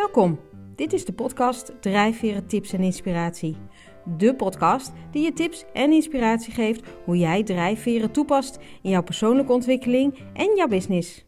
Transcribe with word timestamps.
Welkom. 0.00 0.40
Dit 0.76 0.92
is 0.92 1.04
de 1.04 1.12
podcast 1.12 1.72
Drijfveren 1.80 2.46
Tips 2.46 2.72
en 2.72 2.80
Inspiratie. 2.80 3.56
De 4.04 4.34
podcast 4.34 4.92
die 5.10 5.24
je 5.24 5.32
tips 5.32 5.64
en 5.72 5.92
inspiratie 5.92 6.52
geeft 6.52 6.88
hoe 7.04 7.18
jij 7.18 7.42
drijfveren 7.42 8.10
toepast 8.10 8.58
in 8.82 8.90
jouw 8.90 9.02
persoonlijke 9.02 9.52
ontwikkeling 9.52 10.18
en 10.34 10.56
jouw 10.56 10.66
business. 10.66 11.24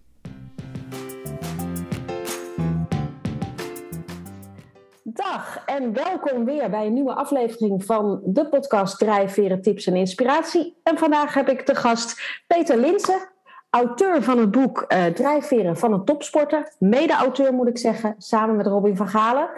Dag 5.03 5.63
en 5.67 5.93
welkom 5.93 6.45
weer 6.45 6.71
bij 6.71 6.87
een 6.87 6.93
nieuwe 6.93 7.15
aflevering 7.15 7.85
van 7.85 8.21
de 8.25 8.49
podcast 8.49 8.99
Drijfveren 8.99 9.63
Tips 9.63 9.87
en 9.87 9.97
Inspiratie. 9.97 10.77
En 10.83 10.99
vandaag 10.99 11.35
heb 11.35 11.49
ik 11.49 11.63
te 11.63 11.75
gast 11.75 12.43
Peter 12.47 12.77
Linsen, 12.77 13.32
auteur 13.75 14.23
van 14.23 14.39
het 14.39 14.51
boek 14.51 14.85
uh, 14.89 15.05
Drijfveren 15.05 15.77
van 15.77 15.93
een 15.93 16.05
topsporter. 16.05 16.73
Mede-auteur 16.79 17.53
moet 17.53 17.69
ik 17.69 17.79
zeggen, 17.79 18.15
samen 18.19 18.57
met 18.57 18.67
Robin 18.67 18.97
van 18.97 19.09
Galen. 19.09 19.49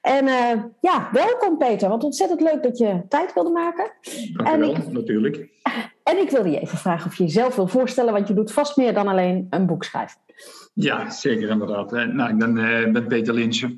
En 0.00 0.26
uh, 0.26 0.62
ja, 0.80 1.08
welkom 1.12 1.58
Peter, 1.58 1.88
want 1.88 2.04
ontzettend 2.04 2.40
leuk 2.40 2.62
dat 2.62 2.78
je 2.78 3.02
tijd 3.08 3.32
wilde 3.32 3.50
maken. 3.50 3.90
Dankjewel, 4.32 4.74
en 4.74 4.82
ik, 4.82 4.92
natuurlijk. 4.92 5.48
En 6.02 6.18
ik 6.18 6.30
wilde 6.30 6.50
je 6.50 6.60
even 6.60 6.78
vragen 6.78 7.06
of 7.06 7.16
je 7.16 7.24
jezelf 7.24 7.56
wil 7.56 7.68
voorstellen, 7.68 8.12
want 8.12 8.28
je 8.28 8.34
doet 8.34 8.52
vast 8.52 8.76
meer 8.76 8.94
dan 8.94 9.08
alleen 9.08 9.46
een 9.50 9.66
boek 9.66 9.84
schrijven. 9.84 10.18
Ja, 10.74 11.10
zeker 11.10 11.48
inderdaad. 11.48 11.90
Nou, 11.90 12.30
ik 12.30 12.38
ben, 12.38 12.56
uh, 12.56 12.92
ben 12.92 13.06
Peter 13.06 13.34
Linsen. 13.34 13.76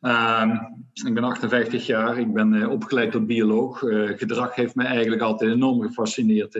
Uh, 0.00 0.60
ik 1.06 1.14
ben 1.14 1.24
58 1.24 1.86
jaar, 1.86 2.18
ik 2.18 2.32
ben 2.32 2.68
opgeleid 2.70 3.12
tot 3.12 3.26
bioloog. 3.26 3.78
Gedrag 4.16 4.54
heeft 4.54 4.74
mij 4.74 4.86
eigenlijk 4.86 5.22
altijd 5.22 5.50
enorm 5.50 5.82
gefascineerd. 5.82 6.58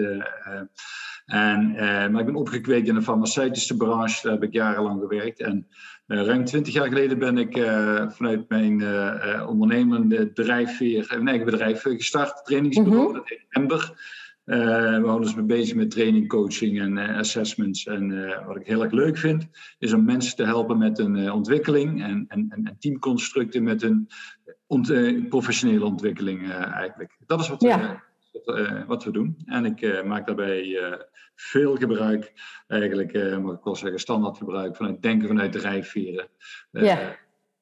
En, 1.26 1.70
maar 2.10 2.20
ik 2.20 2.26
ben 2.26 2.34
opgekweekt 2.34 2.88
in 2.88 2.94
de 2.94 3.02
farmaceutische 3.02 3.76
branche, 3.76 4.22
daar 4.22 4.32
heb 4.32 4.42
ik 4.42 4.52
jarenlang 4.52 5.00
gewerkt. 5.00 5.40
En 5.40 5.66
ruim 6.06 6.44
20 6.44 6.72
jaar 6.72 6.88
geleden 6.88 7.18
ben 7.18 7.38
ik 7.38 7.52
vanuit 8.12 8.48
mijn 8.48 8.82
ondernemende 9.46 10.32
drijfveer, 10.32 11.06
een 11.08 11.28
eigen 11.28 11.46
bedrijf 11.46 11.82
gestart, 11.82 12.44
trainingsbureau, 12.44 12.98
mm 13.00 13.06
-hmm. 13.06 13.14
dat 13.14 13.28
heet 13.28 13.46
Ember. 13.48 13.94
Uh, 14.46 14.56
we 15.00 15.06
houden 15.06 15.16
ons 15.16 15.46
bezig 15.46 15.74
met 15.74 15.90
training, 15.90 16.28
coaching 16.28 16.80
en 16.80 16.96
uh, 16.96 17.18
assessments. 17.18 17.86
En 17.86 18.10
uh, 18.10 18.46
wat 18.46 18.56
ik 18.56 18.66
heel 18.66 18.82
erg 18.82 18.92
leuk 18.92 19.18
vind, 19.18 19.48
is 19.78 19.92
om 19.92 20.04
mensen 20.04 20.36
te 20.36 20.44
helpen 20.44 20.78
met 20.78 20.98
een 20.98 21.32
ontwikkeling 21.32 22.02
en, 22.02 22.24
en, 22.28 22.46
en, 22.48 22.76
teamconstructen 22.78 23.62
met 23.62 23.82
een 23.82 24.08
ont 24.66 24.92
professionele 25.28 25.84
ontwikkeling 25.84 26.52
eigenlijk. 26.52 27.16
Dat 27.26 27.40
is 27.40 27.48
wat, 27.48 27.60
ja. 27.60 28.02
We, 28.44 28.84
wat, 28.86 29.04
we 29.04 29.10
doen. 29.10 29.36
En 29.44 29.64
ik 29.64 30.04
maak 30.04 30.26
daarbij 30.26 30.78
veel 31.34 31.76
gebruik, 31.76 32.32
eigenlijk 32.68 33.38
mag 33.40 33.54
ik 33.54 33.64
wel 33.64 33.76
zeggen 33.76 34.00
standaard 34.00 34.36
gebruik, 34.36 34.76
vanuit 34.76 35.02
denken 35.02 35.28
vanuit 35.28 35.52
drijfveren. 35.52 36.28
ja. 36.70 36.98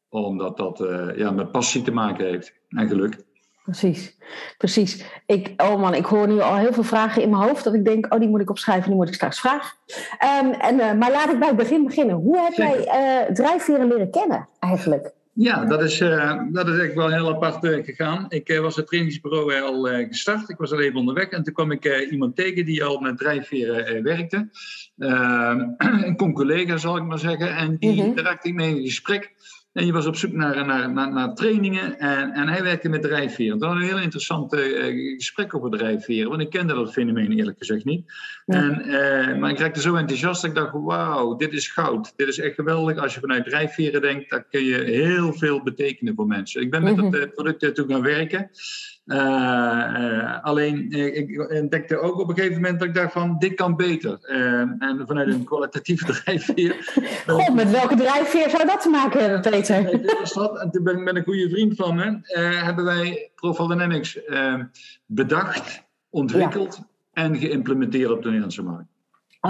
Omdat 0.09 0.57
dat 0.57 0.85
ja, 1.17 1.31
met 1.31 1.53
passie 1.53 1.83
te 1.83 1.91
maken 1.91 2.27
heeft 2.27 2.55
en 2.69 2.89
geluk. 2.89 3.17
Precies, 3.65 4.17
precies. 4.59 5.05
Ik, 5.27 5.53
oh 5.57 5.81
man, 5.81 5.95
ik 5.95 6.05
hoor 6.05 6.29
nu 6.29 6.41
al 6.41 6.57
heel 6.57 6.73
veel 6.73 6.83
vragen 6.83 7.23
in 7.23 7.31
mijn 7.31 7.43
hoofd 7.43 7.65
dat 7.65 7.75
ik 7.75 7.85
denk, 7.85 8.15
oh 8.15 8.21
die 8.21 8.29
moet 8.29 8.41
ik 8.41 8.51
opschrijven, 8.51 8.89
die 8.89 8.97
moet 8.97 9.09
ik 9.09 9.15
straks 9.15 9.41
vragen. 9.41 9.77
Um, 10.43 10.53
en, 10.53 10.99
maar 10.99 11.11
laat 11.11 11.31
ik 11.31 11.39
bij 11.39 11.49
het 11.49 11.57
begin 11.57 11.85
beginnen. 11.85 12.17
Hoe 12.17 12.39
heb 12.39 12.53
jij 12.53 13.29
drijfveren 13.33 13.89
leren 13.89 14.11
kennen 14.11 14.49
eigenlijk? 14.59 15.13
Ja, 15.35 15.65
dat 15.65 15.83
is, 15.83 16.01
uh, 16.01 16.43
dat 16.53 16.69
is 16.69 16.79
echt 16.79 16.95
wel 16.95 17.11
heel 17.11 17.29
apart 17.29 17.85
gegaan. 17.85 18.27
Ik 18.29 18.59
was 18.61 18.77
het 18.77 18.87
trainingsbureau 18.87 19.63
al 19.63 20.07
gestart. 20.09 20.49
Ik 20.49 20.57
was 20.57 20.73
al 20.73 20.81
even 20.81 20.99
onderweg 20.99 21.29
en 21.29 21.43
toen 21.43 21.55
kwam 21.55 21.71
ik 21.71 22.11
iemand 22.11 22.37
tegen 22.37 22.65
die 22.65 22.85
al 22.85 23.01
met 23.01 23.19
drijfveren 23.19 24.03
werkte. 24.03 24.49
Een 24.97 26.17
con-collega 26.17 26.77
zal 26.77 26.97
ik 26.97 27.05
maar 27.05 27.19
zeggen. 27.19 27.57
En 27.57 27.77
die, 27.77 27.91
mm 27.91 27.99
-hmm. 27.99 28.15
daar 28.15 28.25
raakte 28.25 28.49
ik 28.49 28.55
mee 28.55 28.77
in 28.77 28.85
gesprek. 28.85 29.33
En 29.75 29.87
je 29.87 29.93
was 29.93 30.07
op 30.07 30.17
zoek 30.17 30.33
naar, 30.33 30.67
naar, 30.67 30.93
naar, 30.93 31.13
naar 31.13 31.35
trainingen 31.35 31.99
en, 31.99 32.33
en 32.33 32.49
hij 32.49 32.63
werkte 32.63 32.89
met 32.89 33.03
drijfveren. 33.03 33.59
Dat 33.59 33.69
was 33.69 33.79
een 33.79 33.89
heel 33.89 33.99
interessant 33.99 34.55
uh, 34.55 35.15
gesprek 35.17 35.55
over 35.55 35.71
drijfveren, 35.71 36.29
want 36.29 36.41
ik 36.41 36.51
kende 36.51 36.75
dat 36.75 36.93
fenomeen 36.93 37.33
eerlijk 37.33 37.59
gezegd 37.59 37.85
niet. 37.85 38.13
Ja. 38.47 38.55
En, 38.55 38.83
uh, 38.87 39.41
maar 39.41 39.51
ik 39.51 39.59
raakte 39.59 39.81
zo 39.81 39.95
enthousiast 39.95 40.43
dat 40.43 40.51
ik 40.51 40.57
dacht, 40.57 40.73
wauw, 40.73 41.37
dit 41.37 41.53
is 41.53 41.69
goud. 41.69 42.13
Dit 42.17 42.29
is 42.29 42.39
echt 42.39 42.55
geweldig. 42.55 42.97
Als 42.97 43.15
je 43.15 43.21
vanuit 43.21 43.45
drijfveren 43.45 44.01
denkt, 44.01 44.31
dan 44.31 44.45
kun 44.51 44.65
je 44.65 44.77
heel 44.77 45.33
veel 45.33 45.63
betekenen 45.63 46.15
voor 46.15 46.27
mensen. 46.27 46.61
Ik 46.61 46.71
ben 46.71 46.83
met 46.83 46.97
mm 46.97 47.01
-hmm. 47.01 47.11
dat 47.11 47.35
product 47.35 47.75
toen 47.75 47.91
gaan 47.91 48.03
werken. 48.03 48.51
Uh, 49.07 49.17
uh, 49.17 50.43
alleen 50.43 50.99
uh, 50.99 51.17
ik 51.17 51.53
ontdekte 51.53 51.99
ook 51.99 52.21
op 52.21 52.29
een 52.29 52.35
gegeven 52.35 52.55
moment 52.55 52.79
dat 52.79 52.89
ik 52.89 52.95
dacht 52.95 53.13
van 53.13 53.39
dit 53.39 53.55
kan 53.55 53.77
beter. 53.77 54.19
en 54.79 55.05
vanuit 55.07 55.29
een 55.29 55.45
kwalitatieve 55.45 56.05
drijfveer. 56.13 56.95
God, 57.27 57.55
met 57.55 57.71
welke 57.71 57.97
drijfveer 57.97 58.51
zou 58.51 58.67
dat 58.67 58.83
te 58.83 58.89
maken 58.89 59.21
hebben, 59.21 59.41
Peter? 59.51 59.77
en 60.61 60.71
toen 60.71 60.85
ben 60.85 60.97
ik 60.97 61.03
met 61.03 61.17
een 61.17 61.25
goede 61.25 61.49
vriend 61.49 61.77
van 61.77 61.95
me, 61.95 62.19
hebben 62.65 62.85
wij 62.85 63.31
Profile 63.35 63.69
Dynamics 63.69 64.21
bedacht, 65.07 65.85
ontwikkeld 66.11 66.77
ja. 66.77 67.23
en 67.23 67.37
geïmplementeerd 67.37 68.11
op 68.11 68.19
de 68.19 68.25
Nederlandse 68.25 68.63
markt. 68.63 68.94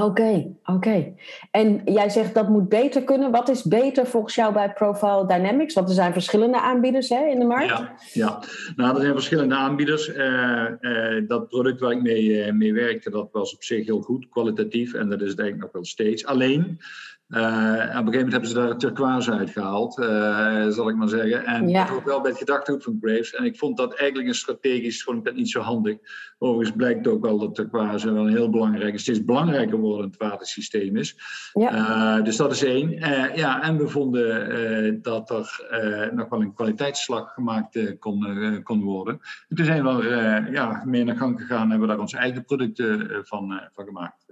Oké, 0.00 0.54
oké. 0.64 1.14
En 1.50 1.80
jij 1.84 2.08
zegt 2.08 2.34
dat 2.34 2.48
moet 2.48 2.68
beter 2.68 3.02
kunnen. 3.04 3.30
Wat 3.30 3.48
is 3.48 3.62
beter 3.62 4.06
volgens 4.06 4.34
jou 4.34 4.52
bij 4.52 4.72
Profile 4.72 5.26
Dynamics? 5.26 5.74
Want 5.74 5.88
er 5.88 5.94
zijn 5.94 6.12
verschillende 6.12 6.60
aanbieders 6.60 7.08
hè, 7.08 7.26
in 7.26 7.38
de 7.38 7.44
markt. 7.44 7.68
Ja, 7.68 7.96
ja. 8.12 8.42
nou 8.76 8.94
er 8.94 9.00
zijn 9.00 9.12
verschillende 9.12 9.54
aanbieders. 9.54 10.08
Uh, 10.08 10.64
uh, 10.80 11.28
dat 11.28 11.48
product 11.48 11.80
waar 11.80 11.90
ik 11.90 12.02
mee, 12.02 12.24
uh, 12.24 12.52
mee 12.52 12.72
werkte, 12.72 13.10
dat 13.10 13.28
was 13.32 13.54
op 13.54 13.62
zich 13.62 13.86
heel 13.86 14.00
goed, 14.00 14.28
kwalitatief. 14.28 14.94
En 14.94 15.08
dat 15.08 15.20
is 15.20 15.30
het 15.30 15.38
eigenlijk 15.38 15.72
nog 15.72 15.72
wel 15.72 15.84
steeds. 15.90 16.26
Alleen, 16.26 16.78
op 17.34 17.40
een 17.40 18.12
gegeven 18.12 18.12
moment 18.12 18.32
hebben 18.32 18.48
ze 18.48 18.54
daar 18.54 18.70
een 18.70 18.78
turquoise 18.78 19.32
uitgehaald, 19.32 19.98
uh, 19.98 20.68
zal 20.68 20.88
ik 20.88 20.96
maar 20.96 21.08
zeggen. 21.08 21.44
En 21.44 21.68
ja. 21.68 21.88
ook 21.92 22.04
wel 22.04 22.20
bij 22.20 22.30
het 22.30 22.38
gedachtegoed 22.38 22.82
van 22.82 22.98
Graves. 23.00 23.34
En 23.34 23.44
ik 23.44 23.58
vond 23.58 23.76
dat 23.76 23.94
eigenlijk 23.94 24.28
een 24.28 24.34
strategisch 24.34 25.02
gewoon 25.02 25.28
niet 25.34 25.50
zo 25.50 25.60
handig. 25.60 25.96
Overigens 26.38 26.76
blijkt 26.76 27.06
ook 27.06 27.22
wel 27.22 27.38
dat 27.38 27.54
turquoise 27.54 28.12
wel 28.12 28.26
een 28.26 28.32
heel 28.32 28.50
belangrijk, 28.50 28.98
steeds 28.98 29.24
belangrijker 29.24 29.78
wordend 29.78 30.16
watersysteem 30.16 30.96
is. 30.96 31.18
Ja. 31.52 31.72
Uh, 32.18 32.24
dus 32.24 32.36
dat 32.36 32.52
is 32.52 32.62
één. 32.62 32.90
ja, 33.34 33.62
en 33.62 33.78
we 33.78 33.88
vonden 33.88 35.02
dat 35.02 35.30
er 35.30 36.10
nog 36.14 36.28
wel 36.28 36.40
een 36.40 36.54
kwaliteitsslag 36.54 37.32
gemaakt 37.32 37.98
kon, 37.98 38.62
kon 38.62 38.82
worden. 38.82 39.20
En 39.48 39.56
toen 39.56 39.64
zijn 39.66 39.84
we 39.84 40.08
er 40.08 40.52
ja, 40.52 40.82
meer 40.84 41.04
naar 41.04 41.16
gang 41.16 41.40
gegaan 41.40 41.62
en 41.62 41.70
hebben 41.70 41.88
we 41.88 41.94
daar 41.94 42.02
onze 42.02 42.16
eigen 42.16 42.44
producten 42.44 43.20
van, 43.24 43.60
van 43.72 43.84
gemaakt. 43.84 44.26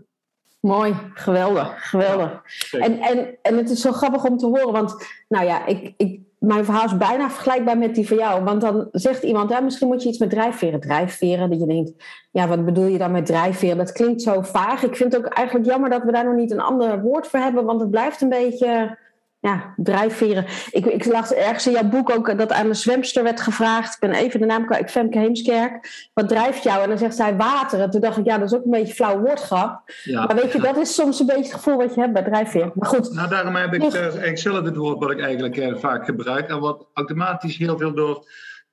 Mooi, 0.62 0.94
geweldig, 1.14 1.90
geweldig. 1.90 2.42
En, 2.70 3.00
en, 3.00 3.36
en 3.42 3.56
het 3.56 3.70
is 3.70 3.80
zo 3.80 3.92
grappig 3.92 4.24
om 4.24 4.36
te 4.36 4.46
horen, 4.46 4.72
want 4.72 4.94
nou 5.28 5.46
ja, 5.46 5.66
ik, 5.66 5.94
ik, 5.96 6.20
mijn 6.38 6.64
verhaal 6.64 6.84
is 6.84 6.96
bijna 6.96 7.30
vergelijkbaar 7.30 7.78
met 7.78 7.94
die 7.94 8.08
van 8.08 8.16
jou. 8.16 8.44
Want 8.44 8.60
dan 8.60 8.88
zegt 8.92 9.22
iemand, 9.22 9.50
ja, 9.50 9.60
misschien 9.60 9.88
moet 9.88 10.02
je 10.02 10.08
iets 10.08 10.18
met 10.18 10.30
drijfveren. 10.30 10.80
Drijfveren, 10.80 11.50
dat 11.50 11.60
je 11.60 11.66
denkt, 11.66 11.92
ja, 12.30 12.48
wat 12.48 12.64
bedoel 12.64 12.84
je 12.84 12.98
dan 12.98 13.10
met 13.10 13.26
drijfveren? 13.26 13.76
Dat 13.76 13.92
klinkt 13.92 14.22
zo 14.22 14.42
vaag. 14.42 14.82
Ik 14.82 14.96
vind 14.96 15.12
het 15.12 15.24
ook 15.24 15.32
eigenlijk 15.32 15.66
jammer 15.66 15.90
dat 15.90 16.02
we 16.02 16.12
daar 16.12 16.24
nog 16.24 16.34
niet 16.34 16.50
een 16.50 16.60
ander 16.60 17.02
woord 17.02 17.26
voor 17.26 17.40
hebben, 17.40 17.64
want 17.64 17.80
het 17.80 17.90
blijft 17.90 18.20
een 18.20 18.28
beetje 18.28 18.98
ja, 19.42 19.74
drijfveren. 19.76 20.44
Ik, 20.70 20.86
ik 20.86 21.04
las 21.04 21.32
ergens 21.32 21.66
in 21.66 21.72
jouw 21.72 21.88
boek 21.88 22.10
ook 22.10 22.38
dat 22.38 22.52
aan 22.52 22.68
de 22.68 22.74
zwemster 22.74 23.22
werd 23.22 23.40
gevraagd. 23.40 23.94
Ik 23.94 24.00
ben 24.00 24.12
even 24.12 24.40
de 24.40 24.46
naam 24.46 24.66
kwijt, 24.66 24.90
Femke 24.90 25.18
Heemskerk. 25.18 26.08
Wat 26.14 26.28
drijft 26.28 26.62
jou? 26.62 26.82
En 26.82 26.88
dan 26.88 26.98
zegt 26.98 27.16
zij 27.16 27.36
water. 27.36 27.80
En 27.80 27.90
toen 27.90 28.00
dacht 28.00 28.18
ik, 28.18 28.24
ja, 28.24 28.38
dat 28.38 28.52
is 28.52 28.58
ook 28.58 28.64
een 28.64 28.70
beetje 28.70 28.94
flauw 28.94 29.20
woordgrap. 29.20 29.92
Ja. 30.02 30.26
Maar 30.26 30.36
weet 30.36 30.52
je, 30.52 30.60
dat 30.60 30.76
is 30.76 30.94
soms 30.94 31.20
een 31.20 31.26
beetje 31.26 31.42
het 31.42 31.52
gevoel 31.52 31.76
wat 31.76 31.94
je 31.94 32.00
hebt 32.00 32.12
bij 32.12 32.22
drijfveer. 32.22 32.70
Maar 32.74 32.88
goed. 32.88 33.14
Nou, 33.14 33.28
daarom 33.28 33.54
heb 33.54 33.74
ik 33.74 33.82
uh, 33.82 34.00
eigenlijk 34.00 34.38
zelf 34.38 34.64
het 34.64 34.76
woord 34.76 34.98
wat 34.98 35.10
ik 35.10 35.20
eigenlijk 35.20 35.56
uh, 35.56 35.76
vaak 35.76 36.04
gebruik. 36.04 36.48
En 36.48 36.60
wat 36.60 36.86
automatisch 36.94 37.56
heel 37.56 37.78
veel 37.78 37.94
door 37.94 38.26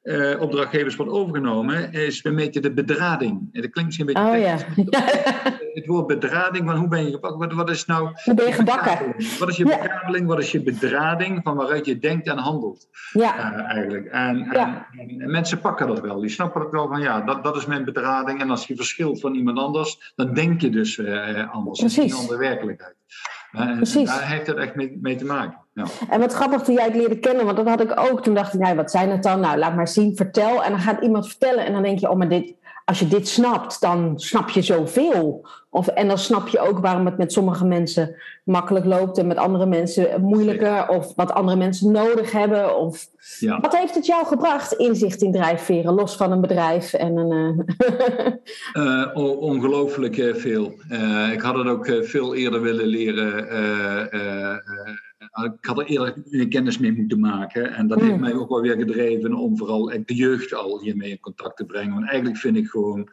uh, 0.03 0.41
opdrachtgevers 0.41 0.95
wordt 0.95 1.11
overgenomen, 1.11 1.91
is 1.91 2.21
we 2.21 2.29
meten 2.29 2.61
de 2.61 2.73
bedrading. 2.73 3.49
En 3.51 3.61
dat 3.61 3.71
klinkt 3.71 3.85
misschien 3.85 4.07
een 4.07 4.13
beetje. 4.13 4.37
Oh, 4.37 4.89
ja. 4.89 4.99
Het 5.73 5.85
woord 5.85 6.07
bedrading, 6.07 6.65
van 6.65 6.75
hoe 6.75 6.87
ben 6.87 7.05
je 7.05 7.11
gepakt? 7.11 7.35
Wat, 7.35 7.53
wat 7.53 7.69
is 7.69 7.85
nou. 7.85 8.09
Hoe 8.23 8.33
ben 8.33 8.45
je 8.45 8.53
gebakken? 8.53 9.15
Wat 9.39 9.49
is 9.49 9.57
je 9.57 9.63
bekabeling? 9.63 10.27
Wat 10.27 10.39
is 10.39 10.51
je 10.51 10.61
bedrading 10.61 11.39
van 11.43 11.55
waaruit 11.55 11.85
je 11.85 11.99
denkt 11.99 12.27
en 12.27 12.37
handelt? 12.37 12.87
Ja. 13.11 13.53
Uh, 13.53 13.65
eigenlijk. 13.65 14.05
En, 14.05 14.49
ja. 14.51 14.87
en, 14.97 15.21
en, 15.21 15.31
mensen 15.31 15.59
pakken 15.59 15.87
dat 15.87 15.99
wel. 15.99 16.19
Die 16.19 16.29
snappen 16.29 16.61
het 16.61 16.71
wel 16.71 16.87
van 16.87 17.01
ja, 17.01 17.21
dat, 17.21 17.43
dat 17.43 17.55
is 17.55 17.65
mijn 17.65 17.85
bedrading. 17.85 18.41
En 18.41 18.49
als 18.49 18.67
je 18.67 18.75
verschilt 18.75 19.19
van 19.19 19.35
iemand 19.35 19.57
anders, 19.57 20.13
dan 20.15 20.33
denk 20.33 20.61
je 20.61 20.69
dus 20.69 20.97
uh, 20.97 21.53
anders. 21.53 21.79
Precies. 21.79 21.95
Dat 21.95 22.05
is 22.05 22.11
een 22.11 22.19
andere 22.19 22.39
werkelijkheid. 22.39 22.95
Precies. 23.51 24.09
Daar 24.09 24.27
heeft 24.27 24.47
het 24.47 24.57
echt 24.57 24.75
mee, 24.75 24.97
mee 25.01 25.15
te 25.15 25.25
maken. 25.25 25.57
Ja. 25.73 25.85
En 26.09 26.19
wat 26.19 26.33
grappig 26.33 26.61
toen 26.61 26.75
jij 26.75 26.85
het 26.85 26.95
leerde 26.95 27.19
kennen, 27.19 27.45
want 27.45 27.57
dat 27.57 27.67
had 27.67 27.81
ik 27.81 27.99
ook. 27.99 28.23
Toen 28.23 28.33
dacht 28.33 28.53
ik, 28.53 28.59
nou, 28.59 28.75
wat 28.75 28.91
zijn 28.91 29.09
het 29.09 29.23
dan? 29.23 29.39
Nou, 29.39 29.57
laat 29.57 29.75
maar 29.75 29.87
zien, 29.87 30.15
vertel. 30.15 30.63
En 30.63 30.71
dan 30.71 30.79
gaat 30.79 31.01
iemand 31.01 31.27
vertellen 31.27 31.65
en 31.65 31.73
dan 31.73 31.83
denk 31.83 31.99
je, 31.99 32.09
oh, 32.09 32.17
maar 32.17 32.29
dit, 32.29 32.53
als 32.89 32.99
je 32.99 33.07
dit 33.07 33.27
snapt, 33.27 33.81
dan 33.81 34.13
snap 34.19 34.49
je 34.49 34.61
zoveel. 34.61 35.47
Of, 35.69 35.87
en 35.87 36.07
dan 36.07 36.17
snap 36.17 36.47
je 36.47 36.59
ook 36.59 36.79
waarom 36.79 37.05
het 37.05 37.17
met 37.17 37.33
sommige 37.33 37.65
mensen 37.65 38.15
makkelijk 38.43 38.85
loopt 38.85 39.17
en 39.17 39.27
met 39.27 39.37
andere 39.37 39.65
mensen 39.65 40.21
moeilijker. 40.21 40.87
Of 40.87 41.15
wat 41.15 41.31
andere 41.31 41.57
mensen 41.57 41.91
nodig 41.91 42.31
hebben. 42.31 42.77
Of, 42.77 43.07
ja. 43.39 43.59
Wat 43.59 43.77
heeft 43.77 43.95
het 43.95 44.05
jou 44.05 44.25
gebracht, 44.25 44.73
inzicht 44.73 45.21
in 45.21 45.31
drijfveren, 45.31 45.93
los 45.93 46.15
van 46.15 46.31
een 46.31 46.41
bedrijf 46.41 46.93
en 46.93 47.17
een. 47.17 47.65
uh, 49.13 49.39
ongelooflijk 49.41 50.17
uh, 50.17 50.35
veel. 50.35 50.73
Uh, 50.91 51.31
ik 51.31 51.41
had 51.41 51.55
het 51.55 51.67
ook 51.67 51.85
veel 52.01 52.35
eerder 52.35 52.61
willen 52.61 52.85
leren 52.85 53.47
ik 55.33 55.65
had 55.65 55.79
er 55.79 55.85
eerder 55.85 56.47
kennis 56.47 56.77
mee 56.77 56.91
moeten 56.91 57.19
maken. 57.19 57.73
En 57.73 57.87
dat 57.87 57.99
heeft 57.99 58.13
mm. 58.13 58.19
mij 58.19 58.33
ook 58.33 58.49
wel 58.49 58.61
weer 58.61 58.75
gedreven 58.75 59.33
om 59.33 59.57
vooral 59.57 59.85
de 60.05 60.15
jeugd 60.15 60.53
al 60.53 60.81
hiermee 60.81 61.09
in 61.09 61.19
contact 61.19 61.57
te 61.57 61.65
brengen. 61.65 61.93
Want 61.93 62.07
eigenlijk 62.07 62.39
vind 62.39 62.57
ik 62.57 62.67
gewoon, 62.67 63.09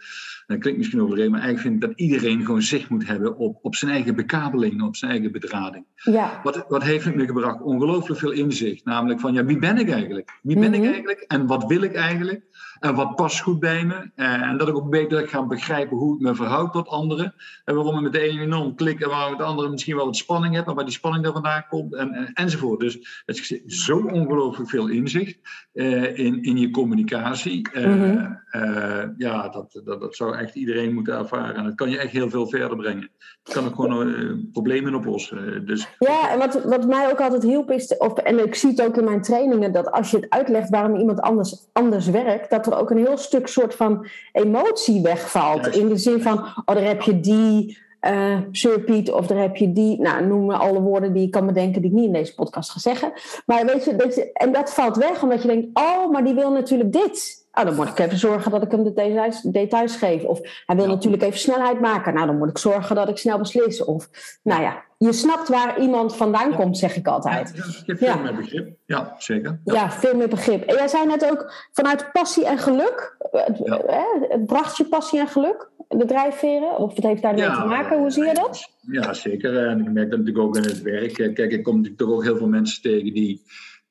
dat 0.47 0.59
klinkt 0.59 0.79
misschien 0.79 1.03
overdreven, 1.03 1.33
maar 1.33 1.41
eigenlijk 1.41 1.69
vind 1.69 1.83
ik 1.83 1.89
dat 1.89 1.99
iedereen 2.07 2.45
gewoon 2.45 2.63
zicht 2.63 2.89
moet 2.89 3.07
hebben 3.07 3.37
op, 3.37 3.59
op 3.63 3.75
zijn 3.75 3.91
eigen 3.91 4.15
bekabeling, 4.15 4.83
op 4.83 4.97
zijn 4.97 5.11
eigen 5.11 5.33
bedrading. 5.33 5.85
Ja. 5.95 6.41
Wat, 6.43 6.65
wat 6.69 6.83
heeft 6.83 7.05
het 7.05 7.15
me 7.15 7.27
gebracht? 7.27 7.63
Ongelooflijk 7.63 8.21
veel 8.21 8.33
inzicht. 8.33 8.85
Namelijk 8.85 9.21
van, 9.21 9.33
ja, 9.33 9.45
wie 9.45 9.59
ben 9.59 9.79
ik 9.79 9.91
eigenlijk? 9.91 10.39
Wie 10.43 10.59
ben 10.59 10.75
ik 10.75 10.81
mhm. 10.81 10.89
eigenlijk? 10.89 11.21
En 11.21 11.47
wat 11.47 11.65
wil 11.67 11.83
ik 11.83 11.95
eigenlijk? 11.95 12.45
En 12.81 12.95
wat 12.95 13.15
past 13.15 13.41
goed 13.41 13.61
bij 13.61 13.85
me? 13.85 14.11
Eh, 14.15 14.43
en 14.43 14.57
dat 14.57 14.69
ik 14.69 14.77
ook 14.77 14.91
beter 14.91 15.29
ga 15.29 15.47
begrijpen 15.47 15.97
hoe 15.97 16.15
ik 16.15 16.21
me 16.21 16.35
verhoud 16.35 16.73
tot 16.73 16.89
anderen. 16.89 17.35
En 17.65 17.75
waarom 17.75 17.95
we 17.95 18.01
met 18.01 18.13
de 18.13 18.21
ene 18.21 18.41
enorm 18.41 18.75
klikken 18.75 19.05
en 19.05 19.11
waarom 19.11 19.31
met 19.31 19.39
de 19.39 19.47
andere 19.47 19.69
misschien 19.69 19.97
wel 19.97 20.05
wat 20.05 20.17
spanning 20.17 20.55
heb, 20.55 20.67
maar 20.67 20.75
waar 20.75 20.85
die 20.85 20.93
spanning 20.93 21.25
daar 21.25 21.33
vandaan 21.33 21.65
komt 21.69 21.95
en, 21.95 22.31
enzovoort. 22.35 22.81
Dus 22.81 23.23
het 23.27 23.37
is 23.37 23.85
zo 23.85 23.99
ongelooflijk 23.99 24.71
veel 24.71 24.89
inzicht 24.89 25.39
uh, 25.73 26.19
in, 26.19 26.43
in 26.43 26.57
je 26.57 26.71
communicatie. 26.71 27.69
Uh, 27.75 29.03
ja, 29.17 29.49
dat, 29.49 29.81
dat, 29.85 30.01
dat 30.01 30.17
zou 30.17 30.37
echt 30.37 30.55
iedereen 30.55 30.95
moeten 30.95 31.19
ervaren. 31.19 31.55
En 31.55 31.65
dat 31.65 31.75
kan 31.75 31.91
je 31.91 31.99
echt 31.99 32.13
heel 32.13 32.31
veel 32.31 32.47
verder 32.49 32.77
brengen. 32.77 33.11
Het 33.43 33.53
kan 33.55 33.67
ook 33.67 33.75
gewoon 33.75 34.49
problemen 34.53 34.95
oplossen. 34.95 35.67
Dus, 35.67 35.89
ja, 35.99 36.31
en 36.31 36.39
wat, 36.39 36.65
wat 36.65 36.87
mij 36.87 37.11
ook 37.11 37.21
altijd 37.21 37.43
hielp 37.43 37.71
is, 37.71 37.97
of, 37.97 38.19
en 38.19 38.47
ik 38.47 38.55
zie 38.55 38.71
het 38.71 38.83
ook 38.83 38.97
in 38.97 39.05
mijn 39.05 39.23
trainingen, 39.23 39.73
dat 39.73 39.91
als 39.91 40.11
je 40.11 40.17
het 40.17 40.31
uitlegt 40.31 40.71
waarom 40.71 40.97
iemand 40.97 41.21
anders, 41.21 41.69
anders 41.73 42.07
werkt, 42.11 42.46
dat 42.49 42.67
er 42.67 42.79
ook 42.79 42.91
een 42.91 43.07
heel 43.07 43.17
stuk 43.17 43.47
soort 43.47 43.75
van 43.75 44.07
emotie 44.33 45.03
wegvalt. 45.03 45.67
In 45.67 45.89
de 45.89 45.97
zin 45.97 46.23
van, 46.23 46.39
oh, 46.39 46.75
daar 46.75 46.85
heb 46.85 47.03
je 47.03 47.21
die 47.21 47.79
uh, 48.01 48.39
Sir 48.51 48.81
Piet, 48.81 49.11
of 49.13 49.27
daar 49.27 49.39
heb 49.39 49.57
je 49.57 49.73
die, 49.73 50.01
nou, 50.01 50.27
noem 50.27 50.45
maar 50.45 50.59
alle 50.59 50.81
woorden 50.81 51.13
die 51.13 51.27
ik 51.27 51.31
kan 51.31 51.47
bedenken 51.47 51.83
die 51.83 51.91
ik 51.91 51.97
niet 51.97 52.07
in 52.07 52.13
deze 52.13 52.35
podcast 52.35 52.71
ga 52.71 52.79
zeggen. 52.79 53.13
Maar 53.47 53.67
weet 53.67 53.85
je, 53.85 53.97
dat 53.97 54.15
je, 54.15 54.33
en 54.33 54.53
dat 54.53 54.75
valt 54.75 54.97
weg 54.97 55.23
omdat 55.23 55.43
je 55.43 55.49
denkt, 55.49 55.69
oh, 55.73 56.11
maar 56.11 56.25
die 56.25 56.35
wil 56.35 56.51
natuurlijk 56.51 56.93
dit. 56.93 57.47
Oh, 57.53 57.65
dan 57.65 57.75
moet 57.75 57.89
ik 57.89 57.99
even 57.99 58.19
zorgen 58.19 58.51
dat 58.51 58.63
ik 58.63 58.71
hem 58.71 58.85
de 58.85 58.93
details, 58.93 59.41
details 59.41 59.97
geef. 59.97 60.25
Of 60.25 60.41
hij 60.67 60.77
wil 60.77 60.87
natuurlijk 60.87 61.23
even 61.23 61.39
snelheid 61.39 61.81
maken. 61.81 62.15
Nou, 62.15 62.27
dan 62.27 62.39
moet 62.39 62.51
ik 62.51 62.59
zorgen 62.59 62.97
dat 62.97 63.09
ik 63.09 63.19
snel 63.19 63.39
beslis. 63.39 63.85
Of, 63.85 64.09
nou 64.43 64.63
ja, 64.63 64.83
je 64.99 65.13
snapt 65.13 65.49
waar 65.49 65.81
iemand 65.81 66.17
vandaan 66.17 66.55
komt, 66.55 66.79
zeg 66.79 66.97
ik 66.97 67.07
altijd. 67.07 67.53
Ja, 67.57 67.65
je 67.65 67.83
hebt 67.87 67.99
veel 67.99 68.23
meer 68.23 68.35
begrip. 68.35 68.77
Ja, 68.87 69.15
zeker. 69.19 69.61
Ja. 69.65 69.91
veel 69.91 70.17
meer 70.17 70.29
begrip. 70.29 70.65
En 70.65 70.75
jij 70.75 70.89
zei 70.89 71.07
net 71.07 71.31
ook 71.31 71.53
vanuit 71.73 72.13
passie 72.13 72.47
en 72.47 72.59
geluk. 72.59 73.17
Het, 73.31 73.59
het 74.29 74.47
bracht 74.47 74.77
je 74.77 74.85
passie 74.85 75.21
en 75.21 75.29
geluk, 75.29 75.71
de 75.89 76.05
drijfveren? 76.05 76.79
Of 76.79 76.95
het 76.95 77.05
heeft 77.05 77.23
daar 77.23 77.35
mee 77.35 77.51
te 77.51 77.65
maken? 77.65 77.99
Hoe 77.99 78.11
zie 78.11 78.25
je 78.25 78.35
dat? 78.35 78.71
Ja, 78.81 79.13
zeker. 79.13 79.67
En 79.67 79.81
ik 79.81 79.93
merk 79.93 80.11
dat 80.11 80.19
natuurlijk 80.19 80.47
ook 80.47 80.57
in 80.57 80.63
het 80.63 80.83
werk. 80.83 81.13
Kijk, 81.13 81.53
ik 81.53 81.63
kom 81.63 81.75
natuurlijk 81.75 82.03
toch 82.03 82.11
ook 82.11 82.25
heel 82.25 82.37
veel 82.37 82.49
mensen 82.49 82.83
tegen 82.83 83.13
die 83.15 83.43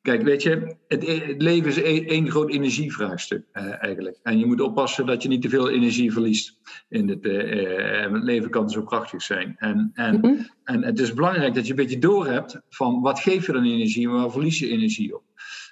Kijk, 0.05 0.21
weet 0.21 0.43
je, 0.43 0.75
het, 0.87 1.07
het 1.07 1.41
leven 1.41 1.69
is 1.69 1.81
één, 1.81 2.29
groot 2.29 2.49
energievraagstuk 2.49 3.43
uh, 3.53 3.83
eigenlijk. 3.83 4.19
En 4.23 4.39
je 4.39 4.45
moet 4.45 4.61
oppassen 4.61 5.05
dat 5.05 5.23
je 5.23 5.29
niet 5.29 5.41
te 5.41 5.49
veel 5.49 5.69
energie 5.69 6.11
verliest. 6.11 6.59
In 6.89 7.09
het, 7.09 7.25
uh, 7.25 8.13
het 8.13 8.23
leven 8.23 8.49
kan 8.49 8.69
zo 8.69 8.81
prachtig 8.81 9.21
zijn. 9.21 9.55
En, 9.57 9.91
en, 9.93 10.19
mhm. 10.19 10.33
en 10.63 10.83
het 10.83 10.99
is 10.99 11.13
belangrijk 11.13 11.53
dat 11.53 11.63
je 11.65 11.69
een 11.69 11.75
beetje 11.75 11.99
doorhebt 11.99 12.61
van 12.69 13.01
wat 13.01 13.19
geef 13.19 13.45
je 13.45 13.51
dan 13.51 13.63
energie 13.63 14.07
en 14.07 14.13
waar 14.13 14.31
verlies 14.31 14.59
je 14.59 14.69
energie 14.69 15.15
op. 15.15 15.23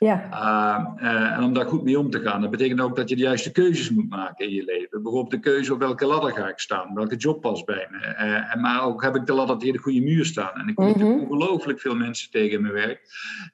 Ja. 0.04 0.30
Uh, 0.32 1.04
uh, 1.04 1.38
en 1.38 1.44
om 1.44 1.54
daar 1.54 1.66
goed 1.66 1.84
mee 1.84 2.00
om 2.00 2.10
te 2.10 2.20
gaan. 2.20 2.42
Dat 2.42 2.52
betekent 2.52 2.82
ook 2.82 2.96
dat 2.96 3.10
je 3.10 3.16
de 3.16 3.22
juiste 3.22 3.52
keuzes 3.52 3.90
moet 3.90 4.10
maken 4.10 4.46
in 4.46 4.54
je 4.54 4.64
leven. 4.64 5.04
Bijvoorbeeld 5.04 5.32
de 5.32 5.40
keuze 5.40 5.74
op 5.74 5.80
welke 5.80 6.06
ladder 6.06 6.32
ga 6.32 6.50
ik 6.50 6.60
staan, 6.60 6.94
welke 6.94 7.16
job 7.16 7.42
past 7.42 7.66
bij 7.66 7.88
me. 7.92 7.98
Uh, 7.98 8.54
en 8.54 8.62
maar 8.62 8.84
ook 8.84 9.04
heb 9.04 9.16
ik 9.16 9.26
de 9.26 9.34
ladder 9.34 9.58
tegen 9.58 9.74
de 9.74 9.80
goede 9.80 10.02
muur 10.02 10.26
staan. 10.26 10.52
En 10.54 10.68
ik 10.68 10.76
kom 10.76 10.94
mm 10.98 11.12
ongelooflijk 11.14 11.80
veel 11.80 11.96
mensen 11.96 12.32
tegen 12.32 12.52
in 12.52 12.62
mijn 12.62 12.74
werk 12.74 13.02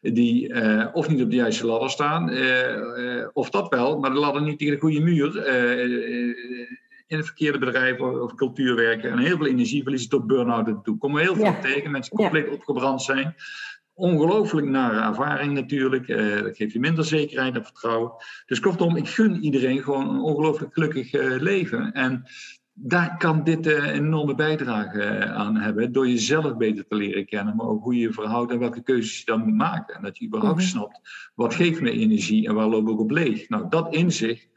die 0.01 0.53
of 0.93 1.09
niet 1.09 1.21
op 1.21 1.29
de 1.29 1.35
juiste 1.35 1.65
ladder 1.65 1.89
staan, 1.89 2.31
of 3.33 3.49
dat 3.49 3.69
wel, 3.69 3.99
maar 3.99 4.13
de 4.13 4.19
ladder 4.19 4.41
niet 4.41 4.59
tegen 4.59 4.73
de 4.73 4.79
goede 4.79 4.99
muur 4.99 5.47
in 7.07 7.17
het 7.17 7.25
verkeerde 7.25 7.57
bedrijf 7.57 7.99
of 7.99 8.35
cultuur 8.35 8.75
werken 8.75 9.11
en 9.11 9.17
heel 9.17 9.37
veel 9.37 9.47
energie 9.47 9.81
verliezen 9.81 10.09
tot 10.09 10.27
burn-out 10.27 10.83
toe. 10.83 10.97
Komen 10.97 11.21
heel 11.21 11.35
veel 11.35 11.55
tegen, 11.61 11.91
mensen 11.91 12.15
compleet 12.15 12.49
opgebrand 12.49 13.01
zijn 13.01 13.35
ongelooflijk 13.99 14.67
nare 14.67 15.01
ervaring 15.01 15.53
natuurlijk. 15.53 16.07
Uh, 16.07 16.41
dat 16.41 16.55
geeft 16.55 16.73
je 16.73 16.79
minder 16.79 17.05
zekerheid 17.05 17.55
en 17.55 17.63
vertrouwen. 17.63 18.11
Dus 18.45 18.59
kortom, 18.59 18.95
ik 18.95 19.07
gun 19.07 19.43
iedereen 19.43 19.83
gewoon 19.83 20.09
een 20.09 20.21
ongelooflijk 20.21 20.73
gelukkig 20.73 21.13
uh, 21.13 21.41
leven. 21.41 21.91
En 21.91 22.23
daar 22.73 23.17
kan 23.17 23.43
dit 23.43 23.67
uh, 23.67 23.75
een 23.75 23.93
enorme 23.93 24.35
bijdrage 24.35 25.25
aan 25.25 25.55
hebben. 25.55 25.91
Door 25.91 26.07
jezelf 26.07 26.57
beter 26.57 26.87
te 26.87 26.95
leren 26.95 27.25
kennen. 27.25 27.55
Maar 27.55 27.67
ook 27.67 27.83
hoe 27.83 27.95
je 27.95 28.01
je 28.01 28.13
verhoudt 28.13 28.51
en 28.51 28.59
welke 28.59 28.83
keuzes 28.83 29.19
je 29.19 29.25
dan 29.25 29.39
moet 29.39 29.57
maken. 29.57 29.95
En 29.95 30.01
dat 30.01 30.17
je 30.17 30.25
überhaupt 30.25 30.59
mm 30.59 30.65
snapt. 30.65 30.99
Wat 31.35 31.53
geeft 31.53 31.81
me 31.81 31.91
energie 31.91 32.47
en 32.47 32.53
waar 32.55 32.67
loop 32.67 32.89
ik 32.89 32.99
op 32.99 33.11
leeg? 33.11 33.49
Nou, 33.49 33.65
dat 33.69 33.93
inzicht 33.93 34.47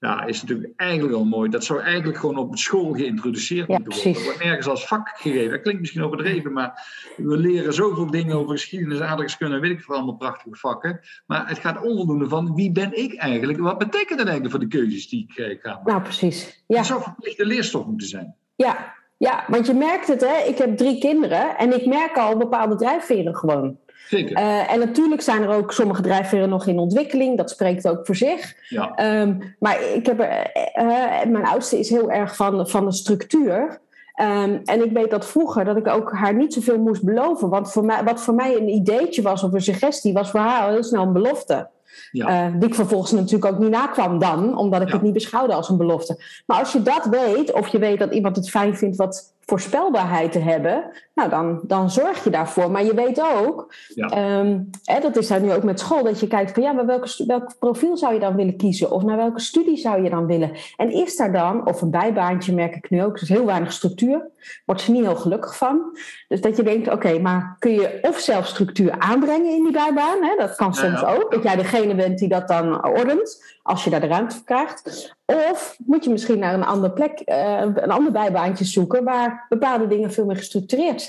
ja, 0.00 0.24
is 0.24 0.40
natuurlijk 0.40 0.72
eigenlijk 0.76 1.12
wel 1.12 1.24
mooi. 1.24 1.50
Dat 1.50 1.64
zou 1.64 1.80
eigenlijk 1.80 2.18
gewoon 2.18 2.36
op 2.36 2.58
school 2.58 2.92
geïntroduceerd 2.92 3.68
moeten 3.68 3.92
worden. 3.92 4.12
Dat 4.12 4.22
wordt 4.22 4.44
nergens 4.44 4.66
als 4.66 4.86
vak 4.86 5.08
gegeven. 5.08 5.50
Dat 5.50 5.60
klinkt 5.60 5.80
misschien 5.80 6.02
overdreven, 6.02 6.52
maar 6.52 6.86
we 7.16 7.36
leren 7.36 7.74
zoveel 7.74 8.10
dingen 8.10 8.36
over 8.36 8.50
geschiedenis, 8.50 9.00
aardrijkskunde, 9.00 9.58
weet 9.58 9.70
ik 9.70 9.80
veel, 9.80 9.94
allemaal 9.94 10.16
prachtige 10.16 10.56
vakken. 10.56 11.00
Maar 11.26 11.48
het 11.48 11.58
gaat 11.58 11.82
onvoldoende 11.82 12.28
van 12.28 12.54
wie 12.54 12.72
ben 12.72 12.98
ik 12.98 13.14
eigenlijk? 13.14 13.58
Wat 13.58 13.78
betekent 13.78 14.18
dat 14.18 14.28
eigenlijk 14.28 14.50
voor 14.50 14.60
de 14.60 14.76
keuzes 14.76 15.08
die 15.08 15.26
ik 15.28 15.36
eh, 15.36 15.58
ga 15.60 15.70
maken? 15.70 15.92
Nou, 15.92 16.02
precies. 16.02 16.64
Ja. 16.66 16.76
Dat 16.76 16.86
zou 16.86 17.02
verplichte 17.02 17.46
leerstof 17.46 17.86
moeten 17.86 18.08
zijn. 18.08 18.34
Ja, 18.56 18.94
ja, 19.16 19.44
want 19.48 19.66
je 19.66 19.74
merkt 19.74 20.08
het, 20.08 20.20
hè? 20.20 20.44
ik 20.46 20.58
heb 20.58 20.76
drie 20.76 20.98
kinderen 20.98 21.56
en 21.56 21.72
ik 21.72 21.86
merk 21.86 22.16
al 22.16 22.36
bepaalde 22.36 22.76
drijfveren 22.76 23.36
gewoon. 23.36 23.78
Zeker. 24.08 24.38
Uh, 24.38 24.72
en 24.72 24.78
natuurlijk 24.78 25.22
zijn 25.22 25.42
er 25.42 25.48
ook 25.48 25.72
sommige 25.72 26.02
drijfveren 26.02 26.48
nog 26.48 26.66
in 26.66 26.78
ontwikkeling. 26.78 27.36
Dat 27.36 27.50
spreekt 27.50 27.88
ook 27.88 28.06
voor 28.06 28.16
zich. 28.16 28.54
Ja. 28.68 29.20
Um, 29.20 29.54
maar 29.58 29.78
ik 29.94 30.06
heb 30.06 30.20
er, 30.20 30.50
uh, 30.78 31.32
mijn 31.32 31.46
oudste 31.46 31.78
is 31.78 31.90
heel 31.90 32.10
erg 32.10 32.36
van, 32.36 32.68
van 32.68 32.84
de 32.84 32.92
structuur. 32.92 33.80
Um, 34.20 34.60
en 34.64 34.84
ik 34.84 34.92
weet 34.92 35.10
dat 35.10 35.26
vroeger 35.26 35.64
dat 35.64 35.76
ik 35.76 35.88
ook 35.88 36.12
haar 36.12 36.34
niet 36.34 36.52
zoveel 36.52 36.78
moest 36.78 37.04
beloven. 37.04 37.48
Want 37.48 37.72
voor 37.72 37.84
mij, 37.84 38.04
wat 38.04 38.20
voor 38.20 38.34
mij 38.34 38.56
een 38.56 38.68
ideetje 38.68 39.22
was 39.22 39.42
of 39.42 39.52
een 39.52 39.60
suggestie, 39.60 40.12
was 40.12 40.30
voor 40.30 40.40
haar 40.40 40.70
heel 40.70 40.82
snel 40.82 41.02
een 41.02 41.12
belofte. 41.12 41.68
Ja. 42.10 42.46
Uh, 42.46 42.52
die 42.58 42.68
ik 42.68 42.74
vervolgens 42.74 43.12
natuurlijk 43.12 43.52
ook 43.52 43.58
niet 43.58 43.70
nakwam 43.70 44.18
dan, 44.18 44.56
omdat 44.56 44.82
ik 44.82 44.88
het 44.88 45.02
niet 45.02 45.12
beschouwde 45.12 45.54
als 45.54 45.68
een 45.68 45.76
belofte. 45.76 46.22
Maar 46.46 46.58
als 46.58 46.72
je 46.72 46.82
dat 46.82 47.06
weet, 47.10 47.52
of 47.52 47.68
je 47.68 47.78
weet 47.78 47.98
dat 47.98 48.12
iemand 48.12 48.36
het 48.36 48.50
fijn 48.50 48.76
vindt 48.76 48.96
wat 48.96 49.34
voorspelbaarheid 49.40 50.32
te 50.32 50.38
hebben, 50.38 50.84
nou 51.18 51.30
dan, 51.30 51.60
dan 51.62 51.90
zorg 51.90 52.24
je 52.24 52.30
daarvoor. 52.30 52.70
Maar 52.70 52.84
je 52.84 52.94
weet 52.94 53.20
ook, 53.20 53.74
ja. 53.94 54.06
Ehm, 54.06 54.60
hè, 54.84 55.00
dat 55.00 55.16
is 55.16 55.28
daar 55.28 55.40
nu 55.40 55.52
ook 55.52 55.62
met 55.62 55.80
school, 55.80 56.04
dat 56.04 56.20
je 56.20 56.26
kijkt 56.26 56.52
van 56.52 56.62
ja, 56.62 56.72
maar 56.72 56.86
welke, 56.86 57.24
welk 57.26 57.54
profiel 57.58 57.96
zou 57.96 58.14
je 58.14 58.20
dan 58.20 58.36
willen 58.36 58.56
kiezen? 58.56 58.90
Of 58.90 59.02
naar 59.02 59.16
welke 59.16 59.40
studie 59.40 59.76
zou 59.76 60.02
je 60.02 60.10
dan 60.10 60.26
willen? 60.26 60.50
En 60.76 60.90
is 60.90 61.16
daar 61.16 61.32
dan, 61.32 61.66
of 61.66 61.82
een 61.82 61.90
bijbaantje 61.90 62.54
merk 62.54 62.74
ik 62.74 62.90
nu 62.90 63.02
ook, 63.02 63.18
dus 63.18 63.28
heel 63.28 63.46
weinig 63.46 63.72
structuur, 63.72 64.26
wordt 64.64 64.80
ze 64.80 64.90
niet 64.90 65.04
heel 65.04 65.16
gelukkig 65.16 65.56
van. 65.56 65.98
Dus 66.28 66.40
dat 66.40 66.56
je 66.56 66.62
denkt, 66.62 66.92
oké, 66.92 67.18
maar 67.18 67.56
kun 67.58 67.72
je 67.72 67.98
of 68.02 68.18
zelf 68.18 68.46
structuur 68.46 68.98
aanbrengen 68.98 69.54
in 69.54 69.62
die 69.62 69.72
bijbaan? 69.72 70.22
Hè? 70.22 70.36
Dat 70.36 70.56
kan 70.56 70.74
soms 70.74 71.04
ook, 71.04 71.30
dat 71.30 71.42
jij 71.42 71.56
degene 71.56 71.94
bent 71.94 72.18
die 72.18 72.28
dat 72.28 72.48
dan 72.48 72.86
ordent 72.86 73.56
als 73.62 73.84
je 73.84 73.90
daar 73.90 74.00
de 74.00 74.06
ruimte 74.06 74.34
voor 74.34 74.44
krijgt. 74.44 75.16
Of 75.26 75.76
moet 75.86 76.04
je 76.04 76.10
misschien 76.10 76.38
naar 76.38 76.54
een 76.54 76.64
andere 76.64 76.92
plek, 76.92 77.22
uh, 77.24 77.60
een 77.60 77.90
ander 77.90 78.12
bijbaantje 78.12 78.64
zoeken 78.64 79.04
waar 79.04 79.46
bepaalde 79.48 79.86
dingen 79.86 80.12
veel 80.12 80.24
meer 80.24 80.36
gestructureerd 80.36 81.02
zijn. 81.02 81.07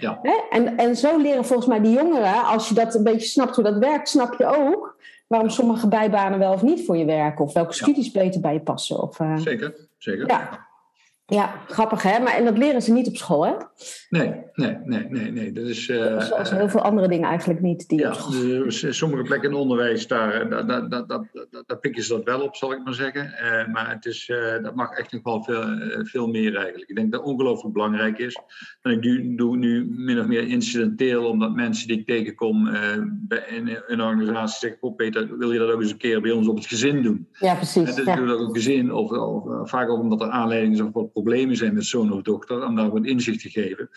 Ja. 0.00 0.20
En, 0.50 0.76
en 0.76 0.96
zo 0.96 1.18
leren 1.18 1.44
volgens 1.44 1.68
mij 1.68 1.80
die 1.80 1.92
jongeren, 1.92 2.44
als 2.44 2.68
je 2.68 2.74
dat 2.74 2.94
een 2.94 3.02
beetje 3.02 3.28
snapt 3.28 3.54
hoe 3.54 3.64
dat 3.64 3.78
werkt, 3.78 4.08
snap 4.08 4.34
je 4.38 4.46
ook 4.46 4.96
waarom 5.26 5.50
sommige 5.50 5.88
bijbanen 5.88 6.38
wel 6.38 6.52
of 6.52 6.62
niet 6.62 6.84
voor 6.86 6.96
je 6.96 7.04
werken. 7.04 7.44
Of 7.44 7.52
welke 7.52 7.72
studies 7.72 8.10
beter 8.10 8.40
bij 8.40 8.52
je 8.52 8.60
passen. 8.60 9.02
Of, 9.02 9.18
uh, 9.18 9.36
zeker, 9.36 9.74
zeker. 9.98 10.28
Ja. 10.28 10.66
Ja, 11.26 11.54
grappig 11.68 12.02
hè, 12.02 12.18
maar 12.18 12.34
en 12.34 12.44
dat 12.44 12.58
leren 12.58 12.82
ze 12.82 12.92
niet 12.92 13.06
op 13.06 13.16
school 13.16 13.46
hè? 13.46 13.52
Nee, 14.08 14.34
nee, 14.56 14.76
nee, 14.84 15.06
nee. 15.10 15.32
nee. 15.32 15.52
Dat 15.52 15.64
is, 15.64 15.88
uh, 15.88 16.20
Zoals 16.20 16.50
heel 16.50 16.68
veel 16.68 16.80
andere 16.80 17.08
dingen 17.08 17.28
eigenlijk 17.28 17.60
niet. 17.60 17.88
Die 17.88 17.98
ja, 17.98 18.14
sommige 18.90 19.22
plekken 19.22 19.50
in 19.50 19.56
onderwijs, 19.56 20.06
daar, 20.06 20.48
daar, 20.48 20.66
daar, 20.66 20.88
daar, 20.88 21.06
daar, 21.06 21.28
daar 21.66 21.78
pikken 21.78 22.02
ze 22.02 22.12
dat 22.12 22.24
wel 22.24 22.40
op, 22.40 22.56
zal 22.56 22.72
ik 22.72 22.84
maar 22.84 22.94
zeggen. 22.94 23.24
Uh, 23.24 23.72
maar 23.72 23.90
het 23.90 24.04
is, 24.06 24.28
uh, 24.28 24.62
dat 24.62 24.74
mag 24.74 24.90
echt 24.90 25.12
nog 25.12 25.22
wel 25.22 25.42
veel, 25.42 25.64
veel 26.04 26.26
meer 26.26 26.56
eigenlijk. 26.56 26.90
Ik 26.90 26.96
denk 26.96 27.12
dat 27.12 27.20
het 27.20 27.30
ongelooflijk 27.30 27.74
belangrijk 27.74 28.18
is. 28.18 28.38
En 28.82 28.90
ik 28.90 29.02
doe, 29.02 29.34
doe 29.36 29.56
nu 29.56 29.86
min 29.90 30.20
of 30.20 30.26
meer 30.26 30.48
incidenteel, 30.48 31.28
omdat 31.28 31.54
mensen 31.54 31.88
die 31.88 31.98
ik 31.98 32.06
tegenkom 32.06 32.68
in 33.48 33.78
een 33.86 34.00
organisatie 34.00 34.58
zeggen, 34.58 34.82
oh 34.82 34.96
Peter, 34.96 35.38
wil 35.38 35.52
je 35.52 35.58
dat 35.58 35.70
ook 35.70 35.80
eens 35.80 35.90
een 35.90 35.96
keer 35.96 36.20
bij 36.20 36.30
ons 36.30 36.48
op 36.48 36.56
het 36.56 36.66
gezin 36.66 37.02
doen? 37.02 37.28
Ja, 37.32 37.54
precies. 37.54 37.88
En 37.88 37.94
dus 37.94 38.04
ja. 38.04 38.16
doe 38.16 38.26
dat 38.26 38.38
ook 38.38 38.54
gezin, 38.54 38.92
of, 38.92 39.10
of 39.10 39.70
vaak 39.70 39.88
ook 39.88 40.00
omdat 40.00 40.20
er 40.20 40.30
aanleiding 40.30 40.74
is 40.74 40.80
of 40.80 40.92
wat 40.92 41.12
problemen 41.12 41.56
zijn 41.56 41.74
met 41.74 41.84
zoon 41.84 42.12
of 42.12 42.22
dochter, 42.22 42.66
om 42.66 42.76
daar 42.76 42.90
wat 42.90 43.06
inzicht 43.06 43.40
te 43.40 43.50
geven. 43.50 43.88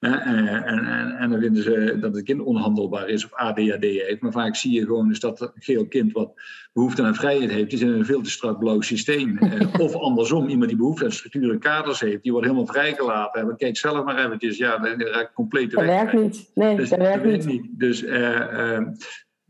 En, 0.00 0.20
en, 0.64 1.16
en, 1.18 1.30
dan 1.30 1.40
vinden 1.40 1.62
ze 1.62 1.96
dat 2.00 2.14
het 2.14 2.24
kind 2.24 2.40
onhandelbaar 2.40 3.08
is 3.08 3.24
of 3.24 3.34
ADHD 3.34 3.82
heeft. 3.82 4.20
Maar 4.20 4.32
vaak 4.32 4.56
zie 4.56 4.72
je 4.72 4.84
gewoon 4.84 5.08
dus 5.08 5.20
dat 5.20 5.40
een 5.40 5.50
geel 5.54 5.86
kind 5.86 6.12
wat 6.12 6.32
behoefte 6.72 7.02
aan 7.02 7.14
vrijheid 7.14 7.50
heeft, 7.50 7.70
die 7.70 7.78
zit 7.78 7.88
in 7.88 7.94
een 7.94 8.04
veel 8.04 8.20
te 8.20 8.30
strak 8.30 8.58
blauw 8.58 8.80
systeem. 8.80 9.38
of 9.78 9.94
andersom, 9.94 10.48
iemand 10.48 10.68
die 10.68 10.78
behoefte 10.78 11.04
aan 11.04 11.12
structuur 11.12 11.50
en 11.50 11.58
kaders 11.58 12.00
heeft, 12.00 12.22
die 12.22 12.32
wordt 12.32 12.46
helemaal 12.46 12.72
vrijgelaten. 12.72 13.40
En 13.40 13.56
kijk 13.56 13.76
zelf 13.76 14.04
maar 14.04 14.24
eventjes, 14.24 14.56
ja, 14.56 14.78
dat 14.78 15.00
raakt 15.00 15.32
compleet 15.32 15.72
weg. 15.72 15.86
Dat 15.86 15.94
werkt 15.94 16.12
niet. 16.12 16.50
Nee, 16.54 16.76
dus, 16.76 16.88
dat 16.88 16.98
werkt 16.98 17.46
niet. 17.46 17.68
Dus 17.70 18.02
uh, 18.02 18.78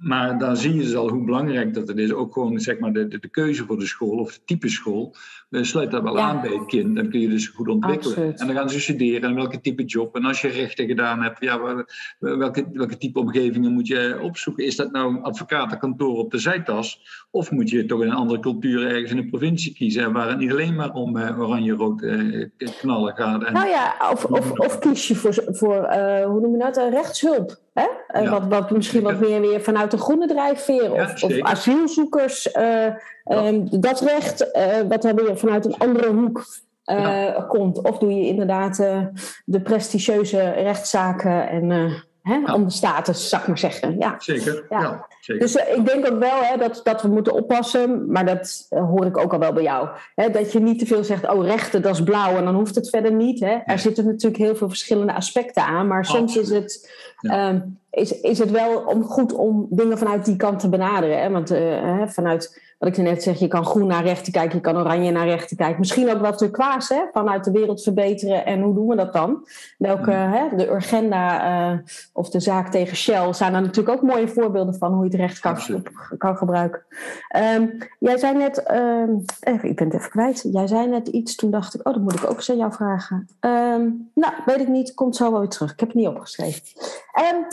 maar 0.01 0.39
dan 0.39 0.57
zie 0.57 0.75
je 0.75 0.81
dus 0.81 0.95
al 0.95 1.11
hoe 1.11 1.25
belangrijk 1.25 1.75
dat 1.75 1.89
het 1.89 1.99
is. 1.99 2.13
Ook 2.13 2.33
gewoon 2.33 2.61
zeg 2.61 2.79
maar, 2.79 2.93
de, 2.93 3.09
de, 3.09 3.19
de 3.19 3.29
keuze 3.29 3.65
voor 3.65 3.79
de 3.79 3.87
school 3.87 4.19
of 4.19 4.33
het 4.33 4.47
type 4.47 4.69
school. 4.69 5.15
Uh, 5.51 5.63
sluit 5.63 5.91
dat 5.91 6.03
wel 6.03 6.21
aan 6.21 6.41
bij 6.41 6.51
het 6.51 6.67
kind. 6.67 6.97
Dan 6.97 7.09
kun 7.11 7.21
je 7.21 7.29
dus 7.29 7.49
goed 7.49 7.69
ontwikkelen. 7.69 8.39
En 8.39 8.47
dan 8.47 8.57
gaan 8.57 8.71
ze 8.71 8.81
studeren 8.81 9.29
en 9.29 9.35
welke 9.35 9.61
type 9.61 9.85
job. 9.85 10.17
En 10.17 10.25
als 10.25 10.41
je 10.41 10.49
rechten 10.49 10.87
gedaan 10.87 11.23
hebt, 11.23 11.41
ja, 11.41 11.85
welke, 12.19 12.69
welke 12.73 12.97
type 12.97 13.19
omgevingen 13.19 13.73
moet 13.73 13.87
je 13.87 14.19
opzoeken? 14.23 14.65
Is 14.65 14.77
dat 14.77 14.93
nou 14.93 15.15
een 15.15 15.23
advocatenkantoor 15.23 16.17
op 16.17 16.31
de 16.31 16.39
Zijtas? 16.39 17.01
Of 17.31 17.51
moet 17.51 17.71
je 17.71 17.85
toch 17.85 18.03
in 18.03 18.09
een 18.09 18.15
andere 18.15 18.41
cultuur 18.41 18.87
ergens 18.87 19.11
in 19.11 19.19
een 19.19 19.31
provincie 19.31 19.75
kiezen? 19.75 20.13
Waar 20.13 20.29
het 20.29 20.39
niet 20.39 20.51
alleen 20.51 20.75
maar 20.75 20.93
om 20.93 21.17
uh, 21.17 21.41
oranje-rood 21.41 22.03
uh, 22.03 22.49
knallen 22.81 23.15
gaat. 23.15 23.45
En, 23.45 23.53
nou 23.53 23.69
ja, 23.69 23.95
of, 24.13 24.25
of, 24.25 24.51
of 24.51 24.79
kies 24.79 25.09
je 25.09 25.15
voor, 25.15 25.35
voor 25.47 25.95
hoe 26.25 26.41
noem 26.41 26.53
je 26.53 26.59
dat, 26.59 26.77
rechtshulp. 26.77 27.59
Hè? 28.07 28.31
Wat, 28.31 28.47
wat 28.49 28.71
misschien 28.71 29.03
wat 29.03 29.21
meer 29.21 29.41
weer 29.41 29.61
vanuit 29.61 29.91
de 29.91 29.99
groene 29.99 30.27
drijfveer 30.27 30.93
of, 30.93 31.23
of 31.23 31.41
asielzoekers. 31.41 32.57
Um, 33.25 33.81
dat 33.81 34.01
recht, 34.01 34.51
wat 34.89 35.03
dan 35.03 35.15
weer 35.15 35.39
vanuit 35.39 35.65
een 35.65 35.79
andere 35.79 36.13
hoek 36.13 36.45
uh, 36.87 37.49
komt. 37.49 37.83
Of 37.83 37.99
doe 37.99 38.15
je 38.15 38.27
inderdaad 38.27 38.77
de 39.45 39.61
prestigieuze 39.61 40.51
rechtszaken 40.51 41.49
en 41.49 41.71
hè, 42.23 42.53
om 42.53 42.65
de 42.65 42.71
status, 42.71 43.29
zou 43.29 43.43
ik 43.43 43.49
maar 43.49 43.59
zeggen. 43.59 43.97
Ja. 43.99 44.15
Zeker. 44.19 44.65
Ja. 44.69 45.07
zeker. 45.21 45.43
Dus 45.43 45.55
ik 45.55 45.87
denk 45.87 46.11
ook 46.11 46.19
wel 46.19 46.41
hè, 46.43 46.57
dat, 46.57 46.81
dat 46.85 47.03
we 47.03 47.09
moeten 47.09 47.33
oppassen, 47.33 48.13
maar 48.13 48.27
dat 48.27 48.67
hoor 48.69 49.07
ik 49.07 49.19
ook 49.19 49.33
al 49.33 49.39
wel 49.39 49.53
bij 49.53 49.63
jou. 49.63 49.89
Hè, 50.15 50.31
dat 50.31 50.53
je 50.53 50.61
niet 50.61 50.79
te 50.79 50.87
veel 50.87 51.05
zegt, 51.05 51.29
oh 51.29 51.47
rechten, 51.47 51.83
dat 51.83 51.95
is 51.95 52.03
blauw 52.03 52.37
en 52.37 52.45
dan 52.45 52.55
hoeft 52.55 52.75
het 52.75 52.89
verder 52.89 53.13
niet. 53.13 53.41
Hè. 53.41 53.59
Er 53.65 53.79
zitten 53.79 54.05
natuurlijk 54.05 54.43
heel 54.43 54.57
veel 54.57 54.69
verschillende 54.69 55.15
aspecten 55.15 55.63
aan, 55.63 55.87
maar 55.87 56.05
soms 56.05 56.37
is 56.37 56.51
het, 56.51 56.93
um, 57.21 57.79
is, 57.91 58.21
is 58.21 58.39
het 58.39 58.51
wel 58.51 58.79
om, 58.79 59.03
goed 59.03 59.33
om 59.33 59.67
dingen 59.71 59.99
vanuit 59.99 60.25
die 60.25 60.37
kant 60.37 60.59
te 60.59 60.69
benaderen. 60.69 61.23
Hè? 61.23 61.31
Want 61.31 61.55
vanuit 62.13 62.69
wat 62.81 62.89
ik 62.89 62.97
net 62.97 63.23
zeg, 63.23 63.39
je 63.39 63.49
kan 63.49 63.65
groen 63.65 63.87
naar 63.87 64.05
rechter 64.05 64.33
kijken, 64.33 64.57
je 64.57 64.61
kan 64.63 64.77
oranje 64.77 65.11
naar 65.11 65.27
rechter 65.27 65.57
kijken. 65.57 65.79
Misschien 65.79 66.11
ook 66.11 66.21
wat 66.21 66.39
turquoise, 66.39 66.95
hè, 66.95 67.01
vanuit 67.13 67.45
de 67.45 67.51
wereld 67.51 67.83
verbeteren. 67.83 68.47
En 68.47 68.61
hoe 68.61 68.75
doen 68.75 68.87
we 68.87 68.97
dat 68.97 69.13
dan? 69.13 69.47
Welke, 69.79 70.11
hè, 70.11 70.57
de 70.57 70.71
Urgenda 70.71 71.71
uh, 71.73 71.79
of 72.13 72.31
de 72.31 72.41
zaak 72.41 72.71
tegen 72.71 72.97
Shell 72.97 73.33
zijn 73.33 73.53
daar 73.53 73.63
natuurlijk 73.63 73.97
ook 73.97 74.11
mooie 74.11 74.29
voorbeelden 74.29 74.75
van 74.75 74.93
hoe 74.93 75.05
je 75.05 75.11
het 75.11 75.21
recht 75.21 75.41
kan, 75.41 75.59
kan 76.19 76.37
gebruiken. 76.37 76.83
Um, 77.57 77.79
jij 77.99 78.19
zei 78.19 78.37
net, 78.37 78.71
um, 78.71 79.25
ik 79.63 79.77
ben 79.77 79.87
het 79.87 79.95
even 79.95 80.11
kwijt. 80.11 80.49
Jij 80.53 80.67
zei 80.67 80.89
net 80.89 81.09
iets, 81.09 81.35
toen 81.35 81.51
dacht 81.51 81.75
ik, 81.75 81.87
oh, 81.87 81.95
dat 81.95 82.03
moet 82.03 82.15
ik 82.15 82.31
ook 82.31 82.37
eens 82.37 82.51
aan 82.51 82.57
jou 82.57 82.73
vragen. 82.73 83.29
Um, 83.41 84.11
nou, 84.15 84.33
weet 84.47 84.61
ik 84.61 84.69
niet, 84.69 84.95
komt 84.95 85.17
zo 85.17 85.31
wel 85.31 85.41
weer 85.41 85.49
terug. 85.49 85.73
Ik 85.73 85.81
heb 85.81 85.89
het 85.89 85.99
niet 85.99 86.09
opgeschreven. 86.09 86.63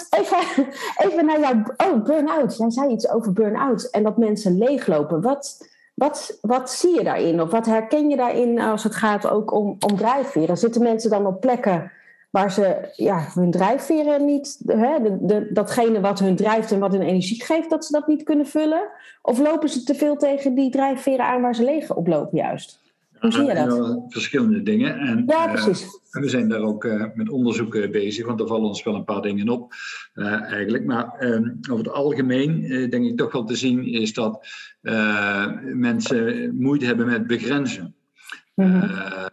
Even, 0.10 0.68
even 1.08 1.26
naar 1.26 1.40
jouw, 1.40 1.64
oh, 1.78 2.04
burn-out. 2.04 2.58
Jij 2.58 2.72
zei 2.72 2.92
iets 2.92 3.10
over 3.10 3.34
burn-out 3.34 3.84
en 3.84 4.04
dat 4.04 4.18
mensen 4.18 4.58
leeglopen. 4.58 5.22
Wat, 5.22 5.70
wat, 5.94 6.38
wat 6.42 6.72
zie 6.72 6.96
je 6.96 7.04
daarin? 7.04 7.42
Of 7.42 7.52
wat 7.52 7.66
herken 7.66 8.10
je 8.10 8.16
daarin 8.16 8.60
als 8.60 8.84
het 8.84 8.96
gaat 8.96 9.28
ook 9.28 9.52
om, 9.52 9.76
om 9.80 9.98
drijfveren? 9.98 10.58
Zitten 10.58 10.82
mensen 10.82 11.10
dan 11.10 11.26
op 11.26 11.42
plekken 11.42 11.92
waar 12.30 12.52
ze 12.52 12.92
ja, 12.96 13.28
hun 13.34 13.52
drijfveren 13.52 14.26
niet, 14.26 14.60
hè, 14.66 15.18
de, 15.22 15.50
datgene 15.54 16.00
wat 16.00 16.20
hun 16.20 16.36
drijft 16.36 16.72
en 16.72 16.80
wat 16.80 16.92
hun 16.92 17.02
energie 17.02 17.44
geeft, 17.44 17.70
dat 17.70 17.86
ze 17.86 17.92
dat 17.92 18.08
niet 18.08 18.24
kunnen 18.24 18.46
vullen? 18.46 18.90
Of 19.22 19.40
lopen 19.40 19.70
ze 19.70 19.84
te 19.84 19.96
veel 19.96 20.18
tegen 20.18 20.54
die 20.54 20.72
drijfveren 20.72 21.26
aan 21.26 21.42
waar 21.42 21.56
ze 21.56 21.64
leeg 21.64 21.96
op 21.96 22.08
lopen 22.08 22.38
juist? 22.38 22.80
Hoe 23.20 23.32
zie 23.32 23.44
je 23.44 23.54
dat? 23.54 24.04
Verschillende 24.08 24.64
dingen. 24.64 25.00
En, 25.00 25.24
ja, 25.28 25.46
eh, 25.46 25.52
precies. 25.52 25.86
we 26.12 26.30
zijn 26.30 26.50
daar 26.50 26.62
ook 26.62 26.84
uh, 26.84 27.06
met 27.14 27.30
onderzoeken 27.30 27.92
bezig, 27.92 28.26
want 28.26 28.40
er 28.40 28.48
vallen 28.48 28.68
ons 28.68 28.84
wel 28.84 28.96
een 28.96 29.04
paar 29.04 29.22
dingen 29.22 29.50
op 29.50 29.74
uh, 30.16 30.42
eigenlijk. 30.42 30.86
Maar 30.86 31.14
ehm, 31.20 31.50
over 31.70 31.86
het 31.86 31.94
algemeen 31.94 32.62
denk 32.90 33.06
ik 33.06 33.18
toch 33.18 33.32
wel 33.32 33.44
te 33.44 33.56
zien 33.56 33.86
is 33.86 34.14
dat 34.14 34.48
mensen 35.74 36.56
moeite 36.56 36.86
hebben 36.86 37.06
met 37.06 37.28
begrenzen. 37.28 37.96
Mm 38.54 39.26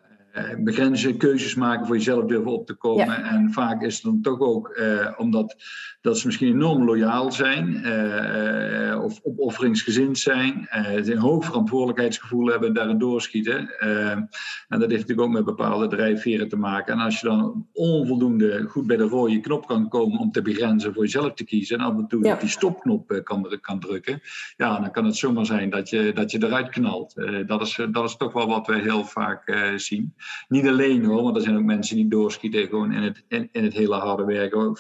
begrenzen, 0.59 1.17
keuzes 1.17 1.55
maken 1.55 1.87
voor 1.87 1.97
jezelf 1.97 2.25
durven 2.25 2.53
op 2.53 2.67
te 2.67 2.75
komen. 2.75 3.25
En 3.25 3.53
vaak 3.53 3.83
is 3.83 3.95
het 3.95 4.03
dan 4.03 4.21
toch 4.21 4.41
ook 4.41 4.81
omdat 5.17 5.57
dat 6.05 6.19
ze 6.19 6.27
misschien 6.27 6.53
enorm 6.53 6.85
loyaal 6.85 7.33
zijn 7.33 7.83
uh, 7.85 9.03
of 9.03 9.21
opofferingsgezind 9.23 10.19
zijn, 10.19 10.69
uh, 10.73 11.07
een 11.07 11.19
hoog 11.19 11.45
verantwoordelijkheidsgevoel 11.45 12.47
hebben 12.47 12.69
en 12.69 12.75
daarin 12.75 12.99
doorschieten. 12.99 13.71
Uh, 13.81 14.11
en 14.11 14.29
dat 14.69 14.91
heeft 14.91 15.01
natuurlijk 15.01 15.21
ook 15.21 15.33
met 15.33 15.45
bepaalde 15.45 15.89
drijfveren 15.89 16.49
te 16.49 16.57
maken. 16.57 16.93
En 16.95 17.01
als 17.01 17.21
je 17.21 17.27
dan 17.27 17.67
onvoldoende 17.73 18.65
goed 18.69 18.87
bij 18.87 18.97
de 18.97 19.03
rode 19.03 19.41
knop 19.41 19.67
kan 19.67 19.89
komen 19.89 20.19
om 20.19 20.31
te 20.31 20.43
begrenzen 20.43 20.95
voor 20.95 21.03
jezelf 21.03 21.35
te 21.35 21.45
kiezen 21.45 21.79
en 21.79 21.85
af 21.85 21.97
en 21.97 22.07
toe 22.07 22.37
die 22.41 22.49
stopknop 22.49 23.21
kan, 23.23 23.59
kan 23.61 23.81
drukken, 23.81 24.21
ja, 24.57 24.81
dan 24.81 24.91
kan 24.91 25.05
het 25.05 25.17
zomaar 25.17 25.47
zijn 25.47 25.71
dat 25.71 25.89
je, 25.89 26.13
dat 26.15 26.31
je 26.31 26.45
eruit 26.45 26.69
knalt. 26.69 27.15
dat, 27.47 27.61
is, 27.61 27.81
dat 27.91 28.05
is 28.05 28.17
toch 28.17 28.33
wel 28.33 28.47
wat 28.47 28.67
we 28.67 28.79
heel 28.79 29.05
vaak 29.05 29.73
zien. 29.77 30.15
Niet 30.49 30.67
alleen 30.67 31.05
hoor, 31.05 31.23
want 31.23 31.37
er 31.37 31.43
zijn 31.43 31.57
ook 31.57 31.65
mensen 31.65 31.97
die 31.97 32.09
doorschieten 32.09 32.67
gewoon 32.67 32.93
in 32.93 33.03
het, 33.03 33.25
in, 33.29 33.49
in 33.53 33.65
het 33.65 33.73
hele 33.73 33.95
harde 33.95 34.25
werken, 34.25 34.77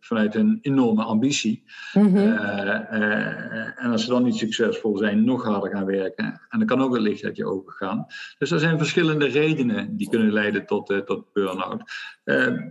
vanuit 0.00 0.34
hun 0.34 0.62
enorme 0.64 1.02
ambitie. 1.02 1.62
Mhm. 1.92 2.16
Eh, 2.16 2.74
eh, 2.74 3.84
en 3.84 3.90
als 3.90 4.04
ze 4.04 4.10
dan 4.10 4.22
niet 4.22 4.34
succesvol 4.34 4.96
zijn, 4.96 5.24
nog 5.24 5.44
harder 5.44 5.70
gaan 5.70 5.84
werken. 5.84 6.24
En 6.48 6.58
dan 6.58 6.66
kan 6.66 6.82
ook 6.82 6.92
het 6.92 7.02
licht 7.02 7.24
uit 7.24 7.36
je 7.36 7.46
ogen 7.46 7.72
gaan. 7.72 8.06
Dus 8.38 8.50
er 8.50 8.58
zijn 8.58 8.78
verschillende 8.78 9.26
redenen 9.26 9.96
die 9.96 10.08
kunnen 10.08 10.32
leiden 10.32 10.66
tot, 10.66 10.90
uh, 10.90 10.98
tot 10.98 11.32
burn-out. 11.32 11.82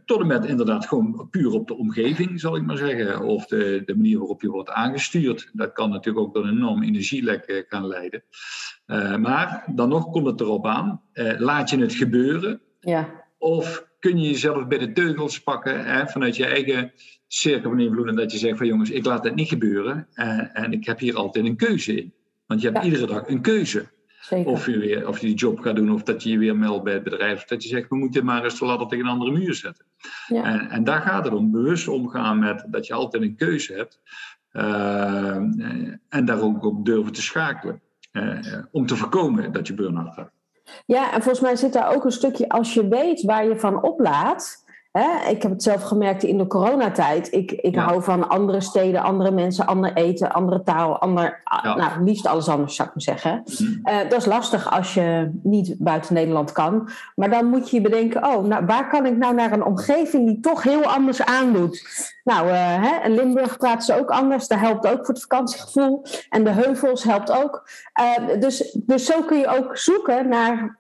tot 0.06 0.20
en 0.20 0.28
met 0.28 0.46
inderdaad 0.46 0.88
gewoon 0.88 1.28
puur 1.30 1.52
op 1.52 1.68
de 1.68 1.78
omgeving, 1.78 2.40
zal 2.40 2.56
ik 2.56 2.66
maar 2.66 2.78
zeggen. 2.78 3.22
Of 3.22 3.46
de, 3.46 3.82
de 3.86 3.96
manier 3.96 4.18
waarop 4.18 4.42
je 4.42 4.50
wordt 4.50 4.70
aangestuurd. 4.70 5.50
Dat 5.54 5.74
kan 5.74 5.90
natuurlijk 5.90 6.26
ook 6.26 6.34
tot 6.34 6.44
een 6.44 6.50
enorm 6.50 6.84
energielek 6.84 7.66
gaan 7.70 7.88
leiden. 7.88 8.24
maar 9.22 9.64
dan 9.76 9.90
nog 9.90 10.10
komt 10.10 10.26
het 10.26 10.42
erop 10.42 10.68
aan. 10.68 11.02
laat 11.38 11.70
je 11.70 11.78
het 11.78 11.94
gebeuren? 11.94 12.62
Ja. 12.80 13.10
Of 13.38 13.92
kun 14.04 14.20
je 14.20 14.28
jezelf 14.28 14.68
bij 14.68 14.78
de 14.78 14.92
teugels 14.92 15.40
pakken 15.40 15.86
hè, 15.86 16.08
vanuit 16.08 16.36
je 16.36 16.46
eigen 16.46 16.92
cirkel 17.28 17.70
van 17.70 17.80
invloed. 17.80 18.08
En 18.08 18.16
dat 18.16 18.32
je 18.32 18.38
zegt 18.38 18.58
van 18.58 18.68
jongens, 18.68 18.90
ik 18.90 19.06
laat 19.06 19.24
het 19.24 19.36
niet 19.36 19.48
gebeuren. 19.48 20.08
En, 20.14 20.54
en 20.54 20.72
ik 20.72 20.86
heb 20.86 21.00
hier 21.00 21.16
altijd 21.16 21.46
een 21.46 21.56
keuze 21.56 21.96
in. 21.96 22.14
Want 22.46 22.62
je 22.62 22.70
hebt 22.70 22.86
iedere 22.86 23.08
dag 23.08 23.28
een 23.28 23.42
keuze. 23.42 23.86
Zeker. 24.22 24.52
Of 24.52 24.66
je, 24.66 24.78
weer, 24.78 25.08
of 25.08 25.20
je 25.20 25.28
die 25.28 25.36
job 25.36 25.60
gaat 25.60 25.76
doen, 25.76 25.92
of 25.92 26.04
dat 26.04 26.24
je 26.24 26.30
je 26.30 26.38
weer 26.38 26.58
meldt 26.58 26.84
bij 26.84 26.94
het 26.94 27.04
bedrijf. 27.04 27.38
Of 27.38 27.46
dat 27.46 27.64
je 27.64 27.70
zegt, 27.70 27.90
we 27.90 27.96
moeten 27.96 28.26
maar 28.26 28.44
eens 28.44 28.60
de 28.60 28.66
ladder 28.66 28.88
tegen 28.88 29.06
een 29.06 29.12
andere 29.12 29.32
muur 29.32 29.54
zetten. 29.54 29.86
Ja. 30.28 30.44
En, 30.44 30.70
en, 30.70 30.84
daar 30.84 31.02
gaat 31.02 31.26
het 31.26 31.34
om. 31.34 31.52
Bewust 31.52 31.88
omgaan 31.88 32.40
met 32.40 32.66
dat 32.68 32.88
je 32.88 32.94
altijd 32.94 33.24
een 33.24 33.36
keuze 33.36 33.74
hebt. 33.74 34.00
Uh, 34.52 35.36
en 36.10 36.26
daar 36.26 36.42
ook 36.42 36.66
op 36.66 36.86
durven 36.86 37.14
te 37.14 37.22
schakelen. 37.22 37.82
Uh, 38.12 38.40
om 38.72 38.86
te 38.86 38.96
voorkomen 38.96 39.52
dat 39.52 39.68
je 39.68 39.74
burn-out 39.74 40.16
hebt. 40.16 40.32
Ja, 40.86 41.14
en 41.14 41.22
volgens 41.22 41.40
mij 41.40 41.56
zit 41.56 41.74
daar 41.74 41.96
ook 41.96 42.06
een 42.06 42.12
stukje, 42.12 42.50
als 42.50 42.74
je 42.74 42.88
weet 42.88 43.22
waar 43.22 43.48
je 43.48 43.60
van 43.60 43.84
oplaat. 43.84 44.63
Hè, 44.94 45.30
ik 45.30 45.42
heb 45.42 45.52
het 45.52 45.64
zelf 45.64 45.84
gemerkt 45.84 46.24
in 46.24 46.38
de 46.38 46.48
coronatijd. 46.48 47.32
Ik, 47.32 47.52
ik 47.52 47.76
hou 47.76 48.04
van 48.04 48.30
andere 48.30 48.62
steden, 48.62 49.02
andere 49.02 49.32
mensen, 49.32 49.66
ander 49.66 49.94
eten, 49.94 50.32
andere 50.32 50.64
taal, 50.64 51.00
ander, 51.00 51.42
ja. 51.64 51.76
nou, 51.76 52.04
liefst 52.04 52.28
alles 52.28 52.48
anders 52.48 52.76
zou 52.76 52.88
ik 52.88 52.94
maar 52.94 53.04
zeggen. 53.04 53.44
Mhm. 53.46 53.96
Uh, 53.96 54.10
dat 54.10 54.20
is 54.20 54.26
lastig 54.26 54.72
als 54.72 54.94
je 54.94 55.32
niet 55.44 55.76
buiten 55.78 56.14
Nederland 56.14 56.52
kan. 56.52 56.90
Maar 57.16 57.30
dan 57.30 57.46
moet 57.46 57.70
je 57.70 57.76
je 57.76 57.82
bedenken, 57.82 58.28
oh, 58.28 58.46
nou, 58.46 58.66
waar 58.66 58.90
kan 58.90 59.06
ik 59.06 59.18
nou 59.18 59.36
naar 59.36 59.52
een 59.52 59.66
omgeving 59.66 60.28
die 60.28 60.40
toch 60.40 60.64
heel 60.64 60.84
anders 60.84 61.26
aandoet? 61.26 62.12
Nou, 62.24 62.48
uh, 62.48 62.54
hè, 62.56 63.06
in 63.06 63.16
Limburg 63.16 63.58
praten 63.58 63.82
ze 63.82 64.00
ook 64.00 64.10
anders. 64.10 64.48
Dat 64.48 64.60
helpt 64.60 64.88
ook 64.88 65.06
voor 65.06 65.14
het 65.14 65.22
vakantiegevoel. 65.22 66.06
En 66.30 66.44
de 66.44 66.50
heuvels 66.50 67.04
helpt 67.04 67.32
ook. 67.32 67.70
Uh, 68.02 68.40
dus, 68.40 68.78
dus 68.86 69.06
zo 69.06 69.22
kun 69.22 69.38
je 69.38 69.48
ook 69.48 69.78
zoeken 69.78 70.28
naar 70.28 70.78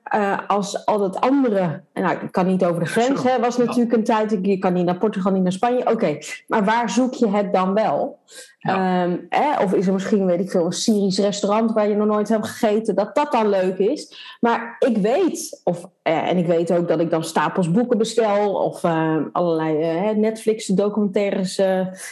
als 0.47 0.85
al 0.85 1.01
het 1.01 1.21
andere. 1.21 1.83
Nou, 1.93 2.17
ik 2.21 2.31
kan 2.31 2.45
niet 2.45 2.65
over 2.65 2.79
de 2.79 2.89
grens, 2.89 3.23
hè, 3.23 3.39
was 3.39 3.57
natuurlijk 3.57 3.93
een 3.93 4.02
tijd, 4.03 4.37
je 4.41 4.57
kan 4.57 4.73
niet 4.73 4.85
naar 4.85 4.97
Portugal, 4.97 5.31
niet 5.31 5.43
naar 5.43 5.51
Spanje. 5.51 5.91
Oké, 5.91 6.17
maar 6.47 6.65
waar 6.65 6.89
zoek 6.89 7.13
je 7.13 7.27
het 7.27 7.53
dan 7.53 7.73
wel? 7.73 8.19
Ehm, 8.59 9.17
of 9.63 9.73
is 9.73 9.87
er 9.87 9.93
misschien, 9.93 10.25
weet 10.25 10.39
ik 10.39 10.51
veel, 10.51 10.65
een 10.65 10.71
Syrisch 10.71 11.19
restaurant 11.19 11.71
waar 11.71 11.89
je 11.89 11.95
nog 11.95 12.07
nooit 12.07 12.29
hebt 12.29 12.47
gegeten, 12.47 12.95
dat 12.95 13.15
dat 13.15 13.31
dan 13.31 13.49
leuk 13.49 13.77
is. 13.77 14.37
Maar 14.39 14.75
ik 14.79 14.97
weet, 14.97 15.61
of, 15.63 15.89
eh, 16.01 16.29
en 16.29 16.37
ik 16.37 16.45
weet 16.45 16.71
ook 16.71 16.87
dat 16.87 16.99
ik 16.99 17.09
dan 17.09 17.23
stapels 17.23 17.71
boeken 17.71 17.97
bestel 17.97 18.53
of 18.53 18.83
uh, 18.83 19.17
allerlei 19.31 20.09
uh, 20.09 20.15
Netflix-documentaires 20.17 21.61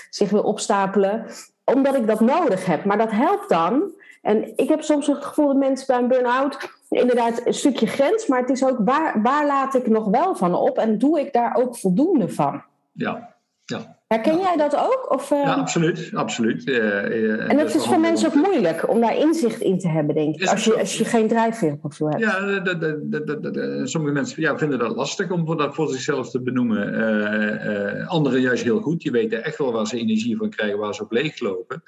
zich 0.09 0.29
wil 0.29 0.43
opstapelen, 0.43 1.25
omdat 1.63 1.95
ik 1.95 2.07
dat 2.07 2.19
nodig 2.19 2.65
heb. 2.65 2.85
Maar 2.85 2.97
dat 2.97 3.11
helpt 3.11 3.49
dan 3.49 3.91
En 4.21 4.57
ik 4.57 4.69
heb 4.69 4.81
soms 4.81 5.07
het 5.07 5.25
gevoel 5.25 5.47
dat 5.47 5.55
mensen 5.55 5.87
bij 5.87 5.97
een 5.97 6.07
burn-out 6.07 6.69
inderdaad 6.89 7.45
een 7.45 7.53
stukje 7.53 7.87
grens, 7.87 8.27
maar 8.27 8.39
het 8.39 8.49
is 8.49 8.65
ook 8.65 8.77
waar, 8.79 9.21
waar 9.21 9.45
laat 9.45 9.75
ik 9.75 9.87
nog 9.87 10.05
wel 10.05 10.35
van 10.35 10.55
op 10.55 10.77
en 10.77 10.97
doe 10.97 11.19
ik 11.19 11.33
daar 11.33 11.55
ook 11.55 11.77
voldoende 11.77 12.29
van? 12.29 12.63
Ja, 12.91 13.35
ja. 13.65 13.99
Herken 14.11 14.39
jij 14.39 14.57
dat 14.57 14.75
ook? 14.75 15.05
Of, 15.09 15.31
uh... 15.31 15.43
Ja, 15.43 15.53
absoluut. 15.53 16.11
absoluut. 16.13 16.67
Uh, 16.67 17.49
en 17.49 17.57
het 17.57 17.75
is 17.75 17.85
voor 17.85 17.99
mensen 17.99 18.27
ook 18.27 18.35
moeilijk 18.35 18.89
om 18.89 19.01
daar 19.01 19.17
inzicht 19.17 19.61
in 19.61 19.79
te 19.79 19.87
hebben, 19.87 20.15
denk 20.15 20.35
ik. 20.35 20.49
Als 20.49 20.63
je, 20.63 20.79
als 20.79 20.97
je 20.97 21.05
geen 21.05 21.27
drijfveerprofiel 21.27 22.09
hebt. 22.09 22.21
Ja, 22.21 23.85
sommige 23.85 24.13
mensen 24.13 24.41
ja, 24.41 24.57
vinden 24.57 24.79
dat 24.79 24.95
lastig 24.95 25.31
om 25.31 25.57
dat 25.57 25.75
voor 25.75 25.87
zichzelf 25.87 26.29
te 26.29 26.41
benoemen. 26.41 28.07
Anderen 28.07 28.41
juist 28.41 28.63
heel 28.63 28.81
goed. 28.81 29.01
Die 29.01 29.11
weten 29.11 29.43
echt 29.43 29.57
wel 29.57 29.71
waar 29.71 29.87
ze 29.87 29.97
energie 29.97 30.37
van 30.37 30.49
krijgen, 30.49 30.79
waar 30.79 30.95
ze 30.95 31.03
op 31.03 31.11
leeglopen. 31.11 31.83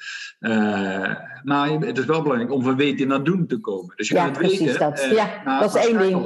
maar 1.44 1.70
het 1.80 1.98
is 1.98 2.06
wel 2.06 2.22
belangrijk 2.22 2.52
om 2.52 2.64
van 2.64 2.76
weten 2.76 3.08
naar 3.08 3.24
doen 3.24 3.48
te 3.48 3.60
komen. 3.60 3.94
Dus 3.96 4.08
je 4.08 4.16
ja, 4.16 4.30
precies 4.30 4.60
weten, 4.60 4.80
dat. 4.80 5.08
ja, 5.12 5.60
dat 5.60 5.76
is 5.76 5.86
één 5.88 5.98
ding. 5.98 6.22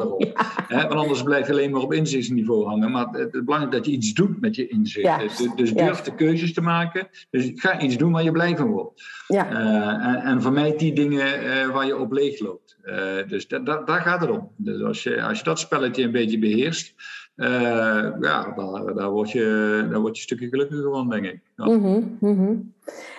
Ja. 0.67 0.87
want 0.87 0.99
anders 0.99 1.23
blijf 1.23 1.47
je 1.47 1.51
alleen 1.51 1.71
maar 1.71 1.81
op 1.81 1.93
inzichtsniveau 1.93 2.65
hangen. 2.65 2.91
Maar 2.91 3.07
het 3.11 3.33
is 3.33 3.43
belangrijk 3.43 3.75
dat 3.75 3.85
je 3.85 3.91
iets 3.91 4.13
doet 4.13 4.41
met 4.41 4.55
je 4.55 4.67
inzicht. 4.67 5.05
Ja. 5.05 5.17
Dus, 5.17 5.47
dus 5.55 5.73
de 5.95 6.15
keuzes 6.15 6.53
te 6.53 6.61
maken. 6.61 7.07
Dus 7.29 7.51
ga 7.55 7.79
iets 7.79 7.97
doen 7.97 8.11
waar 8.11 8.23
je 8.23 8.31
blij 8.31 8.57
van 8.57 8.67
wordt. 8.67 9.03
Ja. 9.27 9.51
Uh, 9.51 10.07
en, 10.07 10.15
en 10.15 10.41
vermijd 10.41 10.79
die 10.79 10.93
dingen 10.93 11.43
uh, 11.43 11.67
waar 11.67 11.85
je 11.85 11.97
op 11.97 12.11
leeg 12.11 12.39
loopt. 12.39 12.77
Uh, 12.83 12.95
dus 13.27 13.47
da, 13.47 13.59
da, 13.59 13.81
daar 13.81 14.01
gaat 14.01 14.21
het 14.21 14.29
om. 14.29 14.51
Dus 14.55 14.81
als 14.81 15.03
je, 15.03 15.21
als 15.21 15.37
je 15.37 15.43
dat 15.43 15.59
spelletje 15.59 16.03
een 16.03 16.11
beetje 16.11 16.39
beheerst, 16.39 16.95
ja, 17.35 18.11
daar, 18.19 18.53
daar, 18.95 19.09
word 19.09 19.31
je, 19.31 19.87
daar 19.89 19.99
word 19.99 20.15
je 20.15 20.21
een 20.21 20.27
stukje 20.27 20.47
gelukkiger 20.47 20.91
van, 20.91 21.09
denk 21.09 21.25
ik. 21.25 21.39
Ja. 21.55 21.65
Mm 21.65 22.17
-hmm, 22.19 22.73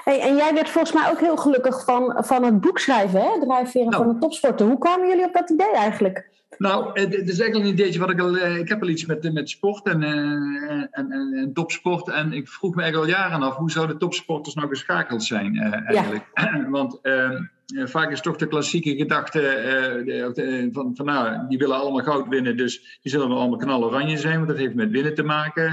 Hey, 0.04 0.20
en 0.20 0.36
jij 0.36 0.54
werd 0.54 0.68
volgens 0.68 0.92
mij 0.92 1.10
ook 1.10 1.20
heel 1.20 1.36
gelukkig 1.36 1.84
van, 1.84 2.16
van 2.18 2.44
het 2.44 2.60
boek 2.60 2.78
schrijven, 2.78 3.20
hè? 3.20 3.40
Drijfveren 3.40 3.90
nou. 3.90 4.04
van 4.04 4.12
de 4.12 4.18
topsporten. 4.18 4.66
Hoe 4.66 4.78
kwamen 4.78 5.08
jullie 5.08 5.24
op 5.24 5.32
dat 5.32 5.50
idee 5.50 5.72
eigenlijk? 5.72 6.28
Nou, 6.58 7.00
het, 7.00 7.12
is 7.12 7.40
eigenlijk 7.40 7.54
een 7.54 7.72
ideetje 7.72 7.98
wat 7.98 8.10
ik 8.10 8.20
al. 8.20 8.36
Eh, 8.36 8.56
ik 8.56 8.68
heb 8.68 8.82
al 8.82 8.88
iets 8.88 9.06
met, 9.06 9.32
met 9.32 9.50
sport 9.50 9.86
en, 9.86 10.02
eh, 10.02 10.10
en, 10.10 10.90
en, 10.90 11.32
en, 11.34 11.50
topsport. 11.52 12.08
En 12.08 12.32
ik 12.32 12.48
vroeg 12.48 12.74
me 12.74 12.82
eigenlijk 12.82 13.12
al 13.12 13.20
jaren 13.20 13.42
af 13.42 13.56
hoe 13.56 13.70
zouden 13.70 13.98
topsporters 13.98 14.54
nou 14.54 14.68
geschakeld 14.68 15.24
zijn 15.24 15.58
eigenlijk. 15.58 16.24
Ja. 16.34 16.68
Want 16.70 16.98
ehm, 17.02 17.42
vaak 17.74 18.10
is 18.10 18.20
toch 18.20 18.36
de 18.36 18.46
klassieke 18.46 18.96
gedachte 18.96 19.40
uh, 20.36 20.68
van, 20.72 20.96
van 20.96 21.06
nou, 21.06 21.48
die 21.48 21.58
willen 21.58 21.76
allemaal 21.76 22.02
goud 22.02 22.28
winnen, 22.28 22.56
dus 22.56 22.98
die 23.02 23.12
zullen 23.12 23.30
allemaal 23.30 23.58
knal 23.58 23.84
oranje 23.84 24.16
zijn, 24.16 24.36
want 24.36 24.48
dat 24.48 24.56
heeft 24.56 24.74
met 24.74 24.90
winnen 24.90 25.14
te 25.14 25.22
maken. 25.22 25.64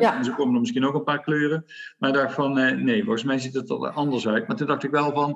Ja. 0.00 0.16
En 0.16 0.24
zo 0.24 0.32
komen 0.32 0.54
er 0.54 0.60
misschien 0.60 0.86
ook 0.86 0.94
een 0.94 1.04
paar 1.04 1.22
kleuren. 1.22 1.64
Maar 1.98 2.10
ik 2.10 2.16
dacht 2.16 2.34
van, 2.34 2.52
nee, 2.84 3.02
volgens 3.02 3.24
mij 3.24 3.38
ziet 3.38 3.54
het 3.54 3.70
er 3.70 3.90
anders 3.90 4.28
uit. 4.28 4.46
Maar 4.46 4.56
toen 4.56 4.66
dacht 4.66 4.84
ik 4.84 4.90
wel 4.90 5.12
van, 5.12 5.30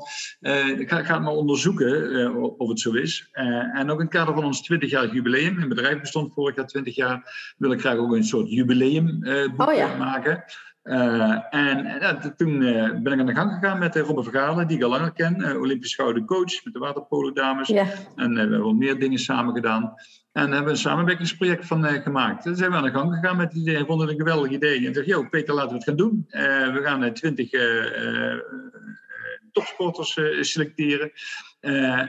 ik 0.78 0.88
ga, 0.88 1.02
ga, 1.02 1.14
het 1.14 1.22
maar 1.22 1.32
onderzoeken 1.32 2.34
of 2.58 2.68
het 2.68 2.80
zo 2.80 2.92
is. 2.92 3.28
en 3.72 3.90
ook 3.90 3.98
in 3.98 4.04
het 4.04 4.14
kader 4.14 4.34
van 4.34 4.44
ons 4.44 4.72
20-jarig 4.72 5.12
jubileum, 5.12 5.54
mijn 5.54 5.68
bedrijf 5.68 6.00
bestond 6.00 6.32
vorig 6.34 6.56
jaar 6.56 6.66
20 6.66 6.94
jaar, 6.94 7.54
wil 7.58 7.72
ik 7.72 7.80
graag 7.80 7.96
ook 7.96 8.12
een 8.12 8.24
soort 8.24 8.50
jubileumboek 8.50 9.70
oh, 9.70 9.98
maken. 9.98 10.44
Uh, 10.88 11.54
en 11.54 12.34
toen 12.36 12.60
uh, 12.62 12.90
ben 13.02 13.12
ik 13.12 13.20
aan 13.20 13.26
de 13.26 13.34
gang 13.34 13.52
gegaan 13.52 13.78
met 13.78 13.96
Robbe 13.96 14.22
Vergalen, 14.22 14.68
die 14.68 14.76
ik 14.76 14.82
al 14.82 14.90
langer 14.90 15.12
ken. 15.12 15.56
Olympisch 15.56 15.94
gouden 15.94 16.24
coach 16.24 16.64
met 16.64 16.72
de 16.72 16.78
waterpolo-dames. 16.78 17.68
Ja. 17.68 17.86
En 18.16 18.32
we 18.32 18.40
hebben 18.40 18.58
wel 18.58 18.72
meer 18.72 18.98
dingen 18.98 19.18
samen 19.18 19.54
gedaan. 19.54 19.94
En 20.32 20.42
hebben 20.42 20.64
we 20.64 20.70
een 20.70 20.76
samenwerkingsproject 20.76 21.66
van 21.66 21.84
gemaakt. 21.84 22.42
Toen 22.42 22.56
zijn 22.56 22.70
we 22.70 22.76
aan 22.76 22.82
de 22.82 22.90
gang 22.90 23.14
gegaan 23.14 23.36
met 23.36 23.52
het 23.52 23.62
idee. 23.62 23.84
vonden 23.84 24.08
het 24.08 24.18
een 24.18 24.26
geweldig 24.26 24.50
idee. 24.50 24.86
En 24.86 24.92
dacht, 24.92 25.06
joh, 25.06 25.28
Peter, 25.28 25.54
laten 25.54 25.70
we 25.70 25.74
het 25.74 25.84
gaan 25.84 25.96
doen. 25.96 26.26
we 26.72 26.80
gaan 26.82 27.12
twintig 27.12 27.50
topsporters 29.52 30.18
selecteren. 30.40 31.10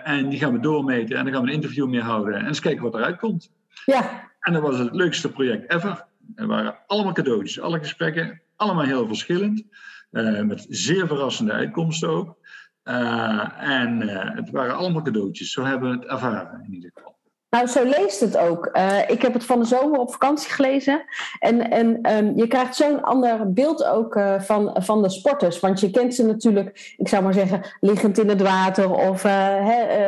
en 0.04 0.30
die 0.30 0.40
gaan 0.40 0.54
we 0.54 0.60
doormeten. 0.60 1.18
En 1.18 1.24
dan 1.24 1.34
gaan 1.34 1.44
we 1.44 1.48
een 1.48 1.56
interview 1.56 1.88
mee 1.88 2.02
houden. 2.02 2.36
En 2.36 2.46
eens 2.46 2.60
kijken 2.60 2.84
wat 2.84 2.94
eruit 2.94 3.18
komt. 3.18 3.52
Ja. 3.86 4.32
En 4.40 4.54
dat 4.54 4.62
was 4.62 4.78
het 4.78 4.96
leukste 4.96 5.32
project 5.32 5.74
ever. 5.74 6.06
Er 6.36 6.48
waren 6.48 6.78
allemaal 6.88 7.14
cadeautjes, 7.14 7.60
alle 7.60 7.80
gesprekken, 7.80 8.42
allemaal 8.60 8.86
heel 8.86 9.08
verschillend. 9.08 9.64
Uh, 10.12 10.42
met 10.42 10.66
zeer 10.70 11.08
verrassende 11.08 11.52
uitkomsten 11.52 12.10
ook. 12.10 12.38
Uh, 12.84 13.50
en 13.58 14.02
uh, 14.02 14.36
het 14.36 14.50
waren 14.50 14.76
allemaal 14.76 15.02
cadeautjes. 15.02 15.52
Zo 15.52 15.64
hebben 15.64 15.90
we 15.90 15.96
het 15.96 16.06
ervaren 16.06 16.62
in 16.66 16.74
ieder 16.74 16.92
geval. 16.94 17.18
Nou, 17.50 17.68
zo 17.68 17.84
leest 17.84 18.20
het 18.20 18.38
ook. 18.38 18.66
ik 19.08 19.22
heb 19.22 19.34
het 19.34 19.46
van 19.46 19.60
de 19.60 19.66
zomer 19.66 20.00
op 20.00 20.12
vakantie 20.12 20.52
gelezen. 20.52 21.04
En, 21.40 21.72
en 21.72 22.16
um, 22.16 22.38
je 22.38 22.48
krijgt 22.48 22.76
zo'n 22.76 23.04
ander 23.04 23.54
beeld 23.54 23.84
ook 23.84 24.20
van, 24.40 24.76
van 24.80 25.02
de 25.02 25.10
sporters. 25.10 25.60
Want 25.60 25.80
je 25.80 25.92
kent 25.92 26.16
ze 26.16 26.26
natuurlijk, 26.26 26.94
ik 26.98 27.08
zou 27.08 27.24
maar 27.24 27.34
zeggen, 27.34 27.62
liggend 27.80 28.18
in 28.18 28.30
het 28.30 28.42
water. 28.42 28.92
Of 28.92 29.24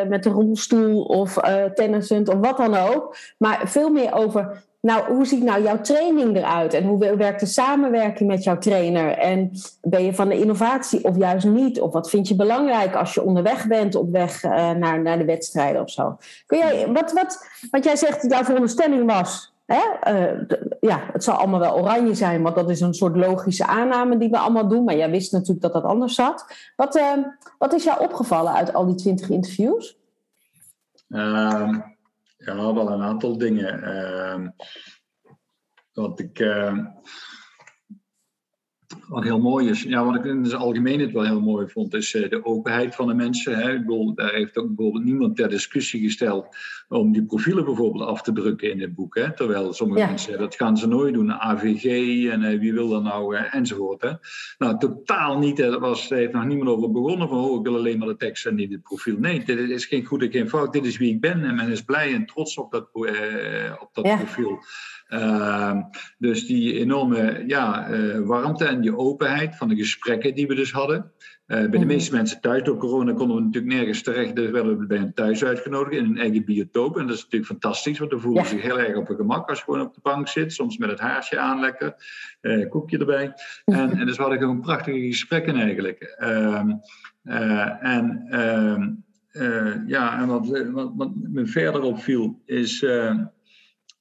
met 0.07 0.23
de 0.23 0.29
rolstoel. 0.29 1.03
Of 1.03 1.33
tennissend. 1.73 2.29
Of 2.29 2.39
wat 2.39 2.57
dan 2.57 2.75
ook. 2.75 3.15
Maar 3.37 3.69
veel 3.69 3.89
meer 3.89 4.13
over 4.13 4.63
nou, 4.81 5.13
hoe 5.13 5.25
ziet 5.25 5.43
nou 5.43 5.63
jouw 5.63 5.81
training 5.81 6.35
eruit? 6.35 6.73
En 6.73 6.83
hoe 6.83 7.15
werkt 7.17 7.39
de 7.39 7.45
samenwerking 7.45 8.29
met 8.29 8.43
jouw 8.43 8.57
trainer? 8.57 9.17
En 9.17 9.51
ben 9.81 10.03
je 10.03 10.13
van 10.13 10.29
de 10.29 10.39
innovatie 10.39 11.03
of 11.03 11.17
juist 11.17 11.45
niet? 11.45 11.81
Of 11.81 11.93
wat 11.93 12.09
vind 12.09 12.27
je 12.27 12.35
belangrijk 12.35 12.95
als 12.95 13.13
je 13.13 13.23
onderweg 13.23 13.67
bent 13.67 13.95
op 13.95 14.11
weg 14.11 14.43
uh, 14.43 14.51
naar, 14.71 15.01
naar 15.01 15.17
de 15.17 15.25
wedstrijden 15.25 15.81
of 15.81 15.89
zo? 15.89 16.17
Kun 16.45 16.57
jij, 16.57 16.87
wat, 16.91 17.11
wat, 17.11 17.47
wat 17.71 17.83
jij 17.83 17.95
zegt, 17.95 18.25
jouw 18.29 18.43
veronderstelling 18.43 19.05
was... 19.11 19.49
Hè, 19.65 20.13
uh, 20.13 20.41
ja, 20.81 20.99
het 21.11 21.23
zal 21.23 21.35
allemaal 21.35 21.59
wel 21.59 21.77
oranje 21.77 22.13
zijn, 22.13 22.41
want 22.41 22.55
dat 22.55 22.69
is 22.69 22.81
een 22.81 22.93
soort 22.93 23.15
logische 23.15 23.65
aanname 23.65 24.17
die 24.17 24.29
we 24.29 24.37
allemaal 24.37 24.67
doen. 24.67 24.83
Maar 24.83 24.95
jij 24.95 25.09
wist 25.09 25.31
natuurlijk 25.31 25.61
dat 25.61 25.73
dat 25.73 25.83
anders 25.83 26.15
zat. 26.15 26.45
Wat, 26.75 26.95
uh, 26.95 27.11
wat 27.57 27.73
is 27.73 27.83
jou 27.83 27.99
opgevallen 27.99 28.53
uit 28.53 28.73
al 28.73 28.85
die 28.85 28.95
twintig 28.95 29.29
interviews? 29.29 29.97
Ehm, 31.09 31.79
ja, 32.45 32.73
wel 32.73 32.91
een 32.91 33.01
aantal 33.01 33.37
dingen. 33.37 33.79
Uh, 33.83 34.47
wat 35.93 36.19
ik. 36.19 36.39
Uh, 36.39 36.85
wat 39.07 39.23
heel 39.23 39.39
mooi 39.39 39.69
is, 39.69 39.83
ja, 39.83 40.05
wat 40.05 40.15
ik 40.15 40.25
in 40.25 40.43
het 40.43 40.53
algemeen 40.53 40.99
het 40.99 41.11
wel 41.11 41.25
heel 41.25 41.41
mooi 41.41 41.67
vond, 41.67 41.93
is 41.93 42.13
uh, 42.13 42.29
de 42.29 42.45
openheid 42.45 42.95
van 42.95 43.07
de 43.07 43.13
mensen. 43.13 43.57
Hè. 43.57 43.73
Ik 43.73 43.79
bedoel, 43.79 44.13
daar 44.13 44.33
heeft 44.33 44.57
ook 44.57 44.67
bijvoorbeeld 44.67 45.03
niemand 45.03 45.35
ter 45.35 45.49
discussie 45.49 46.01
gesteld 46.01 46.55
om 46.91 47.11
die 47.11 47.25
profielen 47.25 47.65
bijvoorbeeld 47.65 48.09
af 48.09 48.21
te 48.21 48.33
drukken 48.33 48.71
in 48.71 48.81
het 48.81 48.95
boek. 48.95 49.15
Hè. 49.15 49.33
Terwijl 49.33 49.73
sommige 49.73 50.05
mensen, 50.05 50.37
dat 50.37 50.55
gaan 50.55 50.77
ze 50.77 50.87
nooit 50.87 51.13
doen, 51.13 51.31
AVG 51.31 51.85
en 52.29 52.41
uh, 52.41 52.59
wie 52.59 52.73
wil 52.73 52.95
er 52.95 53.01
nou, 53.01 53.35
uh, 53.35 53.55
enzovoort. 53.55 54.01
Hè. 54.01 54.11
Nou, 54.57 54.77
totaal 54.77 55.37
niet, 55.37 55.57
daar 55.57 55.79
was, 55.79 56.09
heeft 56.09 56.33
nog 56.33 56.45
niemand 56.45 56.69
over 56.69 56.91
begonnen 56.91 57.27
van, 57.27 57.37
oh, 57.37 57.59
ik 57.59 57.65
wil 57.65 57.75
alleen 57.75 57.97
maar 57.97 58.07
de 58.07 58.15
tekst 58.15 58.45
en 58.45 58.55
niet 58.55 58.71
het 58.71 58.83
profiel. 58.83 59.17
Nee, 59.17 59.43
dit 59.45 59.69
is 59.69 59.85
geen 59.85 60.05
goed 60.05 60.21
en 60.21 60.31
geen 60.31 60.49
fout, 60.49 60.73
dit 60.73 60.85
is 60.85 60.97
wie 60.97 61.13
ik 61.13 61.21
ben 61.21 61.43
en 61.43 61.55
men 61.55 61.71
is 61.71 61.81
blij 61.81 62.13
en 62.13 62.25
trots 62.25 62.57
op 62.57 62.71
dat, 62.71 62.89
op 63.79 63.89
dat 63.93 64.03
profiel. 64.03 64.59
Ehm, 65.11 65.81
dus 66.17 66.45
die 66.45 66.79
enorme 66.79 67.43
ja, 67.47 67.89
warmte 68.23 68.65
en 68.65 68.81
die 68.81 68.97
openheid 68.97 69.57
van 69.57 69.67
de 69.67 69.75
gesprekken 69.75 70.35
die 70.35 70.47
we 70.47 70.55
dus 70.55 70.71
hadden. 70.71 71.11
Uh, 71.51 71.57
bij 71.57 71.69
de 71.69 71.77
mhm. 71.77 71.87
meeste 71.87 72.15
mensen 72.15 72.41
thuis 72.41 72.63
door 72.63 72.77
corona 72.77 73.13
konden 73.13 73.35
we 73.35 73.41
natuurlijk 73.41 73.73
nergens 73.73 74.01
terecht. 74.01 74.35
Dus 74.35 74.49
werden 74.49 74.77
we 74.77 74.85
bij 74.85 74.97
hen 74.97 75.13
thuis 75.13 75.43
uitgenodigd 75.43 75.95
in 75.95 76.05
een 76.05 76.17
eigen 76.17 76.45
biotoop. 76.45 76.97
En 76.97 77.07
dat 77.07 77.15
is 77.15 77.23
natuurlijk 77.23 77.51
fantastisch, 77.51 77.99
want 77.99 78.11
dan 78.11 78.19
voelen 78.19 78.45
ze 78.45 78.49
zich 78.49 78.61
heel 78.61 78.79
erg 78.79 78.95
op 78.95 79.07
hun 79.07 79.17
gemak 79.17 79.49
als 79.49 79.57
je 79.57 79.63
gewoon 79.63 79.81
op 79.81 79.93
de 79.93 79.99
bank 80.03 80.27
zit. 80.27 80.53
Soms 80.53 80.77
met 80.77 80.89
het 80.89 80.99
haarsje 80.99 81.39
aanlekken, 81.39 81.95
uh, 82.41 82.69
koekje 82.69 82.97
erbij. 82.97 83.33
En, 83.65 83.91
en 83.91 84.05
dus 84.05 84.15
we 84.15 84.21
hadden 84.21 84.39
gewoon 84.39 84.61
prachtige 84.61 84.99
gesprekken 84.99 85.55
eigenlijk. 85.55 86.17
Uh, 86.19 86.63
en 87.81 88.25
ehm, 88.29 88.89
ja, 89.87 90.21
en 90.21 90.27
wat, 90.27 90.47
wat, 90.71 90.91
wat 90.95 91.11
me 91.15 91.45
verder 91.45 91.81
opviel 91.81 92.41
is 92.45 92.85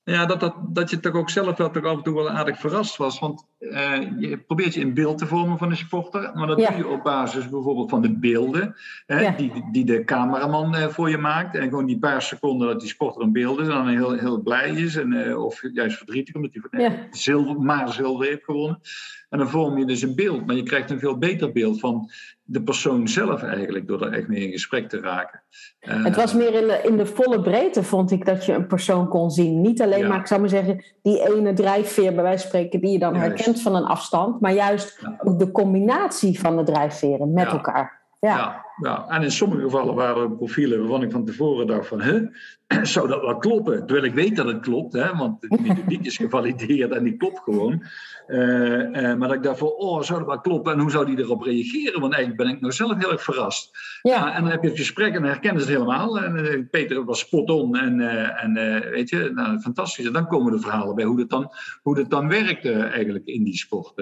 ja, 0.02 0.26
dat, 0.26 0.40
dat, 0.40 0.54
dat 0.74 0.90
je 0.90 1.00
toch 1.00 1.14
ook 1.14 1.30
zelf 1.30 1.56
wel 1.56 1.70
toch 1.70 1.84
af 1.84 1.96
en 1.96 2.02
toe 2.02 2.14
wel 2.14 2.30
aardig 2.30 2.58
verrast 2.58 2.96
was. 2.96 3.18
Want 3.18 3.46
uh, 3.60 3.98
je 4.18 4.38
probeert 4.38 4.74
je 4.74 4.80
een 4.80 4.94
beeld 4.94 5.18
te 5.18 5.26
vormen 5.26 5.58
van 5.58 5.70
een 5.70 5.76
supporter. 5.76 6.30
Maar 6.34 6.46
dat 6.46 6.56
doe 6.56 6.76
je 6.76 6.88
op 6.88 7.02
basis 7.02 7.48
bijvoorbeeld 7.48 7.90
van 7.90 8.02
de 8.02 8.18
beelden 8.18 8.74
hè, 9.06 9.36
die, 9.36 9.52
die 9.72 9.84
de 9.84 10.04
cameraman 10.04 10.74
uh, 10.74 10.86
voor 10.86 11.10
je 11.10 11.18
maakt. 11.18 11.56
En 11.56 11.68
gewoon 11.68 11.86
die 11.86 11.98
paar 11.98 12.22
seconden 12.22 12.68
dat 12.68 12.80
die 12.80 12.88
sporter 12.88 13.22
een 13.22 13.32
beeld 13.32 13.60
is. 13.60 13.66
En 13.66 13.72
dan 13.72 13.88
heel, 13.88 14.12
heel 14.12 14.42
blij 14.42 14.70
is. 14.70 14.96
En, 14.96 15.12
uh, 15.12 15.44
of 15.44 15.62
juist 15.72 15.96
verdrietig 15.96 16.34
omdat 16.34 16.50
hij 16.60 16.80
ja. 16.82 16.92
zilver, 17.10 17.60
maar 17.60 17.92
zilver 17.92 18.26
heeft 18.26 18.44
gewonnen. 18.44 18.80
En 19.28 19.38
dan 19.38 19.48
vorm 19.48 19.78
je 19.78 19.84
dus 19.84 20.02
een 20.02 20.14
beeld. 20.14 20.46
Maar 20.46 20.56
je 20.56 20.62
krijgt 20.62 20.90
een 20.90 20.98
veel 20.98 21.18
beter 21.18 21.52
beeld 21.52 21.80
van 21.80 22.10
de 22.50 22.62
persoon 22.62 23.08
zelf 23.08 23.42
eigenlijk, 23.42 23.88
door 23.88 24.02
er 24.02 24.12
echt 24.12 24.28
mee 24.28 24.44
in 24.46 24.52
gesprek 24.52 24.88
te 24.88 25.00
raken. 25.00 25.42
Het 25.80 26.16
was 26.16 26.34
meer 26.34 26.54
in 26.54 26.66
de, 26.66 26.80
in 26.84 26.96
de 26.96 27.06
volle 27.06 27.40
breedte, 27.40 27.82
vond 27.82 28.10
ik, 28.10 28.24
dat 28.24 28.46
je 28.46 28.52
een 28.52 28.66
persoon 28.66 29.08
kon 29.08 29.30
zien. 29.30 29.60
Niet 29.60 29.82
alleen 29.82 30.08
maar, 30.08 30.18
ik 30.18 30.26
zou 30.26 30.40
maar 30.40 30.48
zeggen, 30.48 30.84
die 31.02 31.34
ene 31.34 31.52
drijfveer, 31.52 32.14
bij 32.14 32.22
wijze 32.22 32.38
van 32.38 32.48
spreken, 32.48 32.80
die 32.80 32.92
je 32.92 32.98
dan 32.98 33.14
herkent 33.14 33.49
van 33.58 33.74
een 33.74 33.84
afstand, 33.84 34.40
maar 34.40 34.52
juist 34.52 35.00
ja. 35.00 35.32
de 35.32 35.50
combinatie 35.50 36.40
van 36.40 36.56
de 36.56 36.62
drijfveren 36.62 37.32
met 37.32 37.46
elkaar. 37.46 37.99
Ja. 38.20 38.66
ja, 38.82 39.06
en 39.08 39.22
in 39.22 39.30
sommige 39.30 39.62
gevallen 39.62 39.94
waren 39.94 40.22
er 40.22 40.36
profielen 40.36 40.78
waarvan 40.78 41.02
ik 41.02 41.10
van 41.10 41.24
tevoren 41.24 41.66
dacht 41.66 41.86
van, 41.86 42.00
hè, 42.00 42.20
zou 42.94 43.08
dat 43.08 43.20
wel 43.20 43.36
kloppen? 43.36 43.86
Terwijl 43.86 44.04
ik 44.04 44.14
weet 44.14 44.36
dat 44.36 44.46
het 44.46 44.60
klopt, 44.60 44.92
hè, 44.92 45.16
want 45.16 45.40
de 45.40 45.58
methodiek 45.66 46.06
is 46.06 46.16
gevalideerd 46.16 46.92
en 46.92 47.04
die 47.04 47.16
klopt 47.16 47.38
gewoon. 47.38 47.82
Uh, 48.26 49.14
maar 49.14 49.28
dat 49.28 49.32
ik 49.32 49.42
dacht 49.42 49.58
van, 49.58 49.68
oh, 49.68 50.02
zou 50.02 50.18
dat 50.18 50.28
wel 50.28 50.40
kloppen? 50.40 50.72
En 50.72 50.78
hoe 50.78 50.90
zou 50.90 51.06
die 51.06 51.18
erop 51.18 51.42
reageren? 51.42 52.00
Want 52.00 52.14
eigenlijk 52.14 52.42
ben 52.42 52.54
ik 52.54 52.60
nou 52.60 52.72
zelf 52.72 52.98
heel 52.98 53.12
erg 53.12 53.22
verrast. 53.22 53.70
Ja. 54.02 54.34
en 54.34 54.42
dan 54.42 54.50
heb 54.50 54.62
je 54.62 54.68
het 54.68 54.78
gesprek 54.78 55.14
en 55.14 55.20
dan 55.20 55.30
herkennen 55.30 55.62
ze 55.62 55.68
het 55.68 55.78
helemaal. 55.78 56.18
En 56.18 56.36
uh, 56.36 56.64
Peter 56.70 57.04
was 57.04 57.18
spot 57.18 57.50
on 57.50 57.76
en, 57.76 58.00
en 58.36 58.54
weet 58.90 59.08
je, 59.08 59.30
nou, 59.34 59.60
fantastisch. 59.60 60.06
En 60.06 60.12
dan 60.12 60.26
komen 60.26 60.52
de 60.52 60.60
verhalen 60.60 60.94
bij 60.94 61.04
hoe 61.04 61.20
het 61.20 61.30
dan, 61.30 61.52
hoe 61.82 61.98
het 61.98 62.10
dan 62.10 62.28
werkt 62.28 62.70
eigenlijk 62.70 63.26
in 63.26 63.44
die 63.44 63.56
sport. 63.56 63.94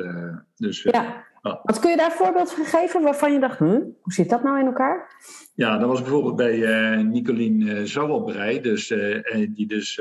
dus, 0.57 0.83
ja. 0.83 1.26
Wat 1.62 1.78
kun 1.78 1.90
je 1.90 1.96
daar 1.96 2.11
een 2.11 2.16
voorbeeld 2.16 2.52
van 2.52 2.64
geven 2.64 3.02
waarvan 3.02 3.32
je 3.32 3.40
dacht, 3.40 3.58
hm, 3.58 3.80
hoe 4.00 4.12
zit 4.12 4.30
dat 4.30 4.42
nou 4.42 4.58
in 4.61 4.66
elkaar? 4.66 5.16
Ja, 5.54 5.78
dat 5.78 5.88
was 5.88 6.02
bijvoorbeeld 6.02 6.37
bij 6.37 6.56
uh, 6.56 7.04
Nicolien 7.04 7.61
uh, 7.61 8.62
dus, 8.62 8.90
uh, 8.90 9.46
die 9.48 9.66
dus 9.66 9.94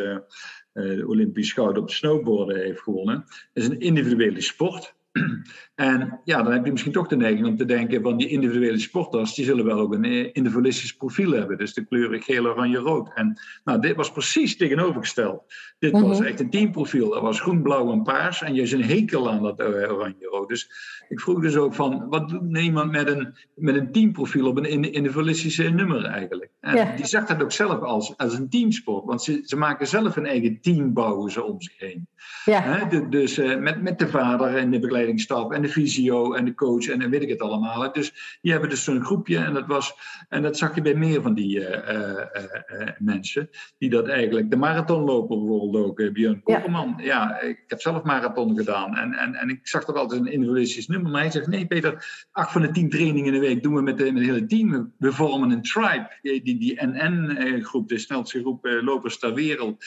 de 0.74 1.04
Olympisch 1.08 1.54
goud 1.54 1.78
op 1.78 1.90
snowboarden 1.90 2.58
heeft 2.58 2.82
gewonnen. 2.82 3.26
Dat 3.54 3.64
is 3.64 3.68
een 3.68 3.80
individuele 3.80 4.42
sport. 4.42 4.96
En 5.76 6.22
ja, 6.24 6.44
dan 6.44 6.54
heb 6.54 6.66
je 6.66 6.72
misschien 6.72 6.92
toch 6.94 7.08
de 7.08 7.16
neiging 7.16 7.48
om 7.48 7.58
te 7.58 7.66
denken 7.66 8.02
van 8.02 8.18
die 8.18 8.28
individuele 8.28 8.80
sporters, 8.80 9.34
die 9.34 9.46
zullen 9.46 9.66
wel 9.66 9.80
ook 9.80 9.94
een 9.94 10.04
eh, 10.04 10.30
individualistisch 10.32 10.96
profiel 10.96 11.32
hebben. 11.32 11.58
Dus 11.58 11.74
de 11.74 11.86
kleuren 11.86 12.22
geel, 12.22 12.46
oranje, 12.46 12.78
rood. 12.78 13.10
En 13.14 13.42
nou, 13.64 13.80
dit 13.80 13.96
was 13.96 14.12
precies 14.12 14.58
tegenovergesteld. 14.58 15.44
Dit 15.80 15.92
was 15.92 16.20
mhm. 16.20 16.28
echt 16.28 16.40
een 16.40 16.50
teamprofiel. 16.50 17.10
Dat 17.10 17.22
was 17.22 17.42
groen, 17.42 17.62
blauw 17.62 17.92
en 17.92 18.04
paars. 18.04 18.42
En 18.42 18.54
je 18.54 18.62
is 18.62 18.72
een 18.72 18.84
hekel 18.84 19.32
aan 19.32 19.44
dat 19.44 19.62
oranje, 19.62 20.26
rood. 20.26 20.50
Dus 20.50 20.72
ik 21.10 21.20
vroeg 21.20 21.42
dus 21.42 21.56
ook 21.56 21.74
van, 21.74 22.08
wat 22.10 22.30
doet 22.30 22.58
iemand 22.58 22.92
met 22.92 23.10
een, 23.10 23.36
met 23.56 23.76
een 23.76 23.92
teamprofiel 23.92 24.48
op 24.48 24.58
een 24.58 24.92
individualistische 24.94 25.64
nummer 25.64 26.06
eigenlijk? 26.06 26.52
En 26.60 26.96
die 26.96 27.06
zag 27.06 27.26
dat 27.26 27.44
ook 27.44 27.52
zelf 27.52 27.82
als, 27.82 28.18
als 28.18 28.34
een 28.34 28.50
teamsport. 28.50 29.06
Want 29.06 29.24
ze, 29.24 29.42
ze 29.46 29.58
maken 29.58 29.88
zelf 29.88 30.16
een 30.16 30.26
eigen 30.26 30.62
team 30.62 30.94
bouwen 30.94 31.32
ze 31.32 31.44
om 31.44 31.62
zich 31.62 31.78
heen. 31.78 32.08
Ja. 32.46 32.86
dus 33.10 33.40
uh, 33.40 33.58
met, 33.58 33.82
met 33.82 34.00
de 34.00 34.08
vader 34.08 34.56
en 34.56 34.72
de 34.72 34.80
begeleidingsstaf 34.80 35.52
en 35.52 35.62
de 35.62 35.68
visio 35.68 36.34
en 36.34 36.46
de 36.46 36.54
coach 36.54 36.88
en 36.88 37.00
dan 37.00 37.10
weet 37.10 37.22
ik 37.22 37.30
het 37.30 37.42
allemaal. 37.42 37.92
Dus 37.94 38.38
die 38.42 38.52
hebben 38.52 38.70
dus 38.70 38.84
zo'n 38.84 39.06
groepje 39.06 39.38
en 39.38 39.54
dat, 39.54 39.66
was, 39.66 39.96
en 40.30 40.42
dat 40.42 40.58
zag 40.58 40.76
je 40.76 40.82
bij 40.82 40.96
meer 40.96 41.22
van 41.22 41.34
die 41.34 41.60
uh, 41.60 41.70
uh, 41.70 42.90
mensen. 42.98 43.50
Die 43.78 43.90
dat 43.90 44.08
eigenlijk, 44.08 44.50
de 44.50 44.58
marathonloper 44.58 45.38
bijvoorbeeld 45.38 45.86
ook, 45.86 46.14
Björn 46.14 46.44
Koperman. 46.44 46.94
Ja. 46.98 47.04
ja. 47.06 47.42
ik 47.42 47.64
heb 47.68 47.82
zelf 47.82 48.04
marathon 48.04 48.58
gedaan 48.58 48.96
en, 48.96 49.14
en, 49.14 49.36
en 49.36 49.50
ik 49.50 49.68
zag 49.68 49.86
dat 49.86 49.96
altijd 49.96 50.22
een 50.22 50.32
individualistisch 50.32 50.88
nummer. 50.88 50.97
Maar 51.02 51.22
hij 51.22 51.32
zegt, 51.32 51.48
nee 51.48 51.68
Peter, 51.68 52.26
acht 52.32 52.52
van 52.52 52.62
de 52.62 52.72
tien 52.72 52.90
trainingen 52.90 53.34
in 53.34 53.40
de 53.42 53.48
week 53.48 53.64
doen 53.64 53.76
we 53.76 53.82
met, 53.82 53.98
de, 53.98 54.04
met 54.04 54.22
het 54.22 54.32
hele 54.32 54.46
team. 54.46 54.94
We 54.98 55.12
vormen 55.12 55.52
een 55.52 55.62
tribe, 55.62 56.18
die, 56.22 56.60
die 56.60 56.86
NN-groep, 56.86 57.88
de 57.88 57.98
snelste 57.98 58.40
groep 58.40 58.66
lopers 58.82 59.20
ter 59.20 59.34
wereld. 59.34 59.86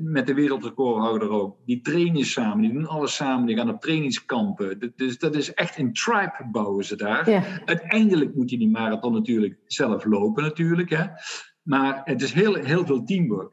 met 0.00 0.26
de 0.26 0.34
wereldrecordhouder 0.34 1.30
ook. 1.30 1.56
Die 1.66 1.80
trainen 1.80 2.24
samen, 2.24 2.62
die 2.62 2.72
doen 2.72 2.86
alles 2.86 3.14
samen, 3.14 3.46
die 3.46 3.56
gaan 3.56 3.70
op 3.70 3.80
trainingskampen. 3.80 4.92
Dus 4.96 5.18
dat 5.18 5.34
is 5.34 5.54
echt 5.54 5.78
een 5.78 5.92
tribe 5.92 6.48
bouwen 6.52 6.84
ze 6.84 6.96
daar. 6.96 7.44
Uiteindelijk 7.64 8.34
moet 8.34 8.50
je 8.50 8.58
die 8.58 8.70
marathon 8.70 9.12
natuurlijk 9.12 9.58
zelf 9.66 10.04
lopen 10.04 10.42
natuurlijk. 10.42 10.90
Hè? 10.90 11.04
Maar 11.66 12.00
het 12.04 12.22
is 12.22 12.32
heel, 12.32 12.54
heel 12.54 12.86
veel 12.86 13.04
teamwork. 13.04 13.52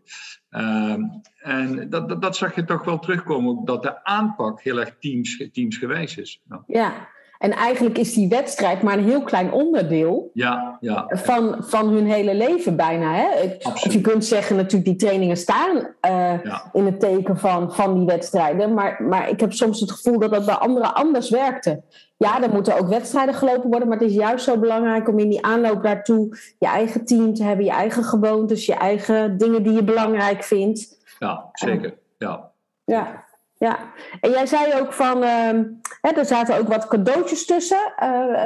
Ehm, 0.49 1.02
en 1.38 1.89
dat, 1.89 2.21
dat, 2.21 2.36
zag 2.36 2.56
je 2.56 2.63
toch 2.63 2.86
wel 2.86 2.99
terugkomen, 2.99 3.65
dat 3.65 3.84
de 3.84 4.04
aanpak 4.04 4.62
heel 4.62 4.80
erg 4.80 4.95
teams, 4.99 5.49
teamsgewijs 5.52 6.17
is. 6.17 6.41
Ja, 6.67 7.10
en 7.43 7.51
eigenlijk 7.51 7.97
is 7.97 8.13
die 8.13 8.27
wedstrijd 8.27 8.82
maar 8.82 8.97
een 8.97 9.03
heel 9.03 9.23
klein 9.23 9.51
onderdeel 9.51 10.32
ja, 10.34 10.77
ja. 10.79 11.06
Van, 11.10 11.56
van 11.60 11.89
hun 11.89 12.06
hele 12.06 12.36
leven 12.36 12.75
bijna. 12.75 13.13
Hè? 13.13 13.27
Of 13.63 13.93
je 13.93 14.01
kunt 14.01 14.25
zeggen 14.25 14.56
natuurlijk 14.56 14.86
die 14.86 14.95
trainingen 14.95 15.38
staan 15.38 15.88
uh, 16.08 16.34
in 16.73 16.86
het 16.86 16.99
teken 16.99 17.38
van, 17.38 17.73
van 17.73 17.93
die 17.93 18.06
wedstrijden. 18.06 18.73
Maar, 18.73 19.03
maar 19.03 19.29
ik 19.29 19.39
heb 19.39 19.53
soms 19.53 19.79
het 19.79 19.91
gevoel 19.91 20.19
dat 20.19 20.32
dat 20.32 20.45
bij 20.45 20.56
anderen 20.56 20.95
anders 20.95 21.29
werkte. 21.29 21.82
Ja, 22.17 22.41
er 22.41 22.49
moeten 22.49 22.77
ook 22.79 22.88
wedstrijden 22.88 23.36
gelopen 23.36 23.69
worden, 23.69 23.88
maar 23.88 23.97
het 23.97 24.10
is 24.10 24.15
juist 24.15 24.45
zo 24.45 24.58
belangrijk 24.58 25.08
om 25.08 25.19
in 25.19 25.29
die 25.29 25.45
aanloop 25.45 25.84
daartoe 25.84 26.38
je 26.60 26.67
eigen 26.67 27.06
team 27.06 27.34
te 27.34 27.43
hebben, 27.43 27.65
je 27.65 27.71
eigen 27.71 28.03
gewoontes, 28.03 28.65
je 28.65 28.75
eigen 28.75 29.38
dingen 29.38 29.63
die 29.63 29.73
je 29.73 29.84
belangrijk 29.84 30.43
vindt. 30.43 30.97
Ja, 31.19 31.49
zeker. 31.53 31.93
Ja. 32.17 32.51
Ja. 32.86 33.22
Ja, 33.63 33.93
en 34.19 34.30
jij 34.30 34.45
zei 34.45 34.82
ook 34.82 34.93
van, 34.93 35.17
uh, 35.17 35.62
hè, 36.02 36.10
er 36.15 36.26
zaten 36.26 36.58
ook 36.58 36.67
wat 36.67 36.88
cadeautjes 36.88 37.45
tussen. 37.45 37.93
Uh, 38.04 38.45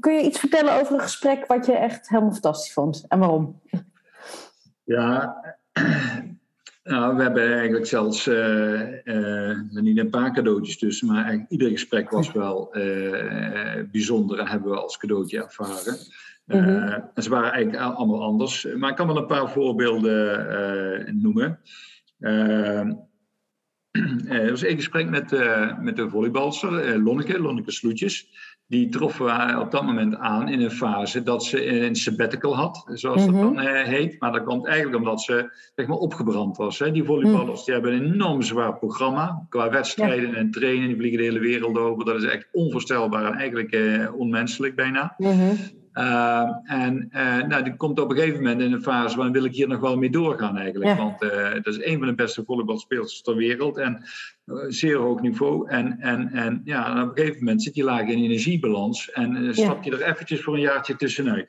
kun 0.00 0.14
je 0.14 0.22
iets 0.22 0.38
vertellen 0.38 0.80
over 0.80 0.94
een 0.94 1.00
gesprek 1.00 1.46
wat 1.46 1.66
je 1.66 1.72
echt 1.72 2.08
helemaal 2.08 2.32
fantastisch 2.32 2.72
vond 2.72 3.04
en 3.08 3.18
waarom? 3.18 3.60
Ja, 4.84 5.36
nou, 6.84 7.16
we 7.16 7.22
hebben 7.22 7.52
eigenlijk 7.52 7.86
zelfs 7.86 8.26
uh, 8.26 9.60
niet 9.70 9.98
een 9.98 10.10
paar 10.10 10.32
cadeautjes 10.32 10.78
tussen, 10.78 11.06
maar 11.06 11.16
eigenlijk 11.16 11.50
ieder 11.50 11.70
gesprek 11.70 12.10
was 12.10 12.32
wel 12.32 12.68
bijzonder 13.92 14.38
en 14.38 14.46
hebben 14.46 14.70
we 14.70 14.80
als 14.80 14.96
cadeautje 14.96 15.42
ervaren. 15.42 15.96
Mhm. 16.44 17.00
En 17.14 17.22
ze 17.22 17.30
waren 17.30 17.52
eigenlijk 17.52 17.84
allemaal 17.84 18.22
anders. 18.22 18.66
Maar 18.76 18.90
ik 18.90 18.96
kan 18.96 19.06
wel 19.06 19.16
een 19.16 19.26
paar 19.26 19.50
voorbeelden 19.50 21.20
noemen. 21.20 21.60
Eh, 24.28 24.38
er 24.38 24.50
was 24.50 24.62
één 24.62 24.76
gesprek 24.76 25.08
met, 25.10 25.32
uh, 25.32 25.78
met 25.78 25.96
de 25.96 26.08
volleybalster, 26.10 26.96
uh, 26.96 27.04
Lonneke, 27.04 27.40
Lonneke 27.40 27.70
Sloetjes. 27.70 28.28
Die 28.66 28.88
troffen 28.88 29.60
op 29.60 29.70
dat 29.70 29.84
moment 29.84 30.16
aan 30.16 30.48
in 30.48 30.60
een 30.60 30.70
fase 30.70 31.22
dat 31.22 31.44
ze 31.44 31.80
een 31.80 31.96
sabbatical 31.96 32.56
had, 32.56 32.84
zoals 32.92 33.24
dat 33.24 33.34
mhm. 33.34 33.54
dan 33.54 33.58
heet. 33.66 34.20
Maar 34.20 34.32
dat 34.32 34.44
komt 34.44 34.66
eigenlijk 34.66 34.96
omdat 34.96 35.22
ze 35.22 35.50
zeg 35.74 35.86
maar, 35.86 35.96
opgebrand 35.96 36.56
was. 36.56 36.78
Hè. 36.78 36.90
Die 36.90 37.04
volleyballers 37.04 37.58
mhm. 37.58 37.64
die 37.64 37.74
hebben 37.74 37.92
een 37.92 38.12
enorm 38.12 38.42
zwaar 38.42 38.78
programma 38.78 39.46
qua 39.48 39.70
wedstrijden 39.70 40.34
en 40.34 40.50
trainen. 40.50 40.86
Die 40.86 40.96
vliegen 40.96 41.18
de 41.18 41.24
hele 41.24 41.38
wereld 41.38 41.78
over. 41.78 42.04
Dat 42.04 42.22
is 42.22 42.24
echt 42.24 42.48
onvoorstelbaar 42.52 43.24
en 43.24 43.38
eigenlijk 43.38 43.78
onmenselijk 44.16 44.74
bijna. 44.74 45.14
Mm 45.18 45.56
uh, 45.94 46.50
en 46.64 47.08
uh, 47.12 47.42
nou, 47.42 47.64
die 47.64 47.76
komt 47.76 48.00
op 48.00 48.10
een 48.10 48.16
gegeven 48.16 48.42
moment 48.42 48.60
in 48.60 48.72
een 48.72 48.82
fase 48.82 49.16
waarin 49.16 49.34
wil 49.34 49.44
ik 49.44 49.54
hier 49.54 49.68
nog 49.68 49.80
wel 49.80 49.96
mee 49.96 50.10
doorgaan 50.10 50.56
eigenlijk. 50.56 50.96
Want 50.96 51.22
uh, 51.22 51.52
dat 51.52 51.66
is 51.66 51.84
een 51.84 51.98
van 51.98 52.06
de 52.06 52.14
beste 52.14 52.44
volleybalspelers 52.44 53.22
ter 53.22 53.36
wereld 53.36 53.76
en 53.76 54.02
zeer 54.68 54.96
hoog 54.96 55.20
niveau. 55.20 55.68
En, 55.68 56.00
en, 56.00 56.32
en, 56.32 56.60
ja, 56.64 56.90
en 56.90 57.02
op 57.02 57.08
een 57.08 57.16
gegeven 57.16 57.44
moment 57.44 57.62
zit 57.62 57.74
die 57.74 57.84
laag 57.84 58.08
in 58.08 58.24
energiebalans 58.24 59.10
en 59.10 59.54
stapt 59.54 59.84
je 59.84 59.90
er 59.90 60.02
eventjes 60.02 60.42
voor 60.42 60.54
een 60.54 60.60
jaartje 60.60 60.96
tussenuit. 60.96 61.48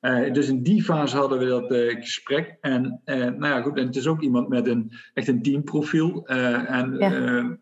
Uh, 0.00 0.32
dus 0.32 0.48
in 0.48 0.62
die 0.62 0.82
fase 0.82 1.16
hadden 1.16 1.38
we 1.38 1.46
dat 1.46 1.72
uh, 1.72 1.94
gesprek. 1.94 2.56
En, 2.60 3.00
uh, 3.04 3.16
nou 3.16 3.46
ja, 3.46 3.60
goed, 3.60 3.76
en 3.78 3.86
het 3.86 3.96
is 3.96 4.06
ook 4.06 4.22
iemand 4.22 4.48
met 4.48 4.66
een, 4.66 4.92
echt 5.14 5.28
een 5.28 5.42
teamprofiel. 5.42 6.26
en 6.26 6.96
ja. 6.98 7.56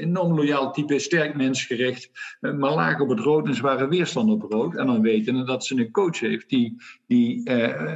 Enorm 0.00 0.34
loyaal 0.34 0.72
type, 0.72 0.98
sterk 0.98 1.34
mensgericht. 1.34 2.10
maar 2.40 2.74
laag 2.74 3.00
op 3.00 3.08
het 3.08 3.20
rood 3.20 3.46
en 3.46 3.54
zware 3.54 3.88
weerstand 3.88 4.30
op 4.30 4.52
rood. 4.52 4.76
En 4.76 4.86
dan 4.86 5.00
weten 5.00 5.46
dat 5.46 5.64
ze 5.64 5.76
een 5.76 5.90
coach 5.90 6.20
heeft 6.20 6.48
die, 6.48 6.76
die 7.06 7.50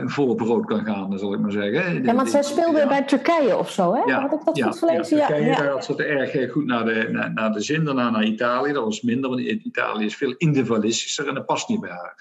vol 0.04 0.28
op 0.28 0.40
rood 0.40 0.64
kan 0.64 0.84
gaan, 0.84 1.18
zal 1.18 1.32
ik 1.32 1.40
maar 1.40 1.52
zeggen. 1.52 2.04
Ja, 2.04 2.14
want 2.14 2.30
zij 2.30 2.42
speelde 2.42 2.86
bij 2.88 3.02
Turkije 3.02 3.56
of 3.56 3.70
zo, 3.70 3.94
hè? 3.94 4.02
Ja, 4.04 4.20
Had 4.20 4.32
ik 4.32 4.44
dat 4.44 4.56
ja, 4.56 4.66
goed 4.66 4.78
gelezen? 4.78 5.16
Ja, 5.16 5.26
Turkije, 5.26 5.48
ja. 5.48 5.56
daar 5.56 5.70
had 5.70 5.84
ze 5.84 6.04
erg 6.04 6.52
goed 6.52 6.64
naar 6.64 6.84
de, 6.84 7.08
naar, 7.10 7.32
naar 7.32 7.52
de 7.52 7.60
zin. 7.60 7.84
Daarna 7.84 8.10
naar 8.10 8.24
Italië. 8.24 8.72
Dat 8.72 8.84
was 8.84 9.02
minder, 9.02 9.30
want 9.30 9.40
Italië 9.40 10.04
is 10.04 10.16
veel 10.16 10.34
individualistischer 10.38 11.28
en 11.28 11.34
dat 11.34 11.46
past 11.46 11.68
niet 11.68 11.80
bij 11.80 11.90
haar. 11.90 12.14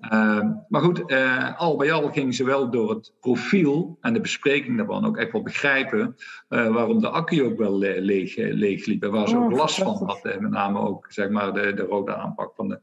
Ehm, 0.00 0.52
maar 0.68 0.80
goed, 0.80 1.02
uh, 1.06 1.60
al 1.60 1.76
bij 1.76 1.92
al 1.92 2.10
ging 2.10 2.34
ze 2.34 2.44
wel 2.44 2.70
door 2.70 2.90
het 2.90 3.12
profiel 3.20 3.98
en 4.00 4.12
de 4.12 4.20
bespreking 4.20 4.76
daarvan 4.76 5.06
ook 5.06 5.16
echt 5.16 5.32
wel 5.32 5.42
begrijpen 5.42 6.16
uh, 6.48 6.68
waarom 6.68 7.00
de 7.00 7.08
accu 7.08 7.44
ook 7.44 7.58
wel 7.68 7.78
leeg, 7.78 8.36
leeg 8.36 8.86
liep 8.86 9.02
en 9.02 9.10
waar 9.10 9.28
ze 9.28 9.36
ook 9.36 9.50
oh, 9.50 9.56
last 9.56 9.78
van 9.78 10.02
had. 10.06 10.22
met 10.22 10.50
name 10.50 10.78
ook 10.78 11.06
zeg 11.08 11.28
maar, 11.28 11.52
de, 11.52 11.74
de 11.74 11.82
rode 11.82 12.14
aanpak 12.14 12.54
van 12.54 12.68
de, 12.68 12.78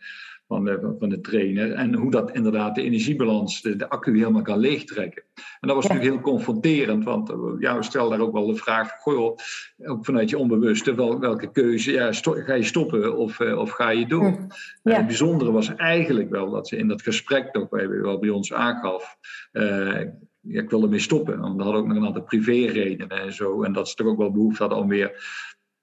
van 0.48 0.66
de, 0.66 0.96
van 1.00 1.10
de 1.10 1.22
trainer. 1.22 1.72
En 1.72 1.94
hoe 1.94 2.12
dat 2.12 2.32
inderdaad 2.32 2.76
de 2.76 2.82
energiebalans, 2.82 3.62
de, 3.62 3.76
de 3.76 3.90
accu 3.90 4.18
helemaal 4.18 4.42
kan 4.42 4.60
leegtrekken. 4.60 5.24
En 5.34 5.68
dat 5.68 5.76
was 5.76 5.88
natuurlijk 5.88 6.14
heel 6.14 6.22
confronterend, 6.22 7.04
want 7.04 7.30
eh, 7.30 7.38
ja, 7.60 7.78
we 7.78 7.84
stelden 7.84 8.18
daar 8.18 8.28
ook 8.28 8.34
wel 8.34 8.48
de 8.48 8.56
vraag: 8.56 8.92
goh, 9.00 9.38
ook 9.86 10.06
vanuit 10.06 10.30
je 10.30 10.38
onbewuste, 10.38 10.96
wel, 10.96 11.20
welke 11.20 11.52
keuze, 11.52 11.92
ja, 11.92 12.12
ga 12.22 12.54
je 12.54 12.64
stoppen 12.64 13.18
of, 13.18 13.40
uh, 13.40 13.58
of 13.58 13.70
ga 13.70 13.90
je 13.90 14.08
door? 14.08 14.32
Hm. 14.32 14.48
Ja. 14.84 14.96
het 14.96 15.08
bijzondere 15.08 15.52
was 15.52 15.76
eigenlijk 15.76 16.30
wel 16.30 16.50
dat 16.50 16.68
ze 16.68 16.78
in 16.78 16.88
dat 16.88 17.02
gesprek 17.02 17.50
ook 17.58 17.70
wel 18.02 18.20
bij 18.20 18.30
ons 18.30 18.54
aangaf. 18.54 19.18
Uh, 19.52 20.02
ja, 20.48 20.62
ik 20.62 20.70
wilde 20.70 20.88
mee 20.88 21.00
stoppen, 21.00 21.40
want 21.40 21.56
we 21.56 21.64
hadden 21.64 21.82
ook 21.82 21.88
nog 21.88 21.98
een 21.98 22.06
aantal 22.06 22.24
privéredenen 22.24 23.10
en 23.10 23.34
zo. 23.34 23.64
En 23.64 23.74
dat 23.74 23.90
ze 23.90 23.96
toch 23.96 24.08
ook 24.08 24.18
wel 24.18 24.32
behoefte 24.32 24.64
hadden 24.64 24.82
om 24.82 24.88
weer 24.88 25.12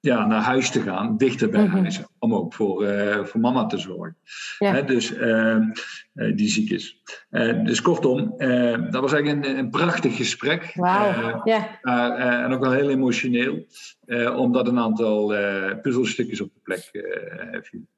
ja, 0.00 0.26
naar 0.26 0.42
huis 0.42 0.70
te 0.70 0.80
gaan, 0.80 1.16
dichter 1.16 1.50
bij 1.50 1.64
mhm. 1.64 1.76
huis, 1.76 2.02
om 2.18 2.34
ook 2.34 2.54
voor, 2.54 2.84
uh, 2.84 3.24
voor 3.24 3.40
mama 3.40 3.66
te 3.66 3.78
zorgen. 3.78 4.16
Hè, 4.58 4.84
dus 4.84 5.12
uh, 5.12 5.56
die 6.12 6.48
ziek 6.48 6.70
is. 6.70 7.02
Uh, 7.30 7.64
dus 7.64 7.82
kortom, 7.82 8.34
dat 8.90 9.00
was 9.00 9.12
eigenlijk 9.12 9.46
een, 9.46 9.58
een 9.58 9.70
prachtig 9.70 10.16
gesprek. 10.16 10.72
En 11.82 12.52
ook 12.52 12.60
wel 12.60 12.72
heel 12.72 12.90
emotioneel, 12.90 13.66
omdat 14.36 14.68
een 14.68 14.78
aantal 14.78 15.34
puzzelstukjes 15.82 16.40
op 16.40 16.50
de 16.54 16.60
plek 16.62 16.88
vielen. 17.62 17.88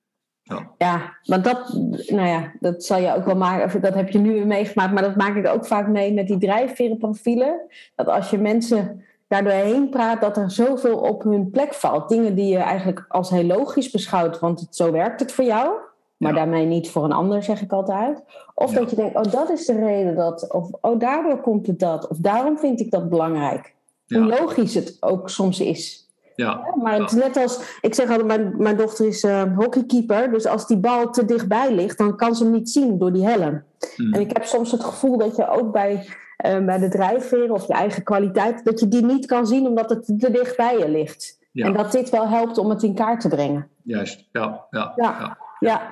Ja. 0.53 0.71
ja, 0.79 1.17
want 1.25 1.45
dat, 1.45 1.73
nou 2.07 2.29
ja, 2.29 2.53
dat 2.61 2.85
zal 2.85 2.99
je 2.99 3.15
ook 3.15 3.25
wel 3.25 3.37
maken. 3.37 3.81
Dat 3.81 3.95
heb 3.95 4.09
je 4.09 4.19
nu 4.19 4.45
meegemaakt, 4.45 4.93
maar 4.93 5.03
dat 5.03 5.17
maak 5.17 5.37
ik 5.37 5.47
ook 5.47 5.67
vaak 5.67 5.89
mee 5.89 6.13
met 6.13 6.27
die 6.27 6.39
drijfverenprofielen. 6.39 7.61
Dat 7.95 8.07
als 8.07 8.31
je 8.31 8.39
mensen 8.39 9.05
daardoorheen 9.29 9.89
praat, 9.89 10.21
dat 10.21 10.37
er 10.37 10.51
zoveel 10.51 10.97
op 10.97 11.23
hun 11.23 11.51
plek 11.51 11.75
valt. 11.75 12.09
Dingen 12.09 12.35
die 12.35 12.49
je 12.49 12.59
eigenlijk 12.59 13.05
als 13.09 13.31
heel 13.31 13.45
logisch 13.45 13.91
beschouwt, 13.91 14.39
want 14.39 14.61
het, 14.61 14.77
zo 14.77 14.93
werkt 14.93 15.21
het 15.21 15.33
voor 15.33 15.45
jou. 15.45 15.71
Maar 16.17 16.35
daarmee 16.35 16.67
niet 16.67 16.91
voor 16.91 17.05
een 17.05 17.13
ander, 17.13 17.43
zeg 17.43 17.63
ik 17.63 17.73
altijd. 17.73 18.23
Of 18.55 18.73
dat 18.73 18.91
je 18.91 18.97
denkt, 18.97 19.17
oh, 19.17 19.33
dat 19.33 19.51
is 19.51 19.67
de 19.67 19.85
reden 19.85 20.17
dat. 20.17 20.53
Of, 20.53 20.71
oh, 20.81 20.99
daardoor 20.99 21.41
komt 21.41 21.67
het 21.67 21.79
dat. 21.79 22.09
Of 22.09 22.17
daarom 22.17 22.59
vind 22.59 22.81
ik 22.81 22.91
dat 22.91 23.09
belangrijk. 23.09 23.75
Hoe 24.07 24.27
logisch 24.27 24.75
het 24.75 24.97
ook 25.01 25.31
soms 25.31 25.61
is. 25.61 26.02
Ja. 26.37 26.75
maar 26.83 26.99
het 26.99 27.13
is 27.13 27.19
net 27.19 27.37
als, 27.37 27.79
ik 27.81 27.95
zeg 27.95 28.09
altijd, 28.09 28.27
mijn, 28.27 28.55
mijn 28.57 28.77
dochter 28.77 29.07
is 29.07 29.25
uh, 29.25 29.43
hockeykeeper. 29.57 30.31
Dus 30.31 30.47
als 30.47 30.67
die 30.67 30.77
bal 30.77 31.11
te 31.11 31.25
dichtbij 31.25 31.75
ligt, 31.75 31.99
dan 31.99 32.17
kan 32.17 32.35
ze 32.35 32.43
hem 32.43 32.53
niet 32.53 32.71
zien 32.71 32.99
door 32.99 33.13
die 33.13 33.27
helm. 33.27 33.63
Hmm. 33.97 34.13
En 34.13 34.21
ik 34.21 34.33
heb 34.33 34.45
soms 34.45 34.71
het 34.71 34.85
gevoel 34.85 35.19
dat 35.19 35.37
je 35.37 35.49
ook 35.49 35.73
bij, 35.73 36.07
uh, 36.47 36.65
bij 36.65 36.79
de 36.79 36.89
drijfveren 36.89 37.51
of 37.51 37.67
je 37.67 37.73
eigen 37.73 38.03
kwaliteit, 38.03 38.65
dat 38.65 38.81
je 38.81 38.89
die 38.89 39.05
niet 39.05 39.27
kan 39.27 39.47
zien 39.47 39.67
omdat 39.67 39.91
het 39.91 40.05
te 40.05 40.31
dicht 40.31 40.57
bij 40.57 40.79
je 40.79 40.89
ligt. 40.89 41.41
En 41.53 41.73
dat 41.73 41.93
dit 41.93 42.11
wel 42.11 42.29
helpt 42.29 42.59
om 42.59 42.71
het 42.71 42.83
in 42.83 42.95
kaart 42.95 43.21
te 43.21 43.29
brengen. 43.29 43.69
Juist, 43.83 44.29
ja. 44.33 44.67
ja, 44.71 44.93
ja. 44.97 45.15
ja. 45.17 45.39
ja. 45.61 45.91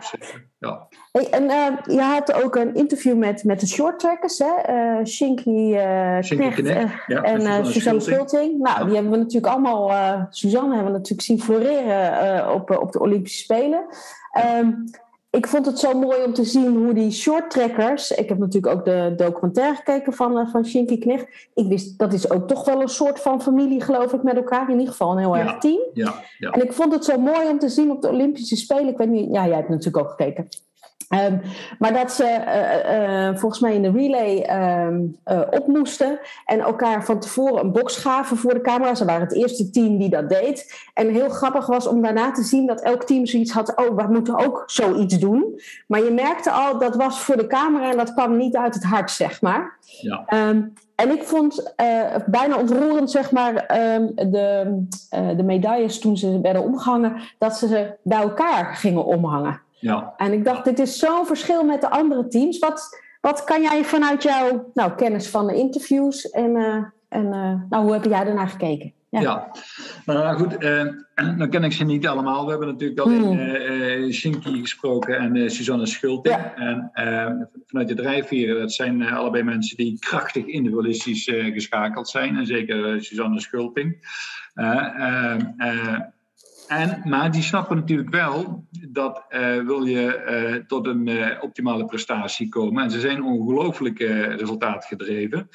Hey, 1.12 1.30
en 1.30 1.42
uh, 1.44 1.96
je 1.96 2.00
had 2.00 2.32
ook 2.32 2.56
een 2.56 2.74
interview 2.74 3.16
met, 3.16 3.44
met 3.44 3.60
de 3.60 3.66
shorttrackers, 3.66 4.38
hè? 4.38 4.74
Uh, 4.98 5.04
Shinky, 5.04 5.50
uh, 5.50 6.18
Knecht, 6.18 6.66
ja, 7.06 7.22
en 7.22 7.66
Suzanne 7.66 8.00
Schulting. 8.00 8.58
Nou, 8.58 8.84
die 8.84 8.94
hebben 8.94 9.12
we 9.12 9.18
natuurlijk 9.18 9.52
allemaal, 9.52 9.90
Suzanne 10.30 10.74
hebben 10.74 10.92
we 10.92 10.98
natuurlijk 10.98 11.22
zien 11.22 11.40
floreren 11.40 12.54
op, 12.54 12.70
op 12.70 12.92
de 12.92 13.00
Olympische 13.00 13.42
Spelen. 13.42 13.86
Um, 14.58 14.84
ik 15.30 15.46
vond 15.46 15.66
het 15.66 15.78
zo 15.78 15.98
mooi 15.98 16.22
om 16.22 16.32
te 16.32 16.44
zien 16.44 16.76
hoe 16.76 16.94
die 16.94 17.10
shorttrackers. 17.10 18.10
Ik 18.10 18.28
heb 18.28 18.38
natuurlijk 18.38 18.74
ook 18.74 18.84
de 18.84 19.12
documentaire 19.16 19.76
gekeken 19.76 20.12
van, 20.12 20.38
uh, 20.38 20.46
van 20.46 20.66
Shinky 20.66 20.98
Knecht. 20.98 21.48
Ik 21.54 21.66
wist 21.68 21.98
dat 21.98 22.12
is 22.12 22.30
ook 22.30 22.48
toch 22.48 22.64
wel 22.64 22.80
een 22.80 22.88
soort 22.88 23.20
van 23.20 23.42
familie, 23.42 23.82
geloof 23.82 24.12
ik, 24.12 24.22
met 24.22 24.36
elkaar. 24.36 24.70
In 24.70 24.78
ieder 24.78 24.90
geval 24.90 25.12
een 25.12 25.18
heel 25.18 25.36
erg 25.36 25.58
team. 25.58 25.80
Ja, 25.92 26.14
ja. 26.38 26.50
En 26.50 26.62
ik 26.62 26.72
vond 26.72 26.92
het 26.92 27.04
zo 27.04 27.18
mooi 27.18 27.48
om 27.48 27.58
te 27.58 27.68
zien 27.68 27.90
op 27.90 28.02
de 28.02 28.08
Olympische 28.08 28.56
Spelen. 28.56 28.88
Ik 28.88 28.98
weet 28.98 29.08
niet, 29.08 29.32
ja, 29.32 29.46
jij 29.46 29.56
hebt 29.56 29.68
natuurlijk 29.68 30.04
ook 30.04 30.10
gekeken. 30.10 30.48
Ehm, 31.10 31.38
maar 31.78 31.92
dat 31.92 32.12
ze 32.12 32.24
uh, 32.24 33.28
uh, 33.28 33.36
volgens 33.36 33.60
mij 33.60 33.74
in 33.74 33.82
de 33.82 33.90
relay 33.90 34.40
ehm, 34.40 35.00
op 35.50 35.66
moesten 35.66 36.18
en 36.44 36.60
elkaar 36.60 37.04
van 37.04 37.20
tevoren 37.20 37.64
een 37.64 37.72
box 37.72 37.96
gaven 37.96 38.36
voor 38.36 38.54
de 38.54 38.60
camera. 38.60 38.94
Ze 38.94 39.04
waren 39.04 39.20
het 39.20 39.34
eerste 39.34 39.70
team 39.70 39.98
die 39.98 40.08
dat 40.08 40.28
deed. 40.28 40.88
En 40.94 41.08
heel 41.08 41.28
grappig 41.28 41.66
was 41.66 41.86
om 41.86 42.02
daarna 42.02 42.30
te 42.30 42.42
zien 42.42 42.66
dat 42.66 42.80
elk 42.80 43.04
team 43.04 43.26
zoiets 43.26 43.52
had: 43.52 43.76
oh, 43.76 43.96
we 43.96 44.12
moeten 44.12 44.46
ook 44.46 44.62
zoiets 44.66 45.18
doen. 45.18 45.60
Maar 45.86 46.02
je 46.04 46.10
merkte 46.10 46.50
al, 46.50 46.78
dat 46.78 46.96
was 46.96 47.20
voor 47.20 47.36
de 47.36 47.46
camera 47.46 47.90
en 47.90 47.96
dat 47.96 48.14
kwam 48.14 48.36
niet 48.36 48.56
uit 48.56 48.74
het 48.74 48.84
hart, 48.84 49.10
zeg 49.10 49.40
maar. 49.40 49.78
Ja. 50.00 50.48
Um, 50.48 50.72
en 50.94 51.10
ik 51.10 51.22
vond 51.22 51.74
bijna 52.26 52.56
ontroerend, 52.58 53.10
zeg 53.10 53.30
maar, 53.30 53.54
de, 54.14 54.84
de 55.36 55.42
medailles 55.42 55.98
toen 55.98 56.16
ze 56.16 56.40
werden 56.40 56.62
omgehangen, 56.62 57.16
dat 57.38 57.56
ze 57.56 57.66
ze 57.66 57.94
bij 58.02 58.20
elkaar 58.20 58.74
gingen 58.74 59.04
omhangen. 59.04 59.60
Ja. 59.80 60.14
En 60.16 60.32
ik 60.32 60.44
dacht, 60.44 60.64
dit 60.64 60.78
is 60.78 60.98
zo'n 60.98 61.26
verschil 61.26 61.64
met 61.64 61.80
de 61.80 61.90
andere 61.90 62.28
teams. 62.28 62.58
Wat, 62.58 63.00
wat 63.20 63.44
kan 63.44 63.62
jij 63.62 63.84
vanuit 63.84 64.22
jouw 64.22 64.70
nou, 64.74 64.94
kennis 64.94 65.28
van 65.28 65.46
de 65.46 65.54
interviews 65.54 66.30
en, 66.30 66.56
uh, 66.56 66.84
en 67.08 67.24
uh, 67.24 67.54
nou, 67.70 67.84
hoe 67.84 67.92
heb 67.92 68.04
jij 68.04 68.24
daarnaar 68.24 68.48
gekeken? 68.48 68.92
Ja, 69.08 69.20
ja. 69.20 69.50
nou 70.06 70.38
goed, 70.38 70.62
uh, 70.62 70.84
dan 71.38 71.50
ken 71.50 71.64
ik 71.64 71.72
ze 71.72 71.84
niet 71.84 72.06
allemaal. 72.06 72.44
We 72.44 72.50
hebben 72.50 72.68
natuurlijk 72.68 73.00
al 73.00 73.10
in 73.10 73.38
uh, 73.38 74.12
Shinky 74.12 74.60
gesproken 74.60 75.18
en 75.18 75.50
Suzanne 75.50 75.86
Schulting. 75.86 76.34
Ja. 76.34 76.54
En 76.92 77.50
vanuit 77.66 77.88
de 77.88 77.94
drijfveren, 77.94 78.60
dat 78.60 78.72
zijn 78.72 79.02
allebei 79.02 79.42
mensen 79.42 79.76
die 79.76 79.98
krachtig 79.98 80.46
individualistisch 80.46 81.24
geschakeld 81.52 82.08
zijn. 82.08 82.36
En 82.36 82.46
zeker 82.46 83.04
Suzanne 83.04 83.40
Schulting. 83.40 83.96
En, 86.70 87.00
maar 87.04 87.30
die 87.30 87.42
snappen 87.42 87.76
natuurlijk 87.76 88.10
wel 88.10 88.66
dat 88.88 89.24
uh, 89.30 89.62
wil 89.66 89.84
je 89.84 90.22
uh, 90.28 90.66
tot 90.66 90.86
een 90.86 91.06
uh, 91.06 91.28
optimale 91.40 91.84
prestatie 91.84 92.48
komen. 92.48 92.82
En 92.82 92.90
ze 92.90 93.00
zijn 93.00 93.22
ongelooflijk 93.22 93.98
resultaatgedreven. 94.38 95.48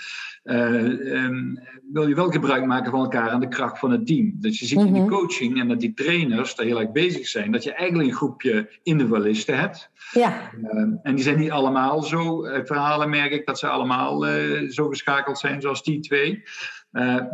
Um, 0.43 1.59
wil 1.91 2.07
je 2.07 2.15
wel 2.15 2.31
gebruik 2.31 2.65
maken 2.65 2.91
van 2.91 2.99
elkaar 2.99 3.31
en 3.31 3.39
de 3.39 3.47
kracht 3.47 3.79
van 3.79 3.91
het 3.91 4.07
team. 4.07 4.33
Dus 4.39 4.59
je 4.59 4.65
ziet 4.65 4.79
in 4.79 4.93
de 4.93 4.99
mhm. 4.99 5.09
coaching 5.09 5.59
en 5.59 5.67
dat 5.67 5.79
die 5.79 5.93
trainers 5.93 6.55
daar 6.55 6.65
heel 6.65 6.79
erg 6.79 6.91
bezig 6.91 7.27
zijn. 7.27 7.51
Dat 7.51 7.63
je 7.63 7.73
eigenlijk 7.73 8.09
een 8.09 8.15
groepje 8.15 8.79
individualisten 8.83 9.59
hebt. 9.59 9.91
Ja. 10.11 10.51
Ehm, 10.63 10.91
en 11.03 11.15
die 11.15 11.23
zijn 11.23 11.39
niet 11.39 11.51
allemaal 11.51 12.01
zo. 12.01 12.41
verhalen 12.63 13.09
merk 13.09 13.31
ik 13.31 13.45
dat 13.45 13.59
ze 13.59 13.67
allemaal 13.67 14.21
zo 14.69 14.87
geschakeld 14.87 15.37
zijn 15.37 15.61
zoals 15.61 15.83
die 15.83 15.99
twee. 15.99 16.43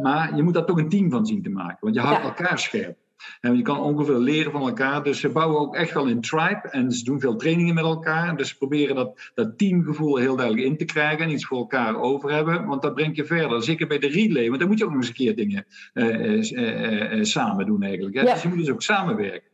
maar 0.01 0.35
je 0.35 0.43
moet 0.43 0.53
daar 0.53 0.65
toch 0.65 0.77
een 0.77 0.89
team 0.89 1.09
van 1.09 1.25
zien 1.25 1.41
te 1.41 1.49
maken. 1.49 1.77
Want 1.79 1.95
je 1.95 2.01
houdt 2.01 2.23
elkaar 2.23 2.59
scherp. 2.59 2.97
En 3.39 3.57
je 3.57 3.61
kan 3.61 3.79
ongeveer 3.79 4.17
leren 4.17 4.51
van 4.51 4.61
elkaar. 4.61 5.03
Dus 5.03 5.19
ze 5.19 5.29
bouwen 5.29 5.59
ook 5.59 5.75
echt 5.75 5.93
wel 5.93 6.07
in 6.07 6.21
tribe. 6.21 6.67
En 6.71 6.91
ze 6.91 7.03
doen 7.03 7.19
veel 7.19 7.35
trainingen 7.35 7.73
met 7.73 7.83
elkaar. 7.83 8.37
Dus 8.37 8.49
ze 8.49 8.57
proberen 8.57 8.95
dat, 8.95 9.31
dat 9.33 9.57
teamgevoel 9.57 10.17
heel 10.17 10.35
duidelijk 10.35 10.67
in 10.67 10.77
te 10.77 10.85
krijgen. 10.85 11.25
En 11.25 11.31
iets 11.31 11.45
voor 11.45 11.57
elkaar 11.57 11.99
over 11.99 12.31
hebben. 12.31 12.65
Want 12.65 12.81
dat 12.81 12.93
brengt 12.93 13.15
je 13.15 13.25
verder. 13.25 13.63
Zeker 13.63 13.87
bij 13.87 13.99
de 13.99 14.07
relay. 14.07 14.47
Want 14.47 14.59
dan 14.59 14.67
moet 14.69 14.77
je 14.77 14.83
ook 14.83 14.89
nog 14.89 14.99
eens 14.99 15.07
een 15.07 15.13
keer 15.13 15.35
dingen 15.35 15.65
uh, 15.93 17.23
samen 17.23 17.65
doen 17.65 17.83
eigenlijk. 17.83 18.15
Hè? 18.15 18.23
Dus 18.23 18.41
je 18.41 18.47
moet 18.47 18.57
dus 18.57 18.71
ook 18.71 18.81
samenwerken. 18.81 19.49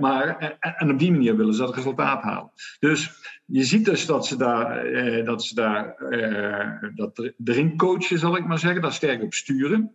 Maar, 0.00 0.56
en 0.60 0.90
op 0.90 0.98
die 0.98 1.10
manier 1.10 1.36
willen 1.36 1.54
ze 1.54 1.60
dat 1.60 1.74
resultaat 1.74 2.22
halen. 2.22 2.50
Dus 2.78 3.10
je 3.44 3.64
ziet 3.64 3.84
dus 3.84 4.06
dat 4.06 4.26
ze 4.26 4.36
daar, 4.36 4.84
dat 5.24 5.44
ze 5.44 5.54
daar 5.54 5.94
dat 6.94 7.32
erin 7.44 7.76
coachen, 7.76 8.18
zal 8.18 8.36
ik 8.36 8.46
maar 8.46 8.58
zeggen, 8.58 8.82
daar 8.82 8.92
sterk 8.92 9.22
op 9.22 9.34
sturen. 9.34 9.92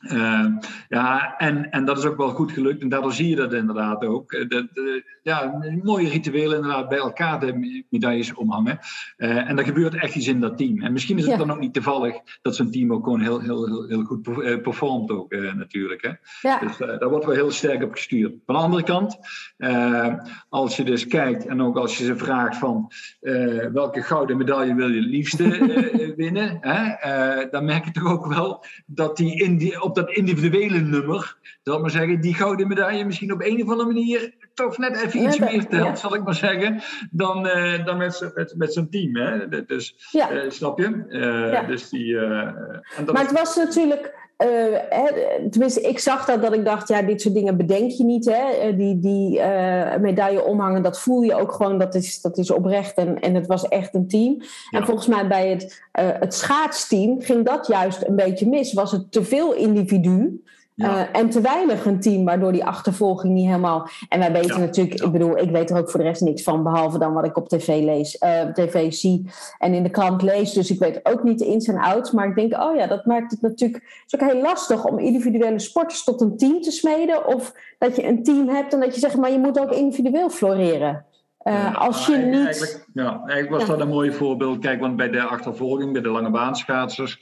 Uh, 0.00 0.46
ja, 0.88 1.36
en, 1.36 1.70
en 1.70 1.84
dat 1.84 1.98
is 1.98 2.04
ook 2.04 2.16
wel 2.16 2.28
goed 2.28 2.52
gelukt. 2.52 2.82
En 2.82 2.88
daardoor 2.88 3.12
zie 3.12 3.28
je 3.28 3.36
dat 3.36 3.52
inderdaad 3.52 4.04
ook. 4.04 4.32
Eh, 4.32 4.48
dat, 4.48 4.66
uh, 4.74 5.02
ja, 5.22 5.60
mooie 5.82 6.08
rituelen 6.08 6.56
inderdaad 6.56 6.88
bij 6.88 6.98
elkaar 6.98 7.40
de 7.40 7.84
medailles 7.90 8.34
omhangen. 8.34 8.78
Uh, 9.16 9.48
en 9.48 9.58
er 9.58 9.64
gebeurt 9.64 9.94
echt 9.94 10.14
iets 10.14 10.26
in 10.26 10.40
dat 10.40 10.58
team. 10.58 10.82
En 10.82 10.92
misschien 10.92 11.18
is 11.18 11.26
het 11.26 11.38
dan 11.38 11.50
ook 11.50 11.60
niet 11.60 11.74
toevallig 11.74 12.16
dat 12.42 12.56
zo'n 12.56 12.70
team 12.70 12.92
ook 12.92 13.04
gewoon 13.04 13.20
heel, 13.20 13.40
heel, 13.40 13.66
heel, 13.66 13.88
heel 13.88 14.04
goed 14.04 14.22
performt 14.62 15.10
ook 15.10 15.32
natuurlijk. 15.54 16.02
Hè? 16.02 16.10
Ja. 16.48 16.58
Dus 16.58 16.76
daar 16.76 17.08
wordt 17.08 17.24
wel 17.24 17.34
heel 17.34 17.50
sterk 17.50 17.82
op 17.82 17.92
gestuurd. 17.92 18.34
Van 18.46 18.54
de 18.54 18.60
andere 18.60 18.82
kant, 18.82 19.18
als 20.48 20.76
je 20.76 20.84
dus 20.84 21.06
kijkt 21.06 21.46
en 21.46 21.62
ook 21.62 21.76
als 21.76 21.98
je 21.98 22.04
ze 22.04 22.16
vraagt 22.16 22.56
van 22.56 22.92
welke 23.72 24.02
gouden 24.02 24.36
medaille 24.36 24.74
wil 24.74 24.88
je 24.88 25.00
het 25.00 25.10
liefste 25.10 25.44
winnen, 26.16 26.58
hè? 26.60 27.48
dan 27.50 27.64
merk 27.64 27.84
je 27.84 27.90
toch 27.90 28.12
ook 28.12 28.26
wel 28.26 28.64
dat 28.86 29.16
die 29.16 29.42
in 29.42 29.56
die 29.56 29.82
op 29.82 29.93
dat 29.94 30.10
individuele 30.10 30.78
nummer, 30.78 31.36
zal 31.62 31.74
ik 31.74 31.80
maar 31.80 31.90
zeggen, 31.90 32.20
die 32.20 32.34
gouden 32.34 32.68
medaille 32.68 33.04
misschien 33.04 33.32
op 33.32 33.42
een 33.42 33.62
of 33.62 33.68
andere 33.68 33.92
manier 33.92 34.34
toch 34.54 34.78
net 34.78 35.02
even 35.02 35.22
iets 35.22 35.38
meer 35.38 35.66
telt, 35.66 35.98
zal 35.98 36.14
ik 36.14 36.24
maar 36.24 36.34
zeggen, 36.34 36.82
dan, 37.10 37.46
uh, 37.46 37.84
dan 37.84 37.96
met, 37.96 38.30
met, 38.34 38.54
met 38.56 38.72
zijn 38.72 38.90
team. 38.90 39.16
Hè? 39.16 39.64
Dus, 39.64 40.08
ja. 40.10 40.32
uh, 40.32 40.50
snap 40.50 40.78
je? 40.78 41.04
Uh, 41.08 41.52
ja. 41.52 41.62
dus 41.62 41.88
die, 41.88 42.18
en 42.18 43.04
maar 43.12 43.22
het 43.22 43.32
was 43.32 43.56
natuurlijk... 43.56 44.22
Hè, 44.36 45.04
tenminste, 45.50 45.80
ik 45.80 45.98
zag 45.98 46.24
dat, 46.24 46.42
dat 46.42 46.52
ik 46.52 46.64
dacht, 46.64 46.88
ja, 46.88 47.02
dit 47.02 47.20
soort 47.20 47.34
dingen 47.34 47.56
bedenk 47.56 47.90
je 47.90 48.04
niet. 48.04 48.24
Hè? 48.24 48.76
Die, 48.76 48.98
die 48.98 49.40
medaille 50.00 50.44
omhangen, 50.44 50.82
dat 50.82 51.00
voel 51.00 51.22
je 51.22 51.34
ook 51.34 51.52
gewoon, 51.52 51.78
dat 51.78 51.94
is, 51.94 52.20
dat 52.20 52.38
is 52.38 52.50
oprecht. 52.50 52.96
En, 52.96 53.20
en 53.20 53.34
het 53.34 53.46
was 53.46 53.68
echt 53.68 53.94
een 53.94 54.08
team. 54.08 54.36
Ja. 54.70 54.78
En 54.78 54.86
volgens 54.86 55.06
mij 55.06 55.26
bij 55.26 55.48
het, 55.48 55.82
het 55.92 56.34
schaatsteam 56.34 57.20
ging 57.20 57.44
dat 57.44 57.66
juist 57.66 58.06
een 58.06 58.16
beetje 58.16 58.48
mis. 58.48 58.72
Was 58.72 58.92
het 58.92 59.12
te 59.12 59.24
veel 59.24 59.54
individu? 59.54 60.42
Ja. 60.76 61.00
Uh, 61.00 61.20
en 61.20 61.30
te 61.30 61.40
weinig 61.40 61.84
een 61.84 62.00
team, 62.00 62.24
waardoor 62.24 62.52
die 62.52 62.64
achtervolging 62.64 63.34
niet 63.34 63.46
helemaal. 63.46 63.88
En 64.08 64.18
wij 64.18 64.32
weten 64.32 64.54
Ja, 64.54 64.58
natuurlijk, 64.58 65.02
ik 65.02 65.12
bedoel, 65.12 65.38
ik 65.38 65.50
weet 65.50 65.70
er 65.70 65.76
ook 65.78 65.90
voor 65.90 66.00
de 66.00 66.06
rest 66.06 66.20
niks 66.20 66.42
van, 66.42 66.62
behalve 66.62 66.98
dan 66.98 67.12
wat 67.12 67.24
ik 67.24 67.36
op 67.36 67.48
tv 67.48 67.66
lees, 67.68 68.18
eh, 68.18 68.40
tv 68.40 68.92
zie 68.92 69.30
en 69.58 69.74
in 69.74 69.82
de 69.82 69.90
krant 69.90 70.22
lees. 70.22 70.52
Dus 70.52 70.70
ik 70.70 70.78
weet 70.78 71.00
ook 71.02 71.22
niet 71.22 71.38
de 71.38 71.46
ins 71.46 71.66
en 71.68 71.78
outs. 71.78 72.10
Maar 72.10 72.28
ik 72.28 72.34
denk, 72.34 72.62
oh 72.62 72.76
ja, 72.76 72.86
dat 72.86 73.04
maakt 73.04 73.30
het 73.30 73.40
natuurlijk. 73.40 73.82
Het 73.84 74.12
is 74.12 74.20
ook 74.20 74.30
heel 74.30 74.42
lastig 74.42 74.84
om 74.84 74.98
individuele 74.98 75.58
sporters 75.58 76.04
tot 76.04 76.20
een 76.20 76.36
team 76.36 76.60
te 76.60 76.70
smeden. 76.70 77.26
Of 77.26 77.52
dat 77.78 77.96
je 77.96 78.06
een 78.06 78.22
team 78.22 78.48
hebt 78.48 78.72
en 78.72 78.80
dat 78.80 78.94
je 78.94 79.00
zegt, 79.00 79.16
maar 79.16 79.32
je 79.32 79.38
moet 79.38 79.60
ook 79.60 79.70
individueel 79.72 80.30
floreren. 80.30 81.04
Uh, 81.44 81.52
Ja, 81.52 81.70
als 81.70 82.06
je 82.06 82.16
niet. 82.16 82.44
Eigenlijk, 82.44 82.86
ja, 82.94 83.10
eigenlijk 83.26 83.50
was 83.50 83.60
Ja. 83.60 83.66
dat 83.66 83.80
een 83.80 83.88
mooi 83.88 84.12
voorbeeld. 84.12 84.58
Kijk, 84.58 84.80
want 84.80 84.96
bij 84.96 85.10
de 85.10 85.22
achtervolging, 85.22 85.92
bij 85.92 86.02
de 86.02 86.08
lange 86.08 86.30
baanschaatsers, 86.30 87.18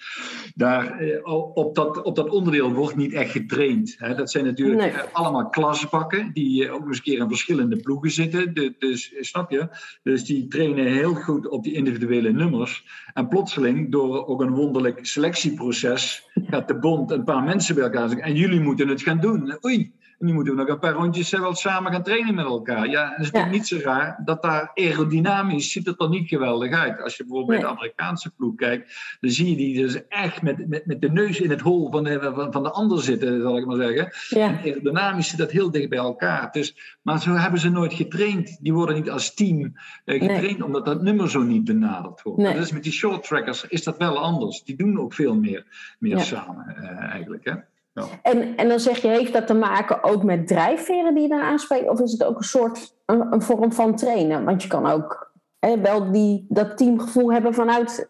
daar, 0.55 0.99
eh, 1.01 1.27
op, 1.55 1.75
dat, 1.75 2.03
op 2.03 2.17
dat 2.17 2.29
onderdeel 2.31 2.73
wordt 2.73 2.97
niet 2.97 3.13
echt 3.13 3.31
getraind. 3.31 3.95
Hè. 3.99 4.15
Dat 4.15 4.31
zijn 4.31 4.45
natuurlijk 4.45 4.81
Nee. 4.81 4.91
eh, 4.91 5.01
allemaal 5.13 5.49
klasbakken 5.49 6.31
die 6.33 6.65
eh, 6.67 6.73
ook 6.73 6.79
nog 6.79 6.89
eens 6.89 6.97
een 6.97 7.03
keer 7.03 7.19
in 7.19 7.29
verschillende 7.29 7.77
ploegen 7.77 8.11
zitten. 8.11 8.55
De- 8.55 8.75
dus, 8.79 9.15
snap 9.21 9.51
je? 9.51 9.69
Dus 10.03 10.25
die 10.25 10.49
trainen 10.49 10.87
heel 10.87 11.15
goed 11.15 11.49
op 11.49 11.63
die 11.65 11.73
individuele 11.75 12.33
nummers. 12.33 12.85
En 13.15 13.29
plotseling, 13.29 13.91
door 13.93 14.27
ook 14.27 14.41
een 14.41 14.55
wonderlijk 14.55 15.07
selectieproces, 15.07 16.29
gaat 16.35 16.69
de 16.69 16.79
bond 16.79 17.11
een 17.11 17.25
paar 17.25 17.43
mensen 17.43 17.75
bij 17.75 17.85
elkaar 17.85 18.09
zeggen. 18.09 18.27
En 18.27 18.35
jullie 18.35 18.61
moeten 18.61 18.89
het 18.89 19.03
gaan 19.03 19.21
doen. 19.21 19.59
Oei. 19.65 19.93
En 20.23 20.29
die 20.29 20.37
moeten 20.37 20.57
nog 20.57 20.69
een 20.69 20.79
paar 20.79 20.93
rondjes 20.93 21.31
wel 21.31 21.55
samen 21.55 21.93
gaan 21.93 22.03
trainen 22.03 22.35
met 22.35 22.45
elkaar. 22.45 22.89
Ja, 22.89 23.09
het 23.09 23.19
is 23.19 23.31
natuurlijk 23.31 23.53
niet 23.53 23.67
zo 23.67 23.79
raar 23.83 24.21
dat 24.25 24.43
daar 24.43 24.71
aerodynamisch 24.75 25.73
ziet 25.73 25.87
het 25.87 26.01
er 26.01 26.09
niet 26.09 26.29
geweldig 26.29 26.73
uit. 26.73 27.03
Als 27.03 27.17
je 27.17 27.25
bijvoorbeeld 27.25 27.61
bij 27.61 27.69
de 27.69 27.75
Amerikaanse 27.75 28.31
ploeg 28.31 28.55
kijkt, 28.55 29.17
dan 29.21 29.31
zie 29.31 29.51
je 29.51 29.57
die 29.57 29.83
dus 29.83 30.07
echt 30.09 30.43
met, 30.43 30.69
met, 30.69 30.87
met 30.87 31.01
de 31.01 31.11
neus 31.11 31.41
in 31.41 31.51
het 31.51 31.61
hol 31.61 31.91
van 31.91 32.05
de, 32.05 32.49
van 32.51 32.63
de 32.63 32.71
ander 32.71 33.03
zitten, 33.03 33.41
zal 33.41 33.59
ik 33.59 33.67
maar 33.67 33.77
zeggen. 33.77 34.13
Ja. 34.29 34.49
En 34.49 34.59
aerodynamisch 34.65 35.29
zit 35.29 35.39
dat 35.39 35.51
heel 35.51 35.71
dicht 35.71 35.89
bij 35.89 35.99
elkaar. 35.99 36.53
Dus, 36.53 36.99
maar 37.03 37.21
zo 37.21 37.35
hebben 37.35 37.61
ze 37.61 37.71
nooit 37.71 37.95
getraind. 37.95 38.59
Die 38.61 38.73
worden 38.73 38.95
niet 38.95 39.11
als 39.11 39.35
team 39.35 39.73
eh, 40.05 40.21
getraind, 40.21 40.63
omdat 40.63 40.85
dat 40.85 41.03
nummer 41.03 41.31
zo 41.31 41.43
niet 41.43 41.65
benaderd 41.65 42.23
wordt. 42.23 42.39
Nee. 42.39 42.55
Dus 42.55 42.73
met 42.73 42.83
die 42.83 42.93
short 42.93 43.27
trackers 43.27 43.67
is 43.69 43.85
dat 43.85 43.99
wel 43.99 44.19
anders. 44.19 44.63
Die 44.65 44.77
doen 44.77 45.01
ook 45.01 45.15
veel 45.15 45.35
meer, 45.35 45.95
meer 45.99 46.21
samen 46.21 46.77
uh, 46.79 46.99
eigenlijk. 46.99 47.45
Hè? 47.45 47.55
Ja. 47.93 48.05
En, 48.23 48.57
en 48.57 48.69
dan 48.69 48.81
zeg 48.81 48.99
je, 48.99 49.09
heeft 49.09 49.33
dat 49.33 49.47
te 49.47 49.55
maken 49.55 50.03
ook 50.03 50.23
met 50.23 50.47
drijfveren 50.47 51.15
die 51.15 51.23
je 51.23 51.29
dan 51.29 51.41
aanspreekt? 51.41 51.89
Of 51.89 52.01
is 52.01 52.13
het 52.13 52.25
ook 52.25 52.37
een 52.37 52.45
soort 52.45 52.95
een, 53.07 53.33
een 53.33 53.43
vorm 53.43 53.73
van 53.73 53.97
trainen? 53.97 54.45
Want 54.45 54.63
je 54.63 54.69
kan 54.69 54.87
ook 54.87 55.33
hè, 55.59 55.81
wel 55.81 56.13
die, 56.13 56.47
dat 56.49 56.77
teamgevoel 56.77 57.33
hebben 57.33 57.55
vanuit 57.55 58.09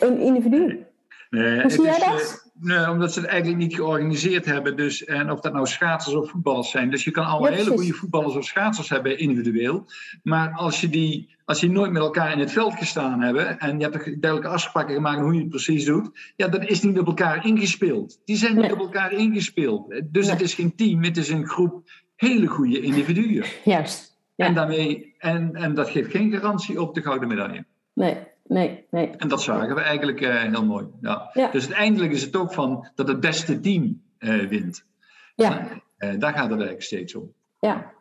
een 0.00 0.18
individu. 0.18 0.86
Nee, 1.30 1.60
Hoe 1.60 1.70
zie 1.70 1.82
jij 1.82 1.98
dat? 1.98 2.50
Nee, 2.62 2.90
omdat 2.90 3.12
ze 3.12 3.20
het 3.20 3.28
eigenlijk 3.28 3.62
niet 3.62 3.74
georganiseerd 3.74 4.44
hebben. 4.44 4.76
Dus, 4.76 5.04
en 5.04 5.30
of 5.30 5.40
dat 5.40 5.52
nou 5.52 5.66
schaatsers 5.66 6.14
of 6.14 6.30
voetballers 6.30 6.70
zijn. 6.70 6.90
Dus 6.90 7.04
je 7.04 7.10
kan 7.10 7.24
allemaal 7.24 7.52
hele 7.52 7.70
goede 7.70 7.92
voetballers 7.92 8.34
of 8.34 8.44
schaatsers 8.44 8.88
hebben 8.88 9.18
individueel. 9.18 9.86
Maar 10.22 10.52
als 10.52 10.80
je 10.80 10.88
die, 10.88 11.36
als 11.44 11.60
die 11.60 11.70
nooit 11.70 11.92
met 11.92 12.02
elkaar 12.02 12.32
in 12.32 12.38
het 12.38 12.52
veld 12.52 12.74
gestaan 12.74 13.20
hebben. 13.20 13.58
En 13.58 13.78
je 13.78 13.84
hebt 13.84 13.94
er 13.94 14.20
duidelijke 14.20 14.54
afspraken 14.54 14.94
gemaakt 14.94 15.20
hoe 15.20 15.34
je 15.34 15.40
het 15.40 15.48
precies 15.48 15.84
doet. 15.84 16.32
Ja, 16.36 16.48
dat 16.48 16.64
is 16.64 16.82
niet 16.82 16.98
op 16.98 17.06
elkaar 17.06 17.46
ingespeeld. 17.46 18.20
Die 18.24 18.36
zijn 18.36 18.56
niet 18.56 18.72
op 18.72 18.78
elkaar 18.78 19.12
ingespeeld. 19.12 20.02
Dus 20.04 20.30
het 20.30 20.40
is 20.40 20.54
geen 20.54 20.74
team, 20.74 21.02
het 21.02 21.16
is 21.16 21.28
een 21.28 21.46
groep 21.46 21.90
hele 22.16 22.46
goede 22.46 22.80
individuen. 22.80 23.44
Juist. 23.64 24.18
En, 24.36 24.54
daarmee, 24.54 25.14
en, 25.18 25.54
en 25.54 25.74
dat 25.74 25.90
geeft 25.90 26.10
geen 26.10 26.32
garantie 26.32 26.80
op 26.80 26.94
de 26.94 27.02
gouden 27.02 27.28
medaille. 27.28 27.64
Nee, 27.94 28.16
nee, 28.44 28.86
nee. 28.90 29.10
En 29.16 29.28
dat 29.28 29.42
zagen 29.42 29.74
we 29.74 29.80
eigenlijk 29.80 30.20
uh, 30.20 30.40
heel 30.42 30.64
mooi. 30.64 30.86
Ja. 31.00 31.30
Dus 31.32 31.66
uiteindelijk 31.66 32.12
is 32.12 32.22
het 32.22 32.36
ook 32.36 32.52
van 32.52 32.88
dat 32.94 33.08
het 33.08 33.20
beste 33.20 33.60
team 33.60 34.02
uh, 34.18 34.48
wint. 34.48 34.86
Ja. 35.34 35.68
Uh, 35.98 36.10
daar 36.18 36.32
gaat 36.32 36.42
het 36.42 36.50
eigenlijk 36.50 36.82
steeds 36.82 37.14
om. 37.14 37.32
Ja. 37.58 37.92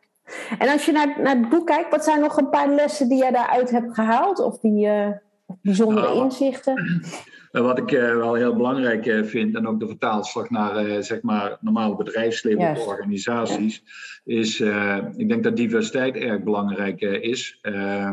En 0.59 0.69
als 0.69 0.85
je 0.85 0.91
naar, 0.91 1.21
naar 1.21 1.37
het 1.37 1.49
boek 1.49 1.67
kijkt, 1.67 1.91
wat 1.91 2.03
zijn 2.03 2.19
nog 2.19 2.37
een 2.37 2.49
paar 2.49 2.69
lessen 2.69 3.09
die 3.09 3.17
jij 3.17 3.31
daaruit 3.31 3.69
hebt 3.69 3.93
gehaald? 3.93 4.39
Of 4.39 4.59
die 4.59 4.87
bijzondere 5.61 6.07
nou, 6.07 6.23
inzichten? 6.23 6.73
Wat 7.51 7.77
ik 7.77 7.89
wel 7.99 8.33
heel 8.33 8.55
belangrijk 8.55 9.25
vind, 9.25 9.55
en 9.55 9.67
ook 9.67 9.79
de 9.79 9.87
vertaalslag 9.87 10.49
naar 10.49 11.03
zeg 11.03 11.21
maar 11.21 11.57
normale 11.61 11.95
bedrijfsleven 11.95 12.71
of 12.71 12.87
organisaties, 12.87 13.83
is, 14.23 14.59
ik 15.15 15.29
denk 15.29 15.43
dat 15.43 15.55
diversiteit 15.55 16.15
erg 16.15 16.43
belangrijk 16.43 17.01
is 17.01 17.59
uh, 17.61 18.11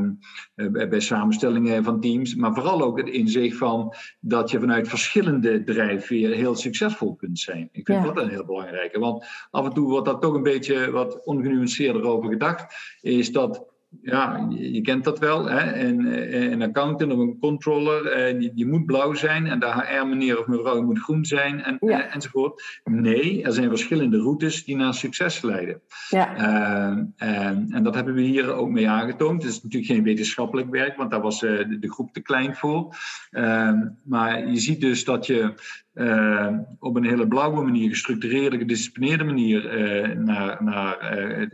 bij 0.88 1.00
samenstellingen 1.00 1.84
van 1.84 2.00
teams, 2.00 2.34
maar 2.34 2.54
vooral 2.54 2.82
ook 2.82 2.98
het 2.98 3.08
inzicht 3.08 3.56
van 3.56 3.94
dat 4.20 4.50
je 4.50 4.60
vanuit 4.60 4.88
verschillende 4.88 5.64
drijfveren 5.64 6.36
heel 6.36 6.54
succesvol 6.54 7.16
kunt 7.16 7.38
zijn. 7.38 7.68
Ik 7.72 7.86
vind 7.86 8.04
dat 8.04 8.16
een 8.16 8.28
heel 8.28 8.44
belangrijke, 8.44 8.98
want 8.98 9.24
af 9.50 9.64
en 9.64 9.72
toe 9.72 9.88
wordt 9.88 10.06
dat 10.06 10.22
toch 10.22 10.34
een 10.34 10.42
beetje 10.42 10.90
wat 10.90 11.24
ongenuanceerder 11.24 12.02
over 12.02 12.30
gedacht, 12.30 12.74
is 13.00 13.32
dat 13.32 13.66
ja, 14.02 14.48
je, 14.50 14.80
kent 14.80 15.04
dat 15.04 15.18
wel. 15.18 15.48
Hè? 15.48 15.84
Een, 15.84 16.52
een 16.52 16.62
accountant 16.62 17.12
of 17.12 17.18
een 17.18 17.38
controller, 17.40 18.06
eh, 18.06 18.38
die, 18.38 18.54
die, 18.54 18.66
moet 18.66 18.86
blauw 18.86 19.14
zijn 19.14 19.46
en 19.46 19.58
de 19.58 19.66
HR-meneer 19.66 20.38
of 20.38 20.46
mevrouw 20.46 20.82
moet 20.82 20.98
groen 20.98 21.24
zijn 21.24 21.62
en, 21.62 21.78
eh, 21.78 22.14
enzovoort. 22.14 22.80
Nee, 22.84 23.42
er 23.42 23.52
zijn 23.52 23.68
verschillende 23.68 24.18
routes 24.18 24.64
die 24.64 24.76
naar 24.76 24.94
succes 24.94 25.42
leiden. 25.42 25.80
Ja. 26.08 26.36
Uh, 26.36 27.04
en, 27.16 27.66
en, 27.70 27.82
dat 27.82 27.94
hebben 27.94 28.14
we 28.14 28.20
hier 28.20 28.52
ook 28.52 28.70
mee 28.70 28.88
aangetoond. 28.88 29.42
Het 29.42 29.52
is 29.52 29.62
natuurlijk 29.62 29.92
geen 29.92 30.02
wetenschappelijk 30.02 30.70
werk, 30.70 30.96
want 30.96 31.10
daar 31.10 31.20
was 31.20 31.42
uh, 31.42 31.58
de, 31.58 31.78
de, 31.78 31.90
groep 31.90 32.12
te 32.12 32.20
klein 32.20 32.54
voor. 32.54 32.96
Ehm, 33.30 33.88
maar 34.04 34.48
je 34.48 34.58
ziet 34.58 34.80
dus 34.80 35.04
dat 35.04 35.26
je 35.26 35.54
uh, 35.98 36.58
op 36.78 36.96
een 36.96 37.04
hele 37.04 37.28
blauwe 37.28 37.62
manier, 37.62 37.88
gestructureerde, 37.88 38.58
gedisciplineerde 38.58 39.24
manier 39.24 39.78
uh, 39.78 40.16
naar, 40.16 40.64
naar 40.64 41.18
uh, 41.18 41.46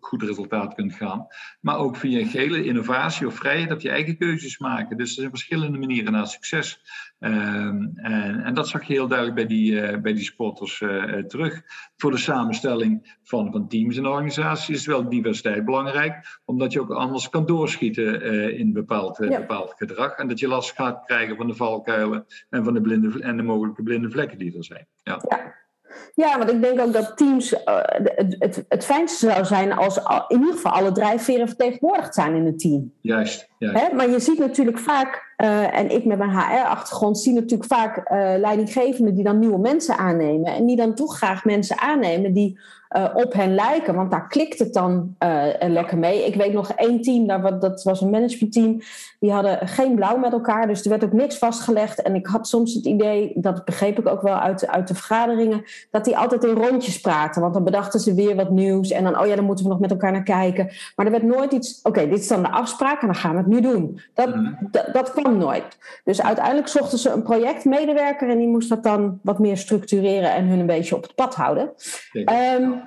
goed 0.00 0.22
resultaat 0.22 0.74
kunt 0.74 0.94
gaan. 0.94 1.26
Maar 1.60 1.76
ook 1.76 1.96
via 1.96 2.26
gele 2.26 2.64
innovatie 2.64 3.26
of 3.26 3.34
vrijheid 3.34 3.68
dat 3.68 3.82
je 3.82 3.90
eigen 3.90 4.16
keuzes 4.16 4.58
maken. 4.58 4.96
Dus 4.96 5.08
er 5.08 5.14
zijn 5.14 5.30
verschillende 5.30 5.78
manieren 5.78 6.12
naar 6.12 6.26
succes. 6.26 6.80
Ehm, 7.18 7.86
en, 7.94 8.42
en, 8.44 8.54
dat 8.54 8.68
zag 8.68 8.84
je 8.84 8.92
heel 8.92 9.08
duidelijk 9.08 9.36
bij 9.36 9.46
die, 9.46 9.72
uh, 9.72 9.98
bij 9.98 10.12
die 10.12 10.24
sporters 10.24 10.80
uh, 10.80 11.14
terug. 11.14 11.62
Voor 11.96 12.10
de 12.10 12.16
samenstelling 12.16 13.16
van, 13.22 13.52
van 13.52 13.68
teams 13.68 13.96
en 13.96 14.06
organisaties 14.06 14.76
is 14.76 14.86
wel 14.86 15.08
diversiteit 15.08 15.64
belangrijk, 15.64 16.40
omdat 16.44 16.72
je 16.72 16.80
ook 16.80 16.90
anders 16.90 17.28
kan 17.28 17.46
doorschieten 17.46 18.34
uh, 18.34 18.58
in 18.58 18.72
bepaald, 18.72 19.18
bepaald 19.18 19.74
gedrag. 19.76 20.16
En 20.16 20.28
dat 20.28 20.38
je 20.38 20.48
last 20.48 20.72
gaat 20.72 21.04
krijgen 21.04 21.36
van 21.36 21.46
de 21.46 21.54
valkuilen 21.54 22.26
en 22.50 22.64
van 22.64 22.74
de, 22.74 22.80
blinde, 22.80 23.20
en 23.20 23.36
de 23.36 23.42
mogelijke 23.42 23.82
blinde 23.82 24.10
vlekken 24.10 24.38
die 24.38 24.56
er 24.56 24.64
zijn. 24.64 24.86
Ja. 25.02 25.20
ja. 25.28 25.65
Ja, 26.14 26.38
want 26.38 26.50
ik 26.50 26.62
denk 26.62 26.80
ook 26.80 26.92
dat 26.92 27.16
teams 27.16 27.54
het, 27.64 28.36
het, 28.38 28.64
het 28.68 28.84
fijnste 28.84 29.30
zou 29.30 29.44
zijn 29.44 29.72
als 29.72 29.96
in 30.28 30.38
ieder 30.38 30.54
geval 30.54 30.72
alle 30.72 30.92
drijfveren 30.92 31.48
vertegenwoordigd 31.48 32.14
zijn 32.14 32.34
in 32.34 32.46
het 32.46 32.58
team. 32.58 32.92
Juist. 33.00 33.48
juist. 33.58 33.92
maar 33.92 34.10
je 34.10 34.20
ziet 34.20 34.38
natuurlijk 34.38 34.78
vaak 34.78 35.34
uh, 35.36 35.78
en 35.78 35.90
ik 35.90 36.04
met 36.04 36.18
mijn 36.18 36.30
HR-achtergrond 36.30 37.18
zie 37.18 37.32
natuurlijk 37.32 37.72
vaak 37.72 37.96
uh, 37.96 38.04
leidinggevenden 38.38 39.14
die 39.14 39.24
dan 39.24 39.38
nieuwe 39.38 39.58
mensen 39.58 39.96
aannemen. 39.96 40.52
En 40.52 40.66
die 40.66 40.76
dan 40.76 40.94
toch 40.94 41.16
graag 41.16 41.44
mensen 41.44 41.78
aannemen 41.78 42.32
die 42.32 42.58
uh, 42.96 43.04
op 43.14 43.32
hen 43.32 43.54
lijken. 43.54 43.94
Want 43.94 44.10
daar 44.10 44.28
klikt 44.28 44.58
het 44.58 44.72
dan 44.72 45.16
lekker 45.60 45.98
mee. 45.98 46.26
Ik 46.26 46.34
weet 46.34 46.52
nog 46.52 46.70
één 46.70 47.02
team, 47.02 47.26
dat 47.60 47.82
was 47.82 48.00
een 48.00 48.10
managementteam. 48.10 48.80
Die 49.20 49.32
hadden 49.32 49.68
geen 49.68 49.94
blauw 49.94 50.16
met 50.16 50.32
elkaar. 50.32 50.66
Dus 50.66 50.82
er 50.82 50.90
werd 50.90 51.04
ook 51.04 51.12
niks 51.12 51.38
vastgelegd. 51.38 52.02
En 52.02 52.14
ik 52.14 52.26
had 52.26 52.48
soms 52.48 52.74
het 52.74 52.84
idee, 52.84 53.32
dat 53.34 53.64
begreep 53.64 53.98
ik 53.98 54.08
ook 54.08 54.22
wel 54.22 54.34
uit, 54.34 54.66
uit 54.66 54.88
de 54.88 54.94
vergaderingen. 54.94 55.64
Dat 55.90 56.04
die 56.04 56.16
altijd 56.16 56.44
in 56.44 56.54
rondjes 56.54 57.00
praten. 57.00 57.42
Want 57.42 57.54
dan 57.54 57.64
bedachten 57.64 58.00
ze 58.00 58.14
weer 58.14 58.36
wat 58.36 58.50
nieuws. 58.50 58.90
En 58.90 59.04
dan, 59.04 59.20
oh 59.20 59.26
ja, 59.26 59.34
dan 59.34 59.44
moeten 59.44 59.64
we 59.64 59.70
nog 59.70 59.80
met 59.80 59.90
elkaar 59.90 60.12
naar 60.12 60.22
kijken. 60.22 60.70
Maar 60.96 61.06
er 61.06 61.12
werd 61.12 61.24
nooit 61.24 61.52
iets, 61.52 61.80
oké, 61.82 62.08
dit 62.08 62.18
is 62.18 62.28
dan 62.28 62.42
de 62.42 62.50
afspraak 62.50 63.00
en 63.00 63.06
dan 63.06 63.16
gaan 63.16 63.30
we 63.30 63.38
het 63.38 63.46
nu 63.46 63.60
doen. 63.60 64.00
Dat, 64.14 64.34
mm. 64.34 64.58
dat, 64.70 64.88
dat 64.92 65.12
kwam 65.12 65.36
nooit. 65.36 65.78
Dus 66.04 66.22
uiteindelijk 66.22 66.68
zochten 66.68 66.98
ze 66.98 67.10
een 67.10 67.22
projectmedewerker 67.22 68.30
en 68.30 68.38
die 68.38 68.48
moest 68.48 68.68
dat 68.68 68.82
dan 68.82 69.18
wat 69.22 69.38
meer 69.38 69.56
structureren 69.56 70.34
en 70.34 70.46
hun 70.46 70.58
een 70.58 70.66
beetje 70.66 70.96
op 70.96 71.02
het 71.02 71.14
pad 71.14 71.34
houden. 71.34 71.70
Um, 72.12 72.82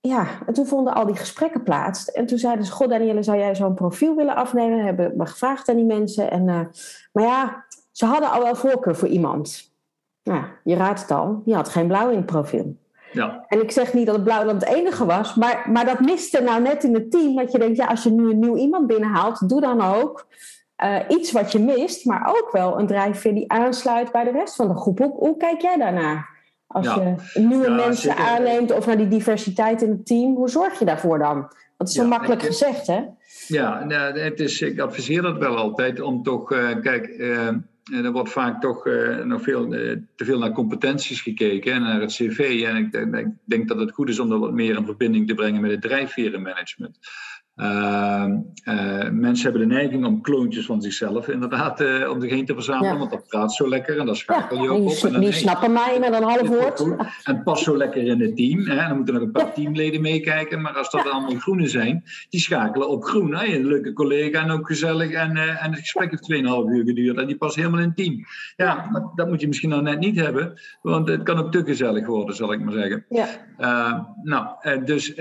ja, 0.00 0.26
en 0.46 0.54
toen 0.54 0.66
vonden 0.66 0.94
al 0.94 1.06
die 1.06 1.16
gesprekken 1.16 1.62
plaats. 1.62 2.12
En 2.12 2.26
toen 2.26 2.38
zeiden 2.38 2.64
ze: 2.64 2.72
God, 2.72 2.88
Danielle, 2.88 3.22
zou 3.22 3.38
jij 3.38 3.54
zo'n 3.54 3.74
profiel 3.74 4.16
willen 4.16 4.34
afnemen? 4.34 4.84
Hebben 4.84 5.16
we 5.16 5.26
gevraagd 5.26 5.68
aan 5.68 5.76
die 5.76 5.84
mensen. 5.84 6.30
En, 6.30 6.48
uh, 6.48 6.60
maar 7.12 7.24
ja, 7.24 7.64
ze 7.92 8.06
hadden 8.06 8.30
al 8.30 8.42
wel 8.42 8.54
voorkeur 8.54 8.96
voor 8.96 9.08
iemand. 9.08 9.72
Nou, 10.22 10.44
je 10.64 10.74
raadt 10.74 11.00
het 11.00 11.10
al, 11.10 11.42
die 11.44 11.54
had 11.54 11.68
geen 11.68 11.86
blauw 11.86 12.10
in 12.10 12.16
het 12.16 12.26
profiel. 12.26 12.76
Ja. 13.12 13.44
En 13.48 13.62
ik 13.62 13.70
zeg 13.70 13.92
niet 13.92 14.06
dat 14.06 14.14
het 14.14 14.24
blauw 14.24 14.44
dan 14.44 14.54
het 14.54 14.64
enige 14.64 15.04
was, 15.04 15.34
maar, 15.34 15.66
maar 15.72 15.84
dat 15.84 16.00
miste 16.00 16.40
nou 16.40 16.62
net 16.62 16.84
in 16.84 16.94
het 16.94 17.10
team. 17.10 17.36
Dat 17.36 17.52
je 17.52 17.58
denkt, 17.58 17.76
ja, 17.76 17.86
als 17.86 18.02
je 18.02 18.10
nu 18.10 18.30
een 18.30 18.38
nieuw 18.38 18.56
iemand 18.56 18.86
binnenhaalt, 18.86 19.48
doe 19.48 19.60
dan 19.60 19.80
ook 19.80 20.26
uh, 20.84 20.98
iets 21.08 21.32
wat 21.32 21.52
je 21.52 21.58
mist, 21.58 22.04
maar 22.04 22.36
ook 22.36 22.50
wel 22.52 22.78
een 22.78 22.86
drijfveer 22.86 23.34
die 23.34 23.52
aansluit 23.52 24.12
bij 24.12 24.24
de 24.24 24.30
rest 24.30 24.56
van 24.56 24.68
de 24.68 24.76
groep. 24.76 24.98
Hoe, 24.98 25.12
hoe 25.12 25.36
kijk 25.36 25.60
jij 25.60 25.76
daarnaar? 25.76 26.37
Als 26.68 26.86
je 26.86 27.14
nieuwe 27.40 27.70
mensen 27.70 28.16
aanneemt 28.16 28.72
of 28.72 28.86
naar 28.86 28.96
die 28.96 29.08
diversiteit 29.08 29.82
in 29.82 29.90
het 29.90 30.06
team, 30.06 30.34
hoe 30.34 30.48
zorg 30.48 30.78
je 30.78 30.84
daarvoor 30.84 31.18
dan? 31.18 31.52
Dat 31.76 31.88
is 31.88 31.94
zo 31.94 32.06
makkelijk 32.06 32.42
gezegd, 32.42 32.86
hè? 32.86 33.00
Ja, 33.46 33.84
nou, 33.84 34.18
het 34.18 34.40
is, 34.40 34.60
ik 34.60 34.80
adviseer 34.80 35.22
dat 35.22 35.38
wel 35.38 35.56
altijd 35.56 36.00
om 36.00 36.22
toch, 36.22 36.52
uh, 36.52 36.80
kijk, 36.80 37.08
uh, 37.08 37.48
er 38.04 38.12
wordt 38.12 38.30
vaak 38.30 38.60
toch 38.60 38.86
uh, 38.86 39.24
nog 39.24 39.42
veel, 39.42 39.68
te 39.68 40.24
veel 40.24 40.38
naar 40.38 40.52
competenties 40.52 41.20
gekeken 41.20 41.72
en 41.72 41.82
naar 41.82 42.00
het 42.00 42.12
cv. 42.12 42.64
En 42.66 42.76
ik, 42.76 42.94
ik, 43.18 43.28
denk 43.44 43.68
dat 43.68 43.78
het 43.78 43.92
goed 43.92 44.08
is 44.08 44.18
om 44.18 44.32
er 44.32 44.38
wat 44.38 44.52
meer 44.52 44.76
in 44.76 44.84
verbinding 44.84 45.28
te 45.28 45.34
brengen 45.34 45.60
met 45.60 45.70
het 45.70 45.82
drijfverenmanagement. 45.82 46.98
Uh, 47.58 48.24
uh, 48.64 49.10
mensen 49.10 49.50
hebben 49.50 49.68
de 49.68 49.74
neiging 49.74 50.04
om 50.04 50.20
kloontjes 50.20 50.66
van 50.66 50.82
zichzelf 50.82 51.28
inderdaad 51.28 51.80
uh, 51.80 52.10
om 52.10 52.20
zich 52.20 52.30
heen 52.30 52.44
te 52.44 52.54
verzamelen, 52.54 52.98
want 52.98 53.10
dat 53.10 53.26
praat 53.28 53.54
zo 53.54 53.68
lekker 53.68 53.98
en 53.98 54.06
dat 54.06 54.16
schakel 54.16 54.56
je 54.56 54.62
ja, 54.62 54.68
ook 54.68 54.90
op. 54.90 55.12
En 55.12 55.20
die 55.20 55.32
snappen 55.32 55.72
mij 55.72 55.96
met 56.00 56.12
een 56.14 56.22
half 56.22 56.48
woord. 56.48 56.86
En 57.24 57.42
past 57.42 57.62
zo 57.62 57.76
lekker 57.76 58.02
in 58.02 58.20
het 58.20 58.36
team. 58.36 58.60
Hè? 58.60 58.88
Dan 58.88 58.96
moeten 58.96 59.14
er 59.14 59.20
nog 59.20 59.28
een 59.28 59.42
paar 59.42 59.52
teamleden 59.52 60.00
meekijken, 60.00 60.60
maar 60.60 60.72
als 60.72 60.90
dat 60.90 61.04
ja. 61.04 61.10
allemaal 61.10 61.38
groene 61.38 61.68
zijn, 61.68 62.04
die 62.28 62.40
schakelen 62.40 62.88
op 62.88 63.04
groen. 63.04 63.34
Hè? 63.34 63.54
Een 63.54 63.66
leuke 63.66 63.92
collega 63.92 64.42
en 64.42 64.50
ook 64.50 64.66
gezellig. 64.66 65.10
En, 65.10 65.36
eh, 65.36 65.64
en 65.64 65.70
het 65.70 65.80
gesprek 65.80 66.10
heeft 66.10 66.22
2,5 66.22 66.68
uur 66.68 66.84
geduurd 66.84 67.16
en 67.16 67.26
die 67.26 67.36
past 67.36 67.56
helemaal 67.56 67.80
in 67.80 67.86
het 67.86 67.96
team. 67.96 68.24
Ja, 68.56 68.88
maar 68.92 69.02
dat 69.14 69.28
moet 69.28 69.40
je 69.40 69.46
misschien 69.46 69.70
nou 69.70 69.82
net 69.82 69.98
niet 69.98 70.20
hebben, 70.20 70.60
want 70.82 71.08
het 71.08 71.22
kan 71.22 71.38
ook 71.38 71.52
te 71.52 71.64
gezellig 71.64 72.06
worden, 72.06 72.36
zal 72.36 72.52
ik 72.52 72.60
maar 72.60 72.72
zeggen. 72.72 73.04
Ja. 73.08 74.14
nou, 74.22 74.46
dus 74.84 75.14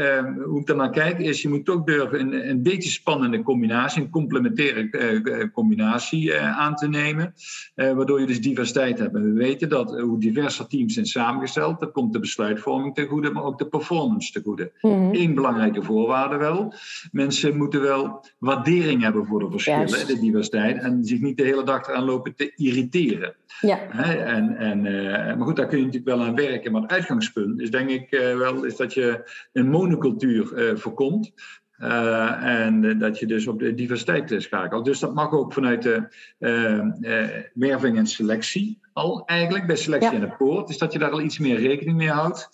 hoe 0.46 0.62
ik 0.62 0.76
naar 0.76 0.90
kijk 0.90 1.20
is, 1.20 1.42
je 1.42 1.50
moet 1.50 1.66
toch 1.66 1.84
durven 1.84 2.27
een, 2.34 2.50
een 2.50 2.64
beetje 2.64 2.90
spannende 2.90 3.42
combinatie, 3.42 4.02
een 4.02 4.10
complementaire 4.10 5.50
combinatie 5.54 6.40
aan 6.40 6.76
te 6.76 6.88
nemen, 6.88 7.34
waardoor 7.76 8.20
je 8.20 8.26
dus 8.26 8.42
diversiteit 8.42 9.00
hebt. 9.00 9.16
En 9.16 9.34
we 9.34 9.40
weten 9.40 9.70
dat 9.70 10.00
hoe 10.00 10.20
diverser 10.20 10.68
teams 10.68 10.94
zijn 10.94 11.06
samengesteld, 11.06 11.80
dat 11.80 11.92
komt 11.92 12.14
de 12.14 12.20
besluitvorming 12.20 12.96
ten 12.96 13.08
goede, 13.08 13.32
maar 13.32 13.44
ook 13.44 13.58
de 13.58 13.68
performance 13.68 14.32
ten 14.32 14.42
goede. 14.42 14.72
Mm 14.82 15.10
Eén 15.12 15.34
belangrijke 15.34 15.84
voorwaarde 15.84 16.38
wel, 16.38 16.74
mensen 17.12 17.58
moeten 17.58 17.82
wel 17.82 18.26
waardering 18.38 19.02
hebben 19.02 19.26
voor 19.26 19.40
de 19.40 19.52
verschillen, 19.52 20.08
de 20.08 20.20
diversiteit, 20.20 20.82
en 20.82 21.04
zich 21.06 21.20
niet 21.20 21.38
de 21.38 21.44
hele 21.44 21.64
dag 21.64 21.88
eraan 21.88 22.04
lopen 22.04 22.36
te 22.36 22.54
irriteren. 22.56 23.36
Ja. 23.60 23.90
En, 23.90 24.58
en, 24.58 24.82
maar 25.38 25.48
goed, 25.48 25.56
daar 25.56 25.68
kun 25.68 25.78
je 25.78 25.86
natuurlijk 25.86 26.18
wel 26.18 26.28
aan 26.28 26.36
werken, 26.36 26.72
maar 26.72 26.82
het 26.82 26.92
uitgangspunt 26.92 27.60
is 27.60 27.72
denk 27.72 27.90
ik 27.90 28.10
wel 28.10 28.64
is 28.64 28.76
dat 28.76 28.94
je 28.94 29.32
een 29.54 29.70
monocultuur 29.70 30.76
voorkomt. 30.78 31.34
Uh, 31.84 32.44
en 32.44 33.00
dat 33.00 33.20
je 33.20 33.26
dus 33.26 33.48
op 33.48 33.60
de 33.60 33.74
diversiteit 33.74 34.36
schakelt. 34.38 34.86
Dus 34.86 35.00
dat 35.00 35.14
mag 35.14 35.32
ook 35.32 35.54
vanuit 35.54 35.82
de 35.82 36.08
uh, 36.40 36.86
werving 37.54 37.98
en 37.98 38.08
selectie 38.08 38.80
al 38.94 39.24
eigenlijk, 39.26 39.68
bij 39.68 39.76
selectie 39.76 40.12
en 40.12 40.20
de 40.20 40.36
poort. 40.38 40.68
Dus 40.68 40.78
dat 40.78 40.94
je 40.94 41.00
daar 41.00 41.12
al 41.12 41.22
iets 41.22 41.40
meer 41.40 41.60
rekening 41.60 41.98
mee 41.98 42.10
houdt. 42.10 42.50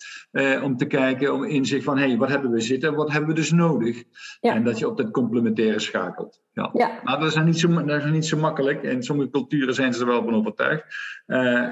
om 0.62 0.76
te 0.76 0.86
kijken, 0.86 1.34
om 1.34 1.44
inzicht 1.44 1.84
van, 1.84 1.98
hé, 1.98 2.06
hey, 2.06 2.16
wat 2.16 2.28
hebben 2.28 2.50
we 2.50 2.60
zitten 2.60 2.88
en 2.88 2.94
wat 2.94 3.10
hebben 3.10 3.28
we 3.28 3.34
dus 3.34 3.52
nodig? 3.52 4.02
En 4.40 4.64
dat 4.64 4.78
je 4.78 4.88
op 4.88 4.96
dat 4.96 5.10
complementaire 5.10 5.78
schakelt. 5.78 6.40
Ja. 6.52 6.70
ja. 6.72 7.00
Maar 7.04 7.20
dat 7.20 7.28
is, 7.28 7.42
niet 7.42 7.58
zo, 7.58 7.84
dat 7.84 8.04
is 8.04 8.10
niet 8.10 8.26
zo 8.26 8.36
makkelijk. 8.36 8.82
In 8.82 9.02
sommige 9.02 9.30
culturen 9.30 9.74
zijn 9.74 9.94
ze 9.94 10.00
er 10.00 10.06
wel 10.06 10.24
van 10.24 10.34
overtuigd. 10.34 10.84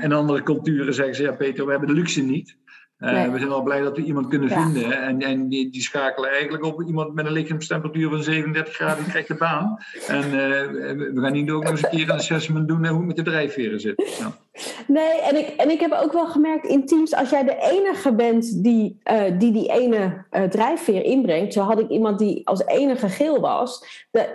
in 0.02 0.12
andere 0.12 0.42
culturen 0.42 0.94
zeggen 0.94 1.14
ze, 1.14 1.22
ja 1.22 1.32
Peter, 1.32 1.64
we 1.64 1.70
hebben 1.70 1.88
de 1.88 1.94
luxe 1.94 2.22
niet. 2.22 2.56
Uh, 3.02 3.32
We 3.32 3.38
zijn 3.38 3.50
al 3.50 3.62
blij 3.62 3.80
dat 3.80 3.96
we 3.96 4.02
iemand 4.02 4.28
kunnen 4.28 4.48
vinden. 4.48 5.02
En, 5.02 5.20
en 5.20 5.48
die, 5.48 5.70
die, 5.70 5.82
schakelen 5.82 6.30
eigenlijk 6.30 6.64
op 6.64 6.82
iemand 6.82 7.14
met 7.14 7.26
een 7.26 7.32
lichaamstemperatuur 7.32 8.08
van 8.08 8.22
37 8.22 8.74
graden, 8.74 9.02
die 9.02 9.10
krijgt 9.12 9.28
de 9.28 9.34
baan. 9.34 9.78
En 10.08 10.24
uh, 10.24 10.32
we 10.32 11.20
gaan 11.20 11.32
niet 11.32 11.50
ook 11.50 11.62
nog 11.62 11.70
eens 11.70 11.82
een 11.82 11.90
keer 11.90 12.08
een 12.08 12.16
assessment 12.16 12.68
doen 12.68 12.86
hoe 12.86 12.98
het 12.98 13.06
met 13.06 13.16
de 13.16 13.22
drijfveren 13.22 13.80
zit. 13.80 14.16
Ja. 14.18 14.51
Nee, 14.86 15.20
en 15.20 15.36
ik, 15.36 15.48
en 15.48 15.70
ik 15.70 15.80
heb 15.80 15.92
ook 16.02 16.12
wel 16.12 16.26
gemerkt 16.26 16.66
in 16.66 16.86
teams, 16.86 17.14
als 17.14 17.30
jij 17.30 17.44
de 17.44 17.56
enige 17.70 18.12
bent 18.12 18.62
die 18.62 19.00
uh, 19.10 19.22
die, 19.38 19.52
die 19.52 19.68
ene 19.68 20.24
uh, 20.32 20.42
drijfveer 20.42 21.04
inbrengt, 21.04 21.52
zo 21.52 21.60
had 21.60 21.78
ik 21.78 21.88
iemand 21.88 22.18
die 22.18 22.48
als 22.48 22.66
enige 22.66 23.08
geel 23.08 23.40
was, 23.40 23.84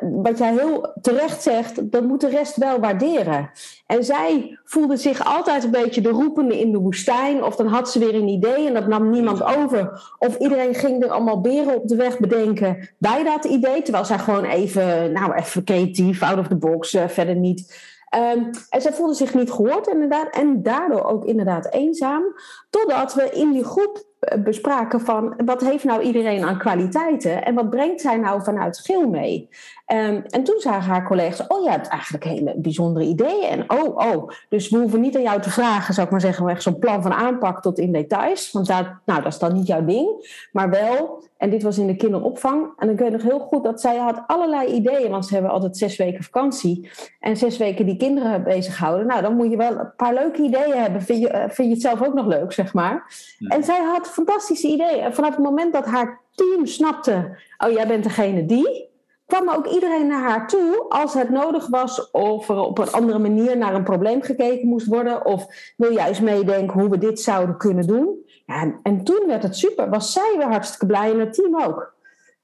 wat 0.02 0.38
jij 0.38 0.54
heel 0.54 0.94
terecht 1.02 1.42
zegt, 1.42 1.92
dat 1.92 2.04
moet 2.04 2.22
de 2.22 2.30
rest 2.30 2.56
wel 2.56 2.80
waarderen. 2.80 3.50
En 3.86 4.04
zij 4.04 4.58
voelde 4.64 4.98
zich 4.98 5.26
altijd 5.26 5.64
een 5.64 5.72
beetje 5.72 6.02
de 6.02 6.10
roepende 6.10 6.60
in 6.60 6.72
de 6.72 6.80
woestijn, 6.80 7.44
of 7.44 7.56
dan 7.56 7.68
had 7.68 7.92
ze 7.92 8.00
weer 8.00 8.16
een 8.16 8.28
idee 8.28 8.68
en 8.68 8.74
dat 8.74 8.88
nam 8.88 9.10
niemand 9.10 9.44
over. 9.44 10.14
Of 10.20 10.38
iedereen 10.38 10.74
ging 10.74 11.04
er 11.04 11.10
allemaal 11.10 11.42
beren 11.42 11.76
op 11.76 11.88
de 11.88 11.96
weg 11.96 12.20
bedenken 12.20 12.90
bij 12.98 13.24
dat 13.24 13.46
idee, 13.46 13.82
terwijl 13.82 14.06
zij 14.06 14.20
gewoon 14.20 14.46
even, 14.46 15.12
nou 15.12 15.34
even 15.34 15.64
creatief, 15.64 16.24
out 16.24 16.40
of 16.40 16.48
the 16.48 16.56
box, 16.56 16.94
uh, 16.94 17.08
verder 17.08 17.36
niet 17.36 17.96
Um, 18.18 18.50
en 18.70 18.82
zij 18.82 18.94
voelde 18.94 19.14
zich 19.14 19.34
niet 19.34 19.52
gehoord 19.52 19.88
inderdaad, 19.88 20.36
en 20.36 20.64
daardoor 20.64 21.04
ook 21.04 21.26
inderdaad 21.26 21.72
eenzaam. 21.72 22.24
Totdat 22.70 23.14
we 23.14 23.30
in 23.30 23.52
die 23.52 23.64
groep 23.64 24.04
bespraken 24.44 25.02
van 25.02 25.34
wat 25.46 25.62
heeft 25.62 25.84
nou 25.84 26.02
iedereen 26.02 26.44
aan 26.44 26.58
kwaliteiten 26.58 27.46
en 27.46 27.56
wat 27.56 27.70
brengt 27.70 28.02
zij 28.02 28.18
nou 28.18 28.44
vanuit 28.44 28.80
Geel 28.80 29.10
mee. 29.10 29.50
Um, 29.94 30.24
en 30.30 30.44
toen 30.44 30.60
zagen 30.60 30.92
haar 30.92 31.08
collega's, 31.08 31.48
oh 31.48 31.64
ja, 31.64 31.72
het 31.72 31.88
eigenlijk 31.88 32.24
hele 32.24 32.54
bijzondere 32.58 33.06
ideeën. 33.06 33.50
En 33.50 33.72
oh, 33.72 33.98
oh, 33.98 34.30
dus 34.50 34.70
we 34.70 34.78
hoeven 34.78 35.02
niet 35.02 35.16
aan 35.16 35.22
jou 35.22 35.42
te 35.42 35.50
vragen, 35.50 35.94
zou 35.94 36.06
ik 36.06 36.12
maar 36.12 36.22
zeggen, 36.22 36.48
echt 36.48 36.64
zo'n 36.64 36.80
plan 36.80 37.02
van 37.02 37.14
aanpak 37.14 37.62
tot 37.62 37.80
in 37.80 37.92
details. 37.92 38.52
Want 38.52 38.68
dat, 38.68 38.86
nou, 39.06 39.22
dat 39.22 39.34
is 39.34 39.40
dan 39.40 39.54
niet 39.54 39.68
jouw 39.68 39.86
ding. 39.86 40.10
Maar 40.52 40.70
wel, 40.70 41.24
en 41.38 41.50
dit 41.50 41.64
was 41.64 41.78
in 41.78 41.88
de 41.88 41.96
kinderopvang. 41.96 42.74
En 42.78 42.90
ik 42.90 43.00
weet 43.00 43.12
nog 43.12 43.22
heel 43.22 43.40
goed 43.40 43.64
dat 43.64 43.82
zij 43.82 43.98
had 43.98 44.24
allerlei 44.28 44.68
ideeën, 44.68 45.12
want 45.12 45.26
ze 45.26 45.34
hebben 45.34 45.52
altijd 45.52 45.78
zes 45.78 45.98
weken 45.98 46.24
vakantie. 46.24 46.90
En 47.20 47.38
zes 47.38 47.58
weken 47.58 47.86
die 47.86 47.98
kinderen 47.98 48.44
bezighouden. 48.44 49.08
Nou, 49.08 49.22
dan 49.22 49.36
moet 49.36 49.52
je 49.52 49.58
wel 49.58 49.80
een 49.80 49.96
paar 49.96 50.14
leuke 50.14 50.42
ideeën 50.42 50.78
hebben. 50.78 51.02
Vind 51.02 51.22
je, 51.22 51.30
eh, 51.30 51.50
vind 51.50 51.68
je 51.68 51.74
het 51.74 51.82
zelf 51.82 52.04
ook 52.04 52.14
nog 52.14 52.26
leuk, 52.26 52.52
zeg 52.52 52.74
maar. 52.74 53.14
En 53.48 53.64
zij 53.64 53.84
had 53.84 54.07
fantastische 54.10 54.68
ideeën. 54.68 55.04
En 55.04 55.14
vanaf 55.14 55.36
het 55.36 55.44
moment 55.44 55.74
dat 55.74 55.86
haar 55.86 56.22
team 56.36 56.66
snapte, 56.66 57.38
oh, 57.58 57.72
jij 57.72 57.88
bent 57.88 58.04
degene 58.04 58.46
die 58.46 58.88
kwam 59.28 59.50
ook 59.50 59.68
iedereen 59.68 60.08
naar 60.08 60.30
haar 60.30 60.48
toe 60.48 60.86
als 60.90 61.14
het 61.14 61.30
nodig 61.30 61.68
was 61.68 62.12
of 62.12 62.50
er 62.50 62.60
op 62.60 62.78
een 62.78 62.92
andere 62.92 63.20
manier 63.20 63.58
naar 63.58 63.74
een 63.74 63.84
probleem 63.84 64.22
gekeken 64.22 64.68
moest 64.68 64.88
worden 64.88 65.26
of 65.26 65.74
wil 65.78 65.92
juist 65.92 66.22
meedenken 66.22 66.80
hoe 66.80 66.90
we 66.90 66.98
dit 66.98 67.20
zouden 67.20 67.58
kunnen 67.58 67.88
doen. 67.88 68.26
Ja, 68.46 68.62
en, 68.62 68.80
en, 68.84 69.04
toen 69.04 69.24
werd 69.28 69.44
het 69.44 69.58
super, 69.58 69.90
was 69.90 70.14
zij 70.14 70.34
weer 70.38 70.48
hartstikke 70.48 70.86
blij 70.86 71.12
en 71.12 71.20
het 71.20 71.34
team 71.34 71.62
ook. 71.62 71.96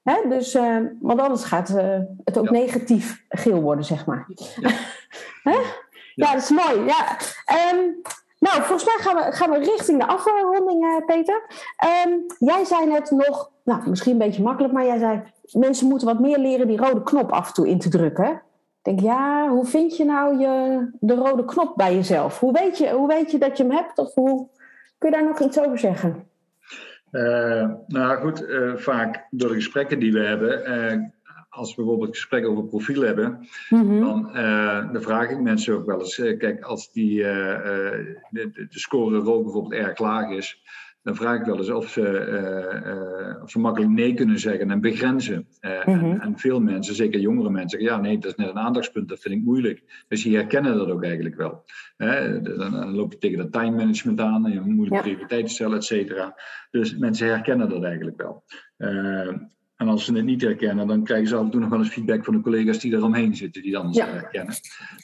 Hè? 0.04 0.16
Dus, 0.30 0.56
uh, 0.56 0.78
want 1.00 1.20
anders 1.20 1.44
gaat 1.44 1.70
uh, 1.70 2.00
het 2.24 2.38
ook 2.38 2.50
negatief 2.50 3.24
geel 3.30 3.62
worden, 3.62 3.86
zeg 3.86 4.06
maar. 4.06 4.26
Ja, 4.28 4.72
ja 6.16 6.34
dat 6.34 6.42
is 6.42 6.50
mooi. 6.50 6.86
Ja. 6.86 7.18
Um, 7.74 8.02
nou, 8.44 8.62
volgens 8.62 8.86
mij 8.86 8.98
gaan 8.98 9.16
we, 9.16 9.32
gaan 9.32 9.50
we 9.50 9.58
richting 9.58 10.00
de 10.00 10.08
afronding, 10.08 10.84
uh, 10.84 11.06
Peter. 11.06 11.42
Um, 12.06 12.26
jij 12.50 12.64
zei 12.64 12.86
net 12.86 13.12
nog, 13.12 13.52
nou, 13.64 13.90
misschien 13.90 14.12
een 14.12 14.18
beetje 14.18 14.44
makkelijk, 14.44 14.74
maar 14.74 14.86
jij 14.86 14.98
zei 14.98 15.24
mensen 15.52 15.88
moeten 15.88 16.08
wat 16.08 16.20
meer 16.20 16.38
leren 16.38 16.68
die 16.68 16.78
rode 16.78 17.04
knop 17.04 17.32
af 17.32 17.48
en 17.48 17.54
toe 17.54 17.68
in 17.68 17.80
te 17.80 17.90
drukken. 17.90 18.42
Ik 18.84 18.84
denk, 18.84 19.00
ja, 19.00 19.50
hoe 19.50 19.66
vind 19.66 19.98
je 19.98 20.06
nou 20.06 20.40
je, 20.40 20.86
de 21.00 21.16
rode 21.16 21.46
knop 21.46 21.76
bij 21.76 21.96
jezelf? 21.96 22.40
Hoe 22.40 22.52
weet, 22.52 22.78
je, 22.78 22.90
hoe 22.90 23.08
weet 23.08 23.32
je 23.32 23.38
dat 23.38 23.58
je 23.58 23.64
hem 23.64 23.72
hebt? 23.72 23.98
Of 23.98 24.14
hoe, 24.14 24.48
kun 24.98 25.10
je 25.10 25.16
daar 25.16 25.26
nog 25.26 25.40
iets 25.40 25.60
over 25.60 25.80
zeggen? 25.80 26.28
Uh, 27.12 27.70
nou 27.88 28.22
goed, 28.22 28.42
uh, 28.42 28.76
vaak 28.76 29.28
door 29.30 29.50
de 29.50 29.56
gesprekken 29.56 30.00
die 30.00 30.14
we 30.14 30.20
hebben, 30.20 30.66
als 31.54 31.70
we 31.70 31.76
bijvoorbeeld 31.76 32.10
een 32.10 32.16
gesprek 32.16 32.48
over 32.48 32.66
profiel 32.66 33.02
hebben, 33.02 33.48
mm-hmm. 33.70 34.00
dan, 34.00 34.32
dan, 34.94 35.02
vraag 35.02 35.30
ik 35.30 35.40
mensen 35.40 35.74
ook 35.74 35.86
wel 35.86 36.00
eens, 36.00 36.16
kijk, 36.16 36.62
als 36.62 36.92
die, 36.92 37.18
de, 37.18 38.50
de, 38.54 38.68
score 38.70 39.22
bijvoorbeeld 39.22 39.74
erg 39.74 40.00
laag 40.00 40.30
is, 40.30 40.62
dan 41.04 41.16
vraag 41.16 41.40
ik 41.40 41.46
wel 41.46 41.58
eens 41.58 41.70
of 41.70 41.90
ze, 41.90 43.40
of 43.44 43.50
ze 43.50 43.60
makkelijk 43.60 43.92
nee 43.92 44.14
kunnen 44.14 44.40
zeggen 44.40 44.72
en 44.72 44.82
begrenzen. 44.82 45.48
En, 45.60 45.98
mhm. 45.98 46.20
en, 46.20 46.38
veel 46.38 46.60
mensen, 46.60 46.96
zeker 46.96 47.20
jongere 47.20 47.50
mensen, 47.50 47.80
zeggen 47.80 47.98
ja, 47.98 48.04
nee, 48.04 48.18
dat 48.18 48.32
is 48.32 48.38
net 48.38 48.50
een 48.50 48.60
aandachtspunt, 48.60 49.10
dat 49.10 49.20
vind 49.20 49.36
ik 49.36 49.44
moeilijk. 49.44 50.06
Dus 50.08 50.24
die 50.24 50.36
herkennen 50.36 50.78
dat 50.78 50.90
ook 50.90 51.04
eigenlijk 51.04 51.36
wel. 51.36 51.66
Dan, 51.98 52.58
dan, 52.58 52.96
loop 52.96 53.12
je 53.12 53.18
tegen 53.18 53.38
dat 53.38 53.52
time 53.52 53.76
management 53.76 54.20
aan, 54.20 54.46
en 54.46 54.52
je 54.52 54.60
moet 54.60 54.76
moeilijk 54.76 55.02
prioriteiten 55.02 55.52
stellen, 55.52 55.78
et 55.78 55.84
cetera. 55.84 56.36
Dus 56.72 56.98
mensen 56.98 57.28
herkennen 57.28 57.70
dat 57.70 57.84
eigenlijk 57.84 58.22
wel. 58.22 58.44
En 59.84 59.90
als 59.90 60.06
ze 60.06 60.14
het 60.14 60.26
niet 60.26 60.42
herkennen, 60.42 60.88
dan 60.88 61.04
krijgen 61.04 61.28
ze 61.28 61.36
af 61.36 61.44
en 61.44 61.50
toe 61.50 61.60
nog 61.60 61.70
wel 61.70 61.80
eens 61.80 61.90
feedback 61.90 62.24
van 62.24 62.34
de 62.34 62.42
collega's 62.42 62.80
die 62.80 62.94
eromheen 62.94 63.36
zitten, 63.36 63.62
die 63.62 63.72
dan 63.72 63.90
ja. 63.92 64.06
herkennen. 64.06 64.56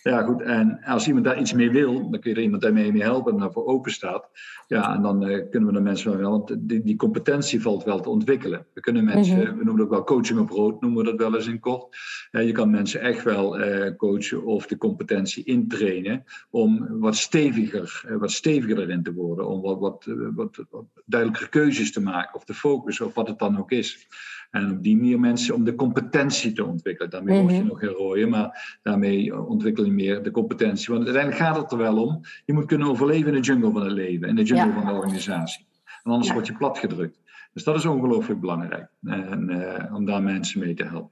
Ja, 0.04 0.22
goed. 0.22 0.42
En 0.42 0.84
als 0.86 1.08
iemand 1.08 1.26
daar 1.26 1.40
iets 1.40 1.54
mee 1.54 1.72
wil, 1.72 2.10
dan 2.10 2.20
kun 2.20 2.30
je 2.32 2.36
er 2.36 2.44
iemand 2.44 2.62
daarmee 2.62 2.92
mee 2.92 3.02
helpen 3.02 3.34
en 3.34 3.40
daarvoor 3.40 3.66
open 3.66 3.92
staat. 3.92 4.30
Ja, 4.68 4.96
en 4.96 5.02
dan 5.02 5.30
uh, 5.30 5.50
kunnen 5.50 5.70
we 5.70 5.76
de 5.76 5.82
mensen 5.82 6.18
wel, 6.18 6.32
want 6.32 6.56
die, 6.60 6.84
die, 6.84 6.96
competentie 6.96 7.62
valt 7.62 7.84
wel 7.84 8.00
te 8.00 8.10
ontwikkelen. 8.10 8.66
We 8.74 8.82
kunnen 8.82 9.04
mensen, 9.04 9.38
mhm. 9.38 9.58
we 9.58 9.64
noemen 9.64 9.74
het 9.74 9.84
ook 9.84 9.90
wel 9.90 10.04
coaching 10.04 10.40
op 10.40 10.50
rood, 10.50 10.82
noemen 10.82 11.04
we 11.04 11.10
dat 11.10 11.20
wel 11.20 11.36
eens 11.36 11.48
in 11.48 11.60
kort. 11.60 11.98
Uh, 12.32 12.46
je 12.46 12.52
kan 12.52 12.70
mensen 12.70 13.02
echt 13.02 13.24
wel 13.24 13.60
uh, 13.60 13.96
coachen 13.98 14.46
of 14.46 14.68
de 14.68 14.78
competentie 14.78 15.44
intrainen 15.44 16.24
om 16.50 17.00
wat 17.00 17.16
steviger, 17.16 18.16
wat 18.20 18.32
steviger 18.32 18.80
erin 18.80 19.04
te 19.04 19.14
worden. 19.14 19.48
Om 19.48 19.62
wat, 19.62 19.80
wat, 19.80 20.06
wat, 20.36 20.66
wat 20.70 20.86
duidelijker 21.06 21.50
keuzes 21.50 21.92
te 21.92 22.02
maken 22.02 22.36
of 22.36 22.46
te 22.46 22.54
focussen 22.54 23.06
op 23.06 23.14
wat 23.14 23.28
het 23.28 23.40
dan 23.40 23.60
ook 23.60 23.72
is. 23.72 24.08
En 24.50 24.72
op 24.72 24.84
die 24.84 24.96
manier 24.96 25.20
mensen 25.20 25.56
om 25.56 25.64
de 25.64 25.76
competentie 25.76 26.54
te 26.54 26.66
ontwikkelen. 26.66 27.12
Daarmee 27.12 27.42
mm 27.42 27.48
word 27.48 27.56
je 27.56 27.64
nog 27.64 27.80
geen 27.80 27.90
rooien, 27.90 28.30
maar 28.30 28.80
daarmee 28.84 29.46
ontwikkel 29.48 29.86
je 29.86 29.92
meer 29.92 30.24
de 30.24 30.32
competentie. 30.32 30.94
Want 30.94 31.06
uiteindelijk 31.06 31.44
gaat 31.44 31.56
het 31.56 31.72
er 31.72 31.78
wel 31.78 32.04
om. 32.04 32.22
Je 32.46 32.54
moet 32.54 32.66
kunnen 32.66 32.88
overleven 32.88 33.28
in 33.28 33.42
de 33.42 33.48
jungle 33.48 33.72
van 33.72 33.82
het 33.82 33.92
leven, 33.92 34.28
in 34.28 34.36
de 34.36 34.44
jungle 34.44 34.74
van 34.74 34.86
de 34.86 34.92
organisatie. 34.92 35.68
En 36.04 36.12
anders 36.12 36.32
word 36.32 36.48
je 36.48 36.54
platgedrukt. 36.54 37.20
Dus 37.54 37.64
dat 37.64 37.76
is 37.76 37.86
ongelooflijk 37.86 38.40
belangrijk. 38.40 38.90
En, 39.04 39.50
uh, 39.50 39.96
om 39.96 40.06
daar 40.06 40.22
mensen 40.22 40.60
mee 40.60 40.74
te 40.74 40.84
helpen. 40.84 41.12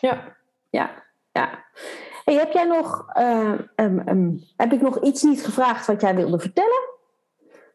Ja, 0.00 0.36
ja, 0.70 1.02
ja. 1.32 1.64
Hey, 2.24 2.34
heb 2.34 2.52
jij 2.52 2.64
nog, 2.64 3.06
uh, 3.18 3.52
um, 3.76 4.08
um, 4.08 4.44
heb 4.56 4.72
ik 4.72 4.80
nog 4.80 5.02
iets 5.02 5.22
niet 5.22 5.44
gevraagd 5.44 5.86
wat 5.86 6.00
jij 6.00 6.14
wilde 6.14 6.38
vertellen? 6.38 6.92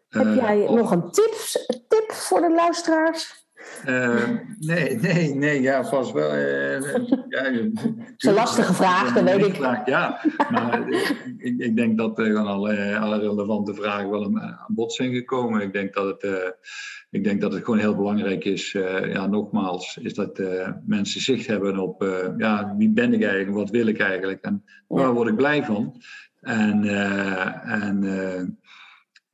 Heb 0.10 0.36
jij 0.36 0.68
oh. 0.68 0.76
nog 0.76 0.92
een 0.92 1.12
tips, 1.12 1.66
tip 1.88 2.12
voor 2.12 2.42
de 2.42 2.54
luisteraars? 2.54 3.48
Uh, 3.88 4.30
nee, 4.60 4.96
nee, 4.96 5.36
nee, 5.36 5.62
ja, 5.62 5.86
vast 5.86 6.12
wel. 6.12 6.36
Uh, 6.36 6.82
ja, 7.30 7.44
het 7.44 8.14
is 8.18 8.28
een 8.28 8.34
lastige 8.34 8.74
vraag, 8.74 9.14
dat 9.14 9.24
weet 9.24 9.46
ik. 9.46 9.56
Vraag, 9.56 9.86
ja, 9.86 10.22
maar 10.50 10.90
ik, 11.38 11.58
ik, 11.58 11.76
denk 11.76 11.98
dat 11.98 12.20
er 12.20 12.38
alle, 12.38 12.98
alle 12.98 13.20
relevante 13.20 13.74
vragen 13.74 14.10
wel 14.10 14.24
aan 14.24 14.66
bod 14.68 14.94
zijn 14.94 15.14
gekomen. 15.14 15.62
Ik 15.62 15.74
denk 15.74 15.94
dat 15.94 16.22
het, 16.22 16.56
ik 17.10 17.24
denk 17.24 17.42
dat 17.42 17.54
het 17.54 17.64
gewoon 17.64 17.80
heel 17.80 17.96
belangrijk 17.96 18.46
is, 18.46 18.72
ja, 18.72 19.28
nogmaals, 19.28 19.98
is 20.02 20.14
dat 20.14 20.42
mensen 20.86 21.22
zicht 21.22 21.48
hebben 21.48 21.78
op 21.78 22.04
ja, 22.38 22.76
wie 22.78 22.90
ben 22.90 23.14
ik 23.14 23.24
eigenlijk, 23.24 23.58
wat 23.58 23.70
wil 23.70 23.88
ik 23.88 24.00
eigenlijk 24.00 24.42
en 24.42 24.64
waar 24.88 25.14
word 25.14 25.30
ik 25.30 25.36
blij 25.36 25.64
van. 25.64 26.02
En, 26.42 26.84
en 27.64 28.04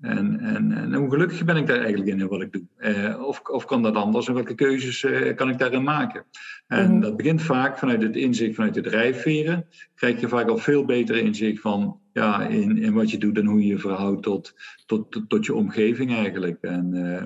En, 0.02 0.40
en, 0.40 0.72
en 0.72 0.94
hoe 0.94 1.10
gelukkig 1.10 1.46
ben 1.46 1.56
ik 1.56 1.68
daar 1.68 1.78
eigenlijk 1.78 2.08
in, 2.08 2.20
in 2.20 2.28
wat 2.28 2.42
ik 2.42 2.52
doe? 2.52 2.64
Uh, 2.78 3.28
of, 3.28 3.42
of 3.42 3.66
kan 3.66 3.84
dat 3.84 3.96
anders 3.96 4.28
en 4.28 4.34
welke 4.34 4.56
keuzes 4.56 5.04
uh, 5.04 5.36
kan 5.36 5.50
ik 5.50 5.58
daarin 5.58 5.84
maken? 5.84 6.26
En 6.68 6.94
mm 6.94 7.02
dat 7.02 7.18
begint 7.18 7.42
vaak 7.42 7.78
vanuit 7.78 8.02
het 8.02 8.16
inzicht 8.16 8.56
vanuit 8.56 8.74
de 8.74 8.82
drijfveren. 8.82 9.68
Krijg 9.96 10.20
je 10.20 10.28
vaak 10.28 10.50
al 10.50 10.58
veel 10.58 10.86
beter 10.86 11.18
inzicht 11.18 11.62
van 11.62 12.00
ja, 12.14 12.42
in, 12.42 12.78
in 12.78 12.94
wat 12.94 13.12
je 13.12 13.18
doet 13.18 13.38
en 13.38 13.46
hoe 13.46 13.60
je 13.60 13.68
je 13.68 13.78
verhoudt 13.78 14.24
tot, 14.24 14.54
tot, 14.86 15.12
tot, 15.12 15.30
tot 15.30 15.46
je 15.46 15.54
omgeving 15.54 16.16
eigenlijk. 16.16 16.58
En 16.62 16.92
uh, 16.94 17.24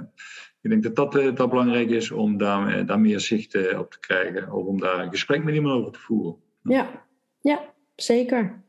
ik 0.62 0.70
denk 0.70 0.84
dat 0.84 0.96
dat, 0.96 1.38
dat 1.38 1.50
belangrijk 1.50 1.90
is 1.90 2.12
om 2.12 2.38
daar, 2.38 2.86
daar 2.86 3.00
meer 3.00 3.20
zicht 3.20 3.78
op 3.78 3.92
te 3.92 4.00
krijgen. 4.00 4.52
Of 4.52 4.66
om 4.66 4.80
daar 4.80 5.00
een 5.00 5.12
gesprek 5.12 5.44
met 5.44 5.56
iemand 5.56 5.80
over 5.80 5.92
te 5.92 6.00
voeren. 6.00 6.36
Ja, 6.64 7.06
ja 7.42 7.74
zeker. 7.96 8.62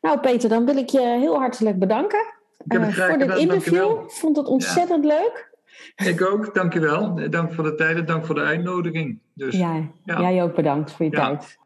Nou 0.00 0.20
Peter, 0.20 0.48
dan 0.48 0.64
wil 0.64 0.76
ik 0.76 0.88
je 0.88 1.00
heel 1.00 1.38
hartelijk 1.38 1.78
bedanken. 1.78 2.33
Uh, 2.68 2.88
voor 2.88 3.18
dit 3.18 3.36
interview. 3.36 3.90
Ik 3.90 4.10
vond 4.10 4.36
het 4.36 4.46
ontzettend 4.46 5.04
leuk. 5.04 5.52
Ik 5.96 6.22
ook, 6.22 6.54
dankjewel. 6.54 7.30
Dank 7.30 7.52
voor 7.52 7.64
de 7.64 7.74
tijd 7.74 7.96
en 7.96 8.06
dank 8.06 8.26
voor 8.26 8.34
de 8.34 8.40
uitnodiging. 8.40 9.18
Dus, 9.34 9.56
ja, 9.56 9.82
ja. 10.04 10.20
jij 10.20 10.42
ook 10.42 10.54
bedankt 10.54 10.92
voor 10.92 11.04
je 11.04 11.10
tijd. 11.10 11.58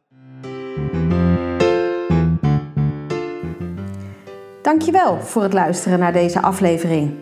Dankjewel 4.63 5.21
voor 5.21 5.43
het 5.43 5.53
luisteren 5.53 5.99
naar 5.99 6.13
deze 6.13 6.43
aflevering. 6.43 7.15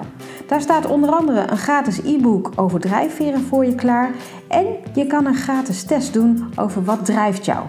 Daar 0.47 0.61
staat 0.61 0.87
onder 0.87 1.11
andere 1.11 1.51
een 1.51 1.57
gratis 1.57 1.99
e-book 1.99 2.53
over 2.57 2.81
drijfveren 2.81 3.41
voor 3.41 3.65
je 3.65 3.75
klaar 3.75 4.11
en 4.49 4.67
je 4.95 5.07
kan 5.07 5.27
een 5.27 5.35
gratis 5.35 5.85
test 5.85 6.13
doen 6.13 6.53
over 6.57 6.85
wat 6.85 7.05
drijft 7.05 7.45
jou. 7.45 7.67